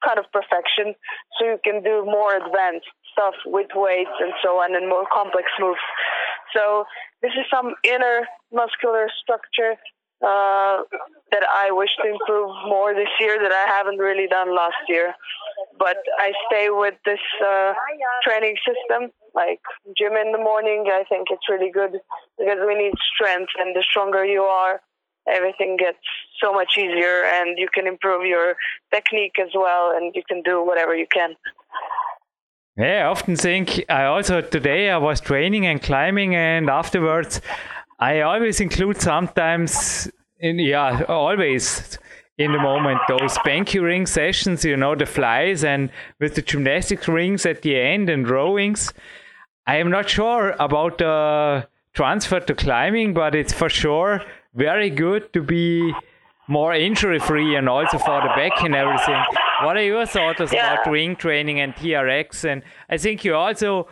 kind 0.06 0.18
of 0.18 0.26
perfection, 0.32 0.96
so 1.38 1.46
you 1.46 1.60
can 1.64 1.84
do 1.84 2.06
more 2.06 2.36
advanced 2.36 2.88
stuff 3.12 3.36
with 3.46 3.68
weights 3.76 4.16
and 4.20 4.34
so 4.44 4.60
on, 4.60 4.76
and 4.76 4.88
more 4.88 5.06
complex 5.12 5.48
moves. 5.60 5.80
So 6.56 6.86
this 7.22 7.32
is 7.32 7.46
some 7.52 7.76
inner 7.84 8.28
muscular 8.52 9.08
structure 9.22 9.76
uh, 10.22 10.84
that 11.32 11.44
I 11.48 11.72
wish 11.72 11.90
to 12.04 12.10
improve 12.10 12.50
more 12.68 12.94
this 12.94 13.10
year 13.20 13.38
that 13.42 13.52
I 13.52 13.66
haven't 13.68 13.98
really 13.98 14.28
done 14.28 14.56
last 14.56 14.84
year. 14.88 15.14
But 15.78 15.98
I 16.18 16.34
stay 16.48 16.70
with 16.70 16.96
this 17.06 17.20
uh, 17.46 17.74
training 18.24 18.56
system, 18.66 19.12
like 19.34 19.62
gym 19.98 20.14
in 20.14 20.32
the 20.32 20.38
morning. 20.38 20.86
I 20.92 21.04
think 21.08 21.28
it's 21.32 21.48
really 21.50 21.72
good 21.72 22.00
because 22.38 22.60
we 22.66 22.76
need 22.76 22.94
strength, 23.14 23.52
and 23.60 23.76
the 23.76 23.84
stronger 23.90 24.26
you 24.26 24.42
are, 24.42 24.82
everything 25.28 25.78
gets 25.78 26.00
so 26.42 26.54
much 26.54 26.78
easier, 26.78 27.24
and 27.26 27.58
you 27.58 27.68
can 27.74 27.88
improve 27.88 28.26
your 28.26 28.56
technique 28.94 29.40
as 29.40 29.50
well, 29.56 29.92
and 29.96 30.14
you 30.16 30.24
can 30.28 30.42
do 30.44 30.66
whatever 30.66 30.96
you 30.96 31.08
can. 31.14 31.36
Yeah, 32.78 33.06
I 33.06 33.10
often 33.10 33.36
think 33.36 33.84
I 33.90 34.06
also 34.06 34.42
today 34.42 34.90
I 34.90 34.98
was 34.98 35.20
training 35.20 35.66
and 35.66 35.82
climbing, 35.82 36.36
and 36.36 36.70
afterwards 36.70 37.42
I 38.00 38.22
always 38.22 38.62
include 38.62 39.02
sometimes 39.02 40.10
in 40.40 40.58
yeah 40.58 41.04
always 41.10 41.98
in 42.38 42.54
the 42.54 42.60
moment 42.60 43.00
those 43.10 43.38
banky 43.40 43.82
ring 43.82 44.06
sessions 44.06 44.64
you 44.64 44.78
know 44.78 44.96
the 44.96 45.06
flies 45.06 45.66
and 45.66 45.90
with 46.20 46.36
the 46.36 46.42
gymnastic 46.42 47.06
rings 47.10 47.46
at 47.46 47.62
the 47.62 47.78
end 47.78 48.10
and 48.10 48.30
rowings. 48.30 48.94
I 49.68 49.76
am 49.78 49.92
not 49.92 50.10
sure 50.10 50.56
about 50.60 50.98
the 51.00 51.68
transfer 51.94 52.40
to 52.40 52.56
climbing 52.56 53.14
but 53.14 53.36
it's 53.36 53.52
for 53.52 53.68
sure 53.68 54.22
very 54.56 54.90
good 54.90 55.34
to 55.34 55.44
be 55.44 55.94
more 56.48 56.74
injury 56.74 57.20
free 57.20 57.56
and 57.56 57.68
also 57.68 57.98
for 57.98 58.22
the 58.22 58.30
back 58.30 58.64
and 58.64 58.74
everything. 58.74 59.22
What 59.64 59.76
are 59.76 59.84
your 59.84 60.06
thoughts 60.06 60.54
yeah. 60.54 60.74
about 60.74 60.90
ring 60.90 61.18
training 61.18 61.60
and 61.60 61.76
trx 61.76 62.46
and 62.46 62.64
i 62.90 62.98
think 62.98 63.26
you 63.26 63.36
also 63.36 63.90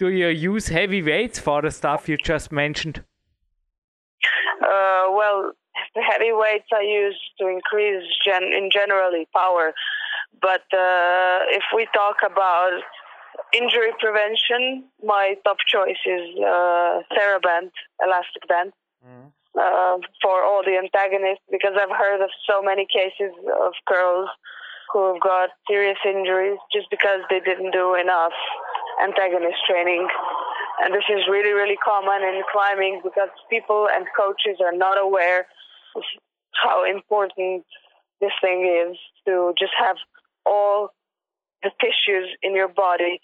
do 0.00 0.08
you 0.08 0.26
use 0.26 0.66
heavy 0.66 1.02
weights 1.02 1.38
for 1.38 1.62
the 1.62 1.70
stuff 1.70 2.08
you 2.08 2.16
just 2.16 2.50
mentioned 2.50 3.04
uh, 4.62 5.10
well, 5.10 5.52
the 5.94 6.02
heavy 6.02 6.32
weights 6.32 6.68
I 6.72 6.82
use 6.82 7.18
to 7.40 7.48
increase 7.48 8.04
gen- 8.24 8.52
in 8.52 8.70
generally 8.70 9.26
power. 9.34 9.74
But 10.40 10.66
uh, 10.72 11.50
if 11.50 11.64
we 11.74 11.86
talk 11.94 12.16
about 12.24 12.80
injury 13.52 13.92
prevention, 13.98 14.84
my 15.02 15.36
top 15.44 15.58
choice 15.66 16.00
is 16.06 16.22
uh, 16.38 17.02
TheraBand, 17.14 17.70
elastic 18.02 18.46
band. 18.48 18.72
Mm. 19.06 19.32
Uh, 19.54 19.98
for 20.20 20.42
all 20.42 20.64
the 20.66 20.76
antagonists, 20.76 21.46
because 21.48 21.74
I've 21.78 21.96
heard 21.96 22.20
of 22.20 22.30
so 22.42 22.60
many 22.60 22.86
cases 22.90 23.30
of 23.62 23.72
girls 23.86 24.28
who 24.92 25.12
have 25.12 25.22
got 25.22 25.50
serious 25.68 25.98
injuries 26.04 26.58
just 26.72 26.90
because 26.90 27.20
they 27.30 27.38
didn't 27.38 27.70
do 27.70 27.94
enough 27.94 28.34
antagonist 29.02 29.58
training 29.68 30.08
and 30.82 30.94
this 30.94 31.04
is 31.08 31.22
really, 31.30 31.52
really 31.52 31.76
common 31.76 32.22
in 32.22 32.42
climbing 32.50 33.00
because 33.02 33.30
people 33.50 33.86
and 33.94 34.06
coaches 34.16 34.58
are 34.60 34.74
not 34.74 34.98
aware 34.98 35.46
of 35.96 36.02
how 36.52 36.84
important 36.84 37.64
this 38.20 38.32
thing 38.40 38.66
is 38.66 38.96
to 39.26 39.54
just 39.58 39.72
have 39.78 39.96
all 40.46 40.90
the 41.62 41.70
tissues 41.80 42.28
in 42.42 42.54
your 42.54 42.68
body 42.68 43.20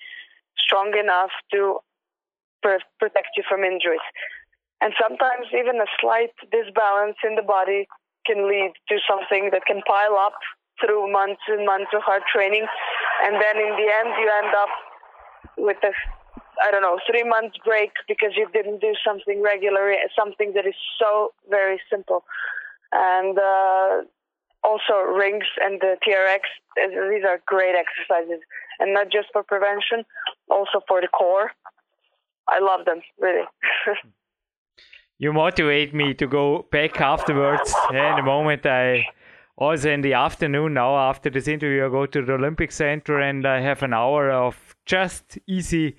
strong 0.59 0.93
enough 0.99 1.31
to 1.53 1.79
protect 2.63 3.35
you 3.37 3.43
from 3.49 3.65
injuries. 3.65 4.05
And 4.81 4.93
sometimes 5.01 5.47
even 5.53 5.77
a 5.77 5.89
slight 6.01 6.33
disbalance 6.53 7.17
in 7.25 7.37
the 7.37 7.43
body 7.43 7.87
can 8.27 8.49
lead 8.49 8.73
to 8.89 8.97
something 9.09 9.51
that 9.53 9.65
can 9.67 9.83
pile 9.87 10.17
up 10.17 10.35
through 10.81 11.13
months 11.13 11.43
and 11.49 11.67
months 11.67 11.91
of 11.95 12.03
hard 12.03 12.23
training. 12.33 12.67
And 13.25 13.35
then 13.35 13.57
in 13.57 13.73
the 13.77 13.89
end, 13.93 14.09
you 14.17 14.29
end 14.45 14.55
up 14.57 14.73
with 15.59 15.77
a 15.85 15.93
I 16.63 16.71
don't 16.71 16.83
know, 16.83 16.99
three 17.11 17.25
months 17.25 17.57
break 17.65 17.91
because 18.09 18.33
you 18.37 18.49
didn't 18.53 18.81
do 18.81 18.95
something 19.05 19.43
regular, 19.43 19.93
something 20.19 20.53
that 20.55 20.67
is 20.67 20.75
so 20.99 21.33
very 21.49 21.81
simple. 21.91 22.25
And 22.93 23.39
uh, 23.39 24.03
also 24.63 24.95
rings 25.17 25.45
and 25.63 25.81
the 25.81 25.97
TRX, 26.07 26.41
these 26.77 27.25
are 27.25 27.41
great 27.47 27.75
exercises. 27.75 28.41
And 28.79 28.95
not 28.95 29.11
just 29.11 29.29
for 29.33 29.43
prevention, 29.43 30.05
also 30.49 30.81
for 30.89 31.01
the 31.01 31.09
core. 31.09 31.51
I 32.49 32.59
love 32.61 32.85
them, 32.85 33.01
really. 33.19 33.45
you 35.19 35.33
motivate 35.33 35.95
me 35.95 36.15
to 36.15 36.27
go 36.27 36.67
back 36.73 37.01
afterwards. 37.01 37.75
Yeah, 37.93 38.11
in 38.11 38.17
the 38.17 38.23
moment 38.23 38.67
I 38.67 39.07
also 39.57 39.91
in 39.91 40.01
the 40.01 40.15
afternoon 40.15 40.75
now 40.75 40.97
after 40.97 41.29
this 41.29 41.47
interview 41.47 41.85
I 41.85 41.91
go 41.91 42.07
to 42.07 42.25
the 42.25 42.33
Olympic 42.33 42.73
Center 42.73 43.21
and 43.21 43.47
I 43.47 43.61
have 43.61 43.83
an 43.83 43.93
hour 43.93 44.31
of 44.31 44.75
just 44.87 45.39
easy 45.47 45.97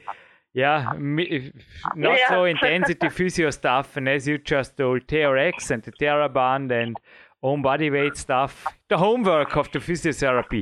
yeah, 0.53 0.91
not 0.97 2.19
yeah. 2.19 2.29
so 2.29 2.43
intensity 2.43 3.09
physio 3.09 3.49
stuff, 3.51 3.95
and 3.95 4.09
as 4.09 4.27
you 4.27 4.37
just 4.37 4.75
told, 4.75 5.07
TRX 5.07 5.71
and 5.71 5.83
the 5.83 5.91
TheraBand 5.93 6.71
and 6.71 6.97
own 7.41 7.61
body 7.61 7.89
weight 7.89 8.17
stuff, 8.17 8.65
the 8.89 8.97
homework 8.97 9.55
of 9.55 9.71
the 9.71 9.79
physiotherapy. 9.79 10.61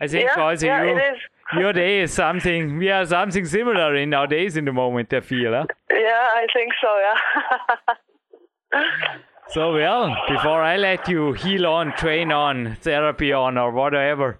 I 0.00 0.08
think 0.08 0.30
yeah, 0.34 0.42
also 0.42 0.66
yeah, 0.66 0.84
you, 0.84 1.60
your 1.60 1.72
day 1.72 2.00
is 2.00 2.12
something, 2.12 2.78
we 2.78 2.86
have 2.86 3.08
something 3.08 3.44
similar 3.44 3.94
in 3.94 4.12
our 4.14 4.26
days 4.26 4.56
in 4.56 4.64
the 4.64 4.72
moment, 4.72 5.12
I 5.12 5.20
feel. 5.20 5.52
Huh? 5.52 5.66
Yeah, 5.90 6.28
I 6.34 6.46
think 6.52 6.72
so, 6.80 6.88
yeah. 6.98 8.80
so, 9.48 9.72
well, 9.74 10.16
before 10.28 10.62
I 10.62 10.76
let 10.76 11.08
you 11.08 11.32
heal 11.34 11.66
on, 11.66 11.92
train 11.96 12.32
on, 12.32 12.76
therapy 12.80 13.32
on, 13.32 13.56
or 13.56 13.70
whatever, 13.70 14.38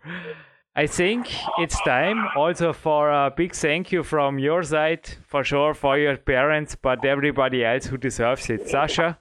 I 0.79 0.87
think 0.87 1.33
it's 1.57 1.81
time 1.85 2.27
also 2.37 2.75
for 2.75 3.11
a 3.11 3.31
big 3.35 3.55
thank 3.55 3.93
you 3.93 4.03
from 4.03 4.39
your 4.39 4.63
side, 4.63 5.09
for 5.27 5.43
sure, 5.43 5.73
for 5.73 5.97
your 5.97 6.19
parents, 6.19 6.77
but 6.77 7.03
everybody 7.03 7.65
else 7.65 7.87
who 7.87 7.97
deserves 7.97 8.51
it. 8.51 8.69
Sasha, 8.69 9.19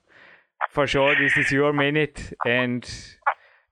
for 0.70 0.86
sure, 0.86 1.16
this 1.16 1.38
is 1.38 1.51
your 1.51 1.72
minute. 1.72 2.34
And 2.45 2.84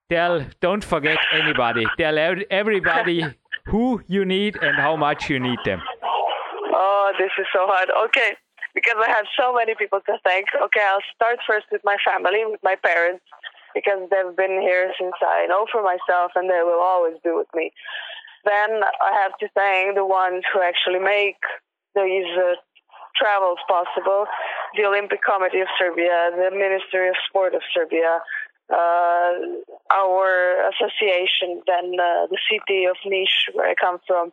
tell, 0.10 0.46
don't 0.62 0.82
forget 0.82 1.18
anybody. 1.34 1.86
Tell 1.98 2.18
everybody 2.50 3.26
who 3.66 4.02
you 4.08 4.24
need 4.24 4.56
and 4.62 4.78
how 4.78 4.96
much 4.96 5.30
you 5.30 5.38
need 5.42 5.60
them. 5.66 5.82
Oh, 6.74 7.12
this 7.20 7.32
is 7.38 7.48
so 7.52 7.68
hard. 7.68 7.90
Okay, 8.06 8.38
because 8.74 8.96
I 8.98 9.10
have 9.10 9.26
so 9.38 9.54
many 9.54 9.76
people 9.76 10.00
to 10.06 10.14
thank. 10.24 10.46
Okay, 10.64 10.88
I'll 10.88 11.04
start 11.14 11.40
first 11.46 11.66
with 11.70 11.82
my 11.84 11.98
family, 12.06 12.46
with 12.46 12.64
my 12.64 12.78
parents 12.78 13.26
because 13.74 14.10
they've 14.10 14.36
been 14.36 14.62
here 14.62 14.94
since 15.00 15.16
I 15.22 15.46
know 15.48 15.66
for 15.72 15.84
myself 15.84 16.32
and 16.36 16.50
they 16.50 16.62
will 16.64 16.82
always 16.82 17.16
be 17.24 17.32
with 17.32 17.48
me. 17.54 17.72
Then 18.46 18.84
I 18.84 19.12
have 19.24 19.38
to 19.40 19.48
thank 19.56 19.96
the 19.96 20.06
ones 20.06 20.44
who 20.52 20.62
actually 20.62 21.00
make 21.00 21.40
these 21.96 22.28
uh, 22.38 22.56
travels 23.16 23.60
possible 23.68 24.26
the 24.76 24.86
Olympic 24.86 25.22
Committee 25.24 25.62
of 25.62 25.68
Serbia, 25.78 26.32
the 26.34 26.50
Ministry 26.52 27.10
of 27.10 27.16
Sport 27.30 27.54
of 27.54 27.62
Serbia, 27.74 28.20
uh, 28.72 29.32
our 29.94 30.70
association, 30.74 31.62
then 31.68 31.94
uh, 32.00 32.26
the 32.28 32.40
city 32.50 32.86
of 32.86 32.98
Niš, 33.06 33.54
where 33.54 33.70
I 33.70 33.76
come 33.76 34.00
from. 34.08 34.32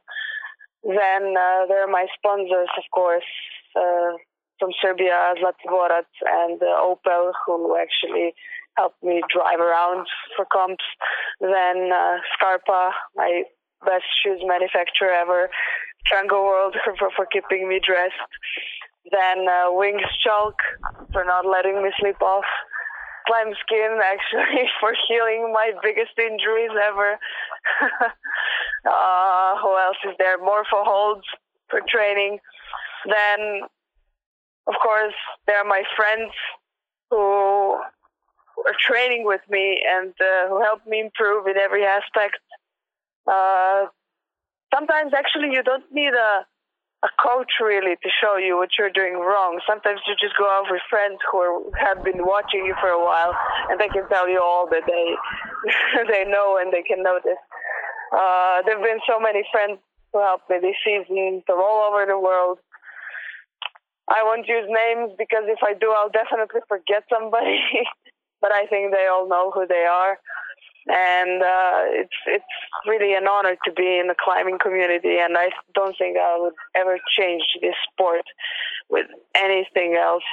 Then 0.82 1.34
uh, 1.36 1.66
there 1.68 1.84
are 1.84 1.92
my 1.92 2.06
sponsors, 2.16 2.70
of 2.76 2.84
course, 2.92 3.28
uh, 3.76 4.16
from 4.58 4.70
Serbia, 4.80 5.34
Zlatiborac 5.36 6.08
and 6.26 6.62
uh, 6.62 6.80
Opel, 6.80 7.32
who 7.44 7.76
actually 7.76 8.34
helped 8.76 9.02
me 9.02 9.22
drive 9.32 9.60
around 9.60 10.06
for 10.36 10.46
comps. 10.46 10.84
Then 11.40 11.90
uh, 11.92 12.18
Scarpa, 12.34 12.90
my 13.16 13.42
best 13.84 14.04
shoes 14.22 14.40
manufacturer 14.44 15.12
ever. 15.12 15.50
Trango 16.10 16.44
World 16.44 16.76
for, 16.98 17.10
for 17.14 17.26
keeping 17.26 17.68
me 17.68 17.80
dressed. 17.84 18.14
Then 19.10 19.46
uh, 19.48 19.72
Wings 19.72 20.06
Chalk 20.22 20.54
for 21.12 21.24
not 21.24 21.46
letting 21.46 21.82
me 21.82 21.90
sleep 21.98 22.20
off. 22.22 22.44
Climb 23.26 23.52
Skin 23.64 23.98
actually 24.04 24.68
for 24.80 24.92
healing 25.08 25.52
my 25.52 25.72
biggest 25.82 26.18
injuries 26.18 26.70
ever. 26.82 27.18
uh, 28.90 29.56
who 29.60 29.78
else 29.78 29.98
is 30.04 30.14
there? 30.18 30.38
Morpho 30.38 30.84
Holds 30.84 31.26
for 31.68 31.80
training. 31.88 32.38
Then, 33.06 33.62
of 34.66 34.74
course, 34.82 35.14
there 35.46 35.58
are 35.58 35.64
my 35.64 35.82
friends 35.96 36.32
who 37.10 37.78
are 38.66 38.76
training 38.78 39.24
with 39.24 39.40
me 39.48 39.80
and 39.96 40.12
uh, 40.20 40.48
who 40.48 40.60
help 40.62 40.86
me 40.86 41.00
improve 41.00 41.46
in 41.46 41.56
every 41.56 41.84
aspect. 41.84 42.36
Uh, 43.26 43.86
sometimes 44.74 45.12
actually 45.16 45.52
you 45.52 45.62
don't 45.62 45.84
need 45.92 46.14
a 46.14 46.46
a 47.02 47.08
coach 47.16 47.52
really 47.60 47.96
to 47.96 48.08
show 48.20 48.36
you 48.36 48.56
what 48.58 48.76
you're 48.78 48.92
doing 48.92 49.14
wrong. 49.14 49.58
Sometimes 49.66 50.00
you 50.06 50.12
just 50.20 50.36
go 50.36 50.44
out 50.44 50.68
with 50.68 50.82
friends 50.90 51.16
who 51.32 51.38
are, 51.38 51.60
have 51.80 52.04
been 52.04 52.26
watching 52.26 52.66
you 52.66 52.74
for 52.78 52.90
a 52.90 53.02
while, 53.02 53.32
and 53.70 53.80
they 53.80 53.88
can 53.88 54.06
tell 54.08 54.28
you 54.28 54.40
all 54.42 54.68
that 54.68 54.84
they 54.86 55.16
they 56.12 56.24
know 56.28 56.58
and 56.60 56.72
they 56.72 56.82
can 56.82 57.02
notice. 57.02 57.40
Uh, 58.12 58.60
there've 58.66 58.82
been 58.82 59.00
so 59.08 59.18
many 59.18 59.44
friends 59.50 59.78
who 60.12 60.20
helped 60.20 60.50
me 60.50 60.58
this 60.60 60.76
season 60.84 61.42
from 61.46 61.58
all 61.58 61.88
over 61.88 62.04
the 62.04 62.18
world. 62.18 62.58
I 64.10 64.22
won't 64.24 64.48
use 64.48 64.66
names 64.66 65.12
because 65.16 65.44
if 65.46 65.60
I 65.62 65.72
do, 65.72 65.94
I'll 65.96 66.10
definitely 66.10 66.60
forget 66.68 67.04
somebody. 67.08 67.62
but 68.40 68.52
I 68.52 68.66
think 68.66 68.92
they 68.92 69.06
all 69.06 69.28
know 69.28 69.50
who 69.50 69.66
they 69.66 69.84
are 69.84 70.18
and 70.86 71.42
uh, 71.42 71.82
it's 72.02 72.18
it's 72.26 72.54
really 72.86 73.14
an 73.14 73.28
honor 73.28 73.56
to 73.64 73.72
be 73.72 73.98
in 73.98 74.08
the 74.08 74.14
climbing 74.18 74.58
community. 74.58 75.18
And 75.18 75.36
I 75.36 75.50
don't 75.74 75.96
think 75.98 76.16
I 76.16 76.38
would 76.38 76.54
ever 76.74 76.98
change 77.18 77.44
this 77.60 77.74
sport 77.92 78.24
with 78.88 79.06
anything 79.34 79.96
else 80.00 80.26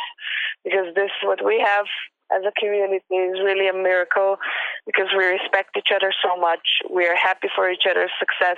because 0.63 0.93
this 0.95 1.11
what 1.23 1.43
we 1.43 1.59
have 1.59 1.85
as 2.31 2.43
a 2.43 2.51
community 2.59 3.03
is 3.15 3.39
really 3.43 3.69
a 3.69 3.73
miracle 3.73 4.37
because 4.85 5.07
we 5.15 5.25
respect 5.25 5.77
each 5.77 5.91
other 5.93 6.13
so 6.23 6.39
much. 6.39 6.81
We 6.89 7.05
are 7.07 7.15
happy 7.15 7.47
for 7.55 7.69
each 7.69 7.85
other's 7.89 8.11
success, 8.19 8.57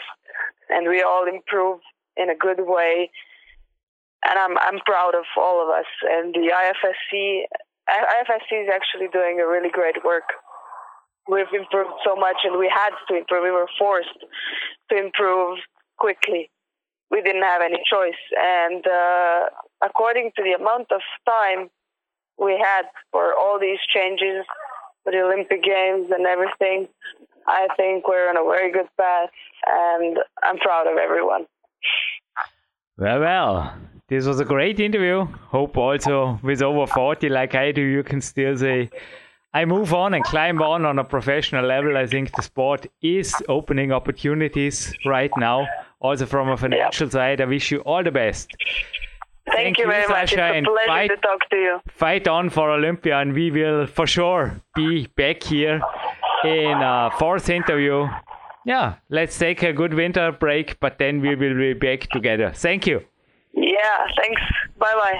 and 0.70 0.88
we 0.88 1.02
all 1.02 1.28
improve 1.28 1.80
in 2.18 2.30
a 2.30 2.36
good 2.36 2.62
way. 2.62 3.10
And 4.24 4.38
I'm 4.38 4.58
I'm 4.60 4.80
proud 4.86 5.16
of 5.16 5.26
all 5.38 5.64
of 5.64 5.70
us. 5.70 5.90
And 6.04 6.34
the 6.34 6.52
IFSC 6.54 7.44
IFSC 7.90 8.64
is 8.64 8.70
actually 8.74 9.08
doing 9.12 9.40
a 9.40 9.48
really 9.48 9.70
great 9.70 10.04
work 10.04 10.30
we've 11.30 11.54
improved 11.54 11.94
so 12.04 12.16
much 12.16 12.38
and 12.44 12.58
we 12.58 12.68
had 12.68 12.92
to 13.08 13.16
improve. 13.16 13.44
We 13.44 13.52
were 13.52 13.70
forced 13.78 14.20
to 14.90 14.98
improve 14.98 15.60
quickly. 15.98 16.50
We 17.12 17.22
didn't 17.22 17.44
have 17.44 17.62
any 17.62 17.82
choice. 17.90 18.22
And 18.38 18.86
uh, 18.86 19.46
according 19.84 20.32
to 20.38 20.44
the 20.44 20.54
amount 20.54 20.92
of 20.92 21.02
time 21.26 21.70
we 22.38 22.58
had 22.58 22.84
for 23.12 23.34
all 23.36 23.60
these 23.60 23.80
changes, 23.94 24.46
for 25.04 25.12
the 25.12 25.22
Olympic 25.22 25.64
Games 25.64 26.10
and 26.12 26.26
everything, 26.26 26.88
I 27.48 27.68
think 27.78 28.08
we're 28.08 28.30
on 28.30 28.38
a 28.38 28.44
very 28.44 28.72
good 28.72 28.90
path 28.98 29.30
and 29.66 30.18
I'm 30.44 30.58
proud 30.58 30.88
of 30.88 30.98
everyone. 30.98 31.46
Well, 32.98 33.20
well, 33.20 33.74
this 34.10 34.26
was 34.26 34.40
a 34.40 34.46
great 34.46 34.80
interview. 34.80 35.26
Hope 35.48 35.78
also 35.78 36.40
with 36.44 36.62
over 36.62 36.88
40 36.88 37.30
like 37.30 37.56
I 37.56 37.72
do, 37.72 37.82
you 37.82 38.04
can 38.04 38.22
still 38.22 38.58
say 38.58 38.90
I 39.54 39.66
move 39.66 39.94
on 39.94 40.14
and 40.14 40.24
climb 40.24 40.62
on 40.62 40.86
on 40.86 41.00
a 41.00 41.04
professional 41.04 41.66
level. 41.66 41.98
I 41.98 42.06
think 42.06 42.36
the 42.36 42.44
sport 42.44 42.86
is 43.02 43.34
opening 43.48 43.92
opportunities 43.92 44.94
right 45.06 45.32
now, 45.38 45.68
also 46.00 46.26
from 46.28 46.50
a 46.50 46.58
financial 46.58 47.08
yep. 47.08 47.12
side. 47.12 47.42
I 47.42 47.46
wish 47.46 47.72
you 47.72 47.80
all 47.80 48.04
the 48.04 48.12
best. 48.12 48.52
Thank, 49.48 49.58
Thank 49.58 49.78
you, 49.80 49.88
very 49.88 50.08
much. 50.08 50.34
It's 50.34 50.34
a 50.34 50.62
pleasure 50.62 50.88
fight, 50.88 51.08
to 51.08 51.18
talk 51.18 51.50
to 51.50 51.56
you. 51.56 51.80
Fight 51.88 52.28
on 52.28 52.52
for 52.52 52.70
Olympia, 52.72 53.18
and 53.18 53.34
we 53.34 53.50
will 53.50 53.88
for 53.88 54.06
sure 54.06 54.62
be 54.76 55.08
back 55.18 55.42
here 55.42 55.82
in 56.44 56.78
a 56.82 57.10
fourth 57.18 57.50
interview. 57.50 58.08
Yeah, 58.66 58.96
let's 59.10 59.40
take 59.40 59.64
a 59.64 59.74
good 59.74 59.96
winter 59.96 60.32
break, 60.32 60.80
but 60.80 61.00
then 61.00 61.22
we 61.22 61.34
will 61.34 61.56
be 61.56 61.74
back 61.74 62.10
together. 62.10 62.52
Thank 62.54 62.86
you. 62.86 63.02
Yeah, 63.60 64.08
thanks. 64.18 64.42
Bye 64.78 64.94
bye. 64.94 65.20